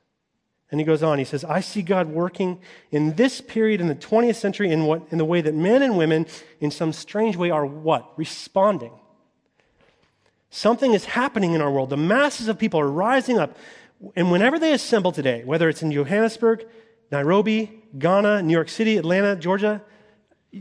And 0.70 0.82
he 0.82 0.86
goes 0.86 1.02
on, 1.02 1.18
he 1.18 1.24
says, 1.24 1.46
I 1.46 1.62
see 1.62 1.82
God 1.82 2.10
working 2.10 2.60
in 2.92 3.16
this 3.16 3.40
period 3.40 3.80
in 3.80 3.88
the 3.88 3.96
20th 3.96 4.36
century 4.36 4.70
in, 4.70 4.84
what, 4.84 5.04
in 5.12 5.18
the 5.18 5.26
way 5.26 5.40
that 5.40 5.56
men 5.56 5.82
and 5.82 5.98
women, 5.98 6.28
in 6.60 6.72
some 6.72 6.92
strange 6.92 7.38
way, 7.38 7.50
are 7.50 7.66
what? 7.66 8.12
Responding. 8.18 8.92
Something 10.50 10.94
is 10.94 11.06
happening 11.06 11.54
in 11.54 11.62
our 11.62 11.72
world. 11.72 11.90
The 11.90 11.98
masses 11.98 12.48
of 12.48 12.58
people 12.58 12.80
are 12.80 12.90
rising 12.90 13.38
up. 13.38 13.56
And 14.16 14.32
whenever 14.32 14.58
they 14.58 14.74
assemble 14.74 15.12
today, 15.12 15.44
whether 15.44 15.70
it's 15.70 15.84
in 15.84 15.92
Johannesburg, 15.92 16.66
Nairobi, 17.12 17.84
Ghana, 17.98 18.44
New 18.44 18.54
York 18.54 18.70
City, 18.70 18.98
Atlanta, 18.98 19.36
Georgia, 19.36 19.82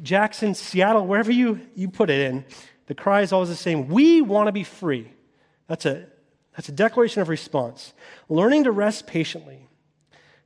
Jackson, 0.03 0.55
Seattle, 0.55 1.07
wherever 1.07 1.33
you, 1.33 1.61
you 1.75 1.89
put 1.89 2.11
it 2.11 2.21
in, 2.21 2.45
the 2.87 2.95
cry 2.95 3.23
is 3.23 3.33
always 3.33 3.49
the 3.49 3.57
same. 3.57 3.89
We 3.89 4.21
want 4.23 4.49
to 4.49 4.53
be 4.53 4.65
free. 4.65 5.11
That's 5.67 5.87
a, 5.87 6.07
that's 6.57 6.69
a 6.69 6.73
declaration 6.73 7.23
of 7.23 7.29
response. 7.29 7.93
Learning 8.29 8.65
to 8.65 8.71
rest 8.71 9.07
patiently 9.07 9.69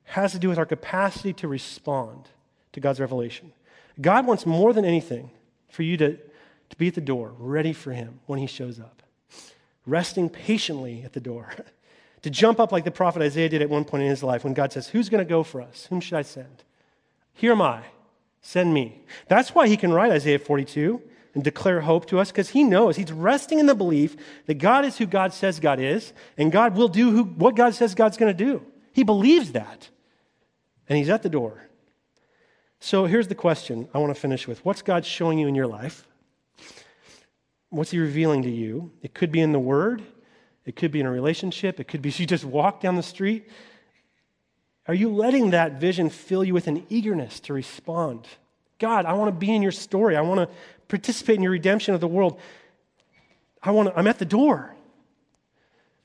has 0.04 0.32
to 0.32 0.38
do 0.38 0.48
with 0.48 0.58
our 0.58 0.66
capacity 0.66 1.32
to 1.32 1.48
respond 1.48 2.28
to 2.72 2.80
God's 2.80 3.00
revelation. 3.00 3.52
God 4.00 4.26
wants 4.26 4.44
more 4.44 4.72
than 4.72 4.84
anything 4.84 5.30
for 5.68 5.82
you 5.82 5.96
to, 5.96 6.16
to 6.16 6.76
be 6.76 6.88
at 6.88 6.94
the 6.94 7.00
door, 7.00 7.32
ready 7.38 7.72
for 7.72 7.92
Him 7.92 8.20
when 8.26 8.38
He 8.38 8.46
shows 8.46 8.80
up, 8.80 9.01
resting 9.86 10.28
patiently 10.28 11.02
at 11.04 11.12
the 11.12 11.20
door. 11.20 11.54
to 12.22 12.30
jump 12.30 12.60
up 12.60 12.72
like 12.72 12.84
the 12.84 12.90
prophet 12.90 13.22
Isaiah 13.22 13.48
did 13.48 13.62
at 13.62 13.70
one 13.70 13.84
point 13.84 14.04
in 14.04 14.08
his 14.08 14.22
life 14.22 14.44
when 14.44 14.54
God 14.54 14.72
says, 14.72 14.88
Who's 14.88 15.08
going 15.08 15.24
to 15.24 15.28
go 15.28 15.42
for 15.42 15.60
us? 15.60 15.86
Whom 15.86 16.00
should 16.00 16.14
I 16.14 16.22
send? 16.22 16.64
Here 17.34 17.52
am 17.52 17.62
I. 17.62 17.82
Send 18.40 18.74
me. 18.74 19.00
That's 19.28 19.54
why 19.54 19.68
he 19.68 19.76
can 19.76 19.92
write 19.92 20.12
Isaiah 20.12 20.38
42 20.38 21.00
and 21.34 21.44
declare 21.44 21.80
hope 21.80 22.06
to 22.06 22.18
us 22.18 22.30
because 22.30 22.50
he 22.50 22.64
knows 22.64 22.96
he's 22.96 23.12
resting 23.12 23.58
in 23.58 23.66
the 23.66 23.74
belief 23.74 24.16
that 24.46 24.54
God 24.54 24.84
is 24.84 24.98
who 24.98 25.06
God 25.06 25.32
says 25.32 25.60
God 25.60 25.80
is 25.80 26.12
and 26.36 26.52
God 26.52 26.76
will 26.76 26.88
do 26.88 27.10
who, 27.10 27.24
what 27.24 27.56
God 27.56 27.74
says 27.74 27.94
God's 27.94 28.16
going 28.16 28.36
to 28.36 28.44
do. 28.44 28.64
He 28.92 29.04
believes 29.04 29.52
that. 29.52 29.88
And 30.88 30.98
he's 30.98 31.08
at 31.08 31.22
the 31.22 31.28
door. 31.28 31.68
So 32.80 33.06
here's 33.06 33.28
the 33.28 33.34
question 33.34 33.88
I 33.94 33.98
want 33.98 34.14
to 34.14 34.20
finish 34.20 34.46
with 34.46 34.64
What's 34.64 34.82
God 34.82 35.04
showing 35.04 35.38
you 35.38 35.48
in 35.48 35.54
your 35.54 35.68
life? 35.68 36.06
What's 37.72 37.90
he 37.90 37.98
revealing 37.98 38.42
to 38.42 38.50
you? 38.50 38.92
It 39.00 39.14
could 39.14 39.32
be 39.32 39.40
in 39.40 39.52
the 39.52 39.58
Word, 39.58 40.02
it 40.66 40.76
could 40.76 40.92
be 40.92 41.00
in 41.00 41.06
a 41.06 41.10
relationship. 41.10 41.80
It 41.80 41.88
could 41.88 42.02
be 42.02 42.10
you 42.16 42.26
just 42.26 42.44
walk 42.44 42.80
down 42.80 42.96
the 42.96 43.02
street. 43.02 43.48
Are 44.86 44.94
you 44.94 45.08
letting 45.08 45.50
that 45.50 45.80
vision 45.80 46.10
fill 46.10 46.44
you 46.44 46.52
with 46.54 46.66
an 46.66 46.84
eagerness 46.88 47.40
to 47.40 47.54
respond? 47.54 48.26
God, 48.78 49.06
I 49.06 49.14
want 49.14 49.28
to 49.28 49.38
be 49.38 49.54
in 49.54 49.62
your 49.62 49.72
story. 49.72 50.16
I 50.16 50.20
want 50.20 50.40
to 50.40 50.54
participate 50.88 51.36
in 51.36 51.42
your 51.42 51.52
redemption 51.52 51.94
of 51.94 52.00
the 52.00 52.08
world. 52.08 52.38
I 53.62 53.70
want 53.70 53.88
to, 53.88 53.98
I'm 53.98 54.06
at 54.06 54.18
the 54.18 54.24
door. 54.24 54.74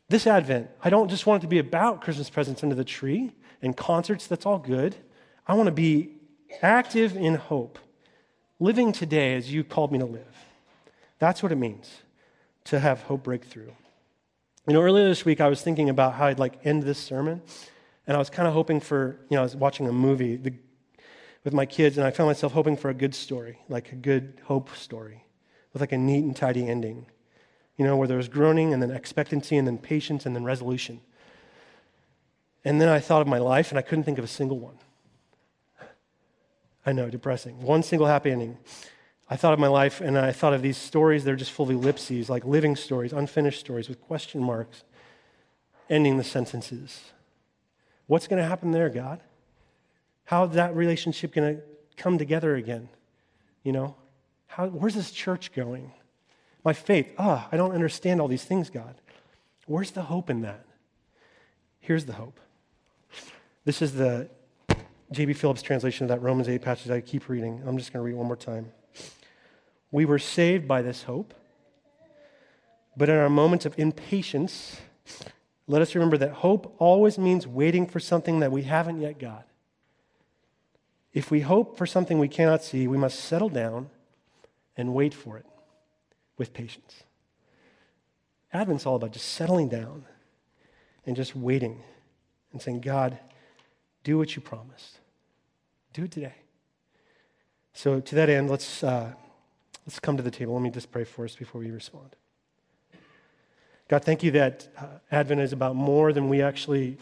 This 0.09 0.25
Advent, 0.25 0.69
I 0.81 0.89
don't 0.89 1.09
just 1.09 1.25
want 1.25 1.41
it 1.41 1.47
to 1.47 1.49
be 1.49 1.59
about 1.59 2.01
Christmas 2.01 2.29
presents 2.29 2.63
under 2.63 2.75
the 2.75 2.85
tree 2.85 3.33
and 3.61 3.75
concerts. 3.75 4.27
That's 4.27 4.45
all 4.45 4.59
good. 4.59 4.95
I 5.45 5.55
want 5.55 5.67
to 5.67 5.73
be 5.73 6.11
active 6.61 7.17
in 7.17 7.35
hope, 7.35 7.77
living 8.57 8.93
today 8.93 9.35
as 9.35 9.51
you 9.51 9.65
called 9.65 9.91
me 9.91 9.99
to 9.99 10.05
live. 10.05 10.46
That's 11.19 11.41
what 11.41 11.51
it 11.51 11.57
means 11.57 12.01
to 12.65 12.79
have 12.79 13.03
hope 13.03 13.23
breakthrough. 13.23 13.71
You 14.67 14.73
know, 14.73 14.81
earlier 14.81 15.07
this 15.07 15.23
week 15.23 15.39
I 15.39 15.47
was 15.47 15.61
thinking 15.61 15.89
about 15.89 16.13
how 16.15 16.27
I'd 16.27 16.39
like 16.39 16.65
end 16.65 16.83
this 16.83 16.97
sermon, 16.97 17.41
and 18.05 18.15
I 18.15 18.19
was 18.19 18.29
kind 18.29 18.47
of 18.47 18.53
hoping 18.53 18.79
for, 18.79 19.19
you 19.29 19.35
know, 19.35 19.41
I 19.41 19.43
was 19.43 19.55
watching 19.55 19.87
a 19.87 19.93
movie 19.93 20.35
the, 20.35 20.53
with 21.43 21.53
my 21.53 21.65
kids, 21.65 21.97
and 21.97 22.05
I 22.05 22.11
found 22.11 22.27
myself 22.27 22.51
hoping 22.51 22.75
for 22.75 22.89
a 22.89 22.93
good 22.93 23.15
story, 23.15 23.59
like 23.69 23.91
a 23.93 23.95
good 23.95 24.41
hope 24.45 24.75
story, 24.75 25.23
with 25.71 25.81
like 25.81 25.93
a 25.93 25.97
neat 25.97 26.23
and 26.23 26.35
tidy 26.35 26.67
ending. 26.67 27.05
You 27.77 27.85
know, 27.85 27.95
where 27.95 28.07
there 28.07 28.17
was 28.17 28.27
groaning 28.27 28.73
and 28.73 28.81
then 28.81 28.91
expectancy 28.91 29.55
and 29.55 29.67
then 29.67 29.77
patience 29.77 30.25
and 30.25 30.35
then 30.35 30.43
resolution. 30.43 30.99
And 32.65 32.81
then 32.81 32.89
I 32.89 32.99
thought 32.99 33.21
of 33.21 33.27
my 33.27 33.37
life, 33.37 33.69
and 33.69 33.79
I 33.79 33.83
couldn't 33.83 34.03
think 34.03 34.17
of 34.17 34.25
a 34.25 34.27
single 34.27 34.59
one. 34.59 34.79
I 36.85 36.91
know, 36.91 37.09
depressing. 37.09 37.61
One 37.61 37.83
single 37.83 38.07
happy 38.07 38.31
ending. 38.31 38.57
I 39.29 39.35
thought 39.35 39.53
of 39.53 39.59
my 39.59 39.67
life 39.67 39.99
and 39.99 40.17
I 40.17 40.31
thought 40.31 40.53
of 40.53 40.61
these 40.61 40.77
stories 40.77 41.23
They're 41.23 41.35
just 41.35 41.51
full 41.51 41.65
of 41.65 41.71
ellipses, 41.71 42.29
like 42.29 42.45
living 42.45 42.75
stories, 42.75 43.13
unfinished 43.13 43.59
stories 43.59 43.89
with 43.89 44.01
question 44.01 44.41
marks, 44.41 44.83
ending 45.89 46.17
the 46.17 46.23
sentences. 46.23 47.01
What's 48.07 48.27
going 48.27 48.41
to 48.41 48.47
happen 48.47 48.71
there, 48.71 48.89
God? 48.89 49.19
How 50.25 50.45
that 50.45 50.75
relationship 50.75 51.33
going 51.33 51.57
to 51.57 51.61
come 51.97 52.17
together 52.17 52.55
again? 52.55 52.89
You 53.63 53.73
know, 53.73 53.95
how, 54.47 54.67
where's 54.67 54.95
this 54.95 55.11
church 55.11 55.51
going? 55.53 55.91
My 56.63 56.73
faith, 56.73 57.07
ah, 57.17 57.45
oh, 57.45 57.49
I 57.51 57.57
don't 57.57 57.73
understand 57.73 58.21
all 58.21 58.27
these 58.27 58.43
things, 58.43 58.69
God. 58.69 58.95
Where's 59.65 59.91
the 59.91 60.03
hope 60.03 60.29
in 60.29 60.41
that? 60.41 60.65
Here's 61.79 62.05
the 62.05 62.13
hope. 62.13 62.39
This 63.65 63.81
is 63.81 63.93
the 63.93 64.29
J.B. 65.11 65.33
Phillips 65.33 65.61
translation 65.61 66.05
of 66.05 66.09
that 66.09 66.21
Romans 66.21 66.49
8 66.49 66.61
passage 66.61 66.91
I 66.91 67.01
keep 67.01 67.27
reading. 67.27 67.61
I'm 67.65 67.77
just 67.77 67.91
going 67.91 68.03
to 68.03 68.05
read 68.05 68.15
one 68.15 68.27
more 68.27 68.35
time. 68.35 68.71
We 69.91 70.05
were 70.05 70.19
saved 70.19 70.67
by 70.67 70.81
this 70.81 71.03
hope. 71.03 71.33
But 72.95 73.09
in 73.09 73.15
our 73.15 73.29
moments 73.29 73.65
of 73.65 73.77
impatience, 73.77 74.81
let 75.67 75.81
us 75.81 75.93
remember 75.93 76.17
that 76.17 76.31
hope 76.31 76.75
always 76.79 77.17
means 77.17 77.45
waiting 77.45 77.85
for 77.85 77.99
something 77.99 78.39
that 78.39 78.51
we 78.51 78.63
haven't 78.63 78.99
yet 78.99 79.19
got. 79.19 79.45
If 81.13 81.31
we 81.31 81.41
hope 81.41 81.77
for 81.77 81.85
something 81.85 82.19
we 82.19 82.27
cannot 82.27 82.63
see, 82.63 82.87
we 82.87 82.97
must 82.97 83.19
settle 83.19 83.49
down 83.49 83.89
and 84.75 84.93
wait 84.93 85.13
for 85.13 85.37
it 85.37 85.45
with 86.37 86.53
patience. 86.53 87.03
Advent's 88.53 88.85
all 88.85 88.95
about 88.95 89.11
just 89.11 89.29
settling 89.29 89.69
down 89.69 90.05
and 91.05 91.15
just 91.15 91.35
waiting 91.35 91.81
and 92.51 92.61
saying, 92.61 92.81
God, 92.81 93.17
do 94.03 94.17
what 94.17 94.35
you 94.35 94.41
promised. 94.41 94.99
Do 95.93 96.03
it 96.03 96.11
today. 96.11 96.35
So, 97.73 97.99
to 97.99 98.15
that 98.15 98.29
end, 98.29 98.49
let's. 98.49 98.83
Uh, 98.83 99.13
Let's 99.87 100.01
come 100.01 100.17
to 100.17 100.23
the 100.23 100.31
table. 100.31 100.53
Let 100.53 100.63
me 100.63 100.69
just 100.69 100.91
pray 100.91 101.05
for 101.05 101.23
us 101.23 101.37
before 101.37 101.61
we 101.61 101.71
respond. 101.71 102.17
God, 103.87 104.03
thank 104.03 104.21
you 104.21 104.31
that 104.31 104.67
uh, 104.77 104.85
Advent 105.09 105.39
is 105.39 105.53
about 105.53 105.77
more 105.77 106.11
than 106.11 106.27
we 106.27 106.41
actually 106.41 106.97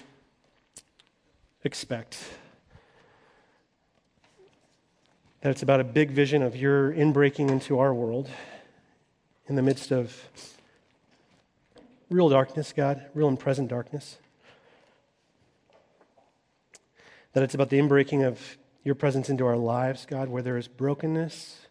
expect. 1.64 2.24
That 5.42 5.50
it's 5.50 5.64
about 5.64 5.80
a 5.80 5.84
big 5.84 6.12
vision 6.12 6.44
of 6.44 6.56
your 6.56 6.94
inbreaking 6.94 7.50
into 7.50 7.80
our 7.80 7.92
world 7.92 8.30
in 9.48 9.56
the 9.56 9.64
midst 9.64 9.92
of 9.92 10.30
real 12.12 12.30
darkness, 12.30 12.72
God, 12.72 13.04
real 13.16 13.28
and 13.28 13.40
present 13.40 13.68
darkness. 13.68 14.20
That 17.34 17.42
it's 17.42 17.56
about 17.56 17.72
the 17.72 17.80
inbreaking 17.80 18.24
of 18.24 18.58
your 18.84 18.94
presence 18.94 19.28
into 19.28 19.48
our 19.48 19.58
lives, 19.58 20.06
God, 20.06 20.30
where 20.30 20.44
there 20.44 20.58
is 20.58 20.68
brokenness 20.68 21.65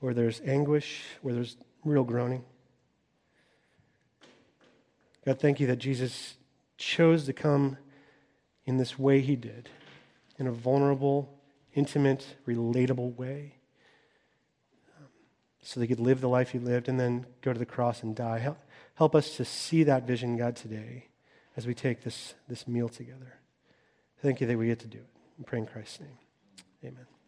where 0.00 0.14
there's 0.14 0.40
anguish, 0.40 1.02
where 1.22 1.34
there's 1.34 1.56
real 1.84 2.04
groaning. 2.04 2.44
God, 5.24 5.38
thank 5.38 5.60
you 5.60 5.66
that 5.68 5.76
Jesus 5.76 6.36
chose 6.78 7.26
to 7.26 7.32
come 7.32 7.76
in 8.64 8.78
this 8.78 8.98
way 8.98 9.20
he 9.20 9.36
did, 9.36 9.68
in 10.38 10.46
a 10.46 10.52
vulnerable, 10.52 11.38
intimate, 11.74 12.36
relatable 12.46 13.14
way. 13.16 13.54
Um, 14.98 15.06
so 15.62 15.78
they 15.78 15.86
could 15.86 16.00
live 16.00 16.20
the 16.20 16.28
life 16.28 16.50
he 16.50 16.58
lived 16.58 16.88
and 16.88 16.98
then 16.98 17.26
go 17.42 17.52
to 17.52 17.58
the 17.58 17.66
cross 17.66 18.02
and 18.02 18.16
die. 18.16 18.38
Help, 18.38 18.58
help 18.94 19.14
us 19.14 19.36
to 19.36 19.44
see 19.44 19.82
that 19.84 20.06
vision, 20.06 20.36
God, 20.36 20.56
today 20.56 21.08
as 21.56 21.66
we 21.66 21.74
take 21.74 22.02
this, 22.02 22.34
this 22.48 22.66
meal 22.66 22.88
together. 22.88 23.38
Thank 24.22 24.40
you 24.40 24.46
that 24.46 24.56
we 24.56 24.66
get 24.66 24.78
to 24.80 24.88
do 24.88 24.98
it. 24.98 25.08
We 25.38 25.44
pray 25.44 25.58
in 25.58 25.66
Christ's 25.66 26.00
name. 26.00 26.18
Amen. 26.84 27.19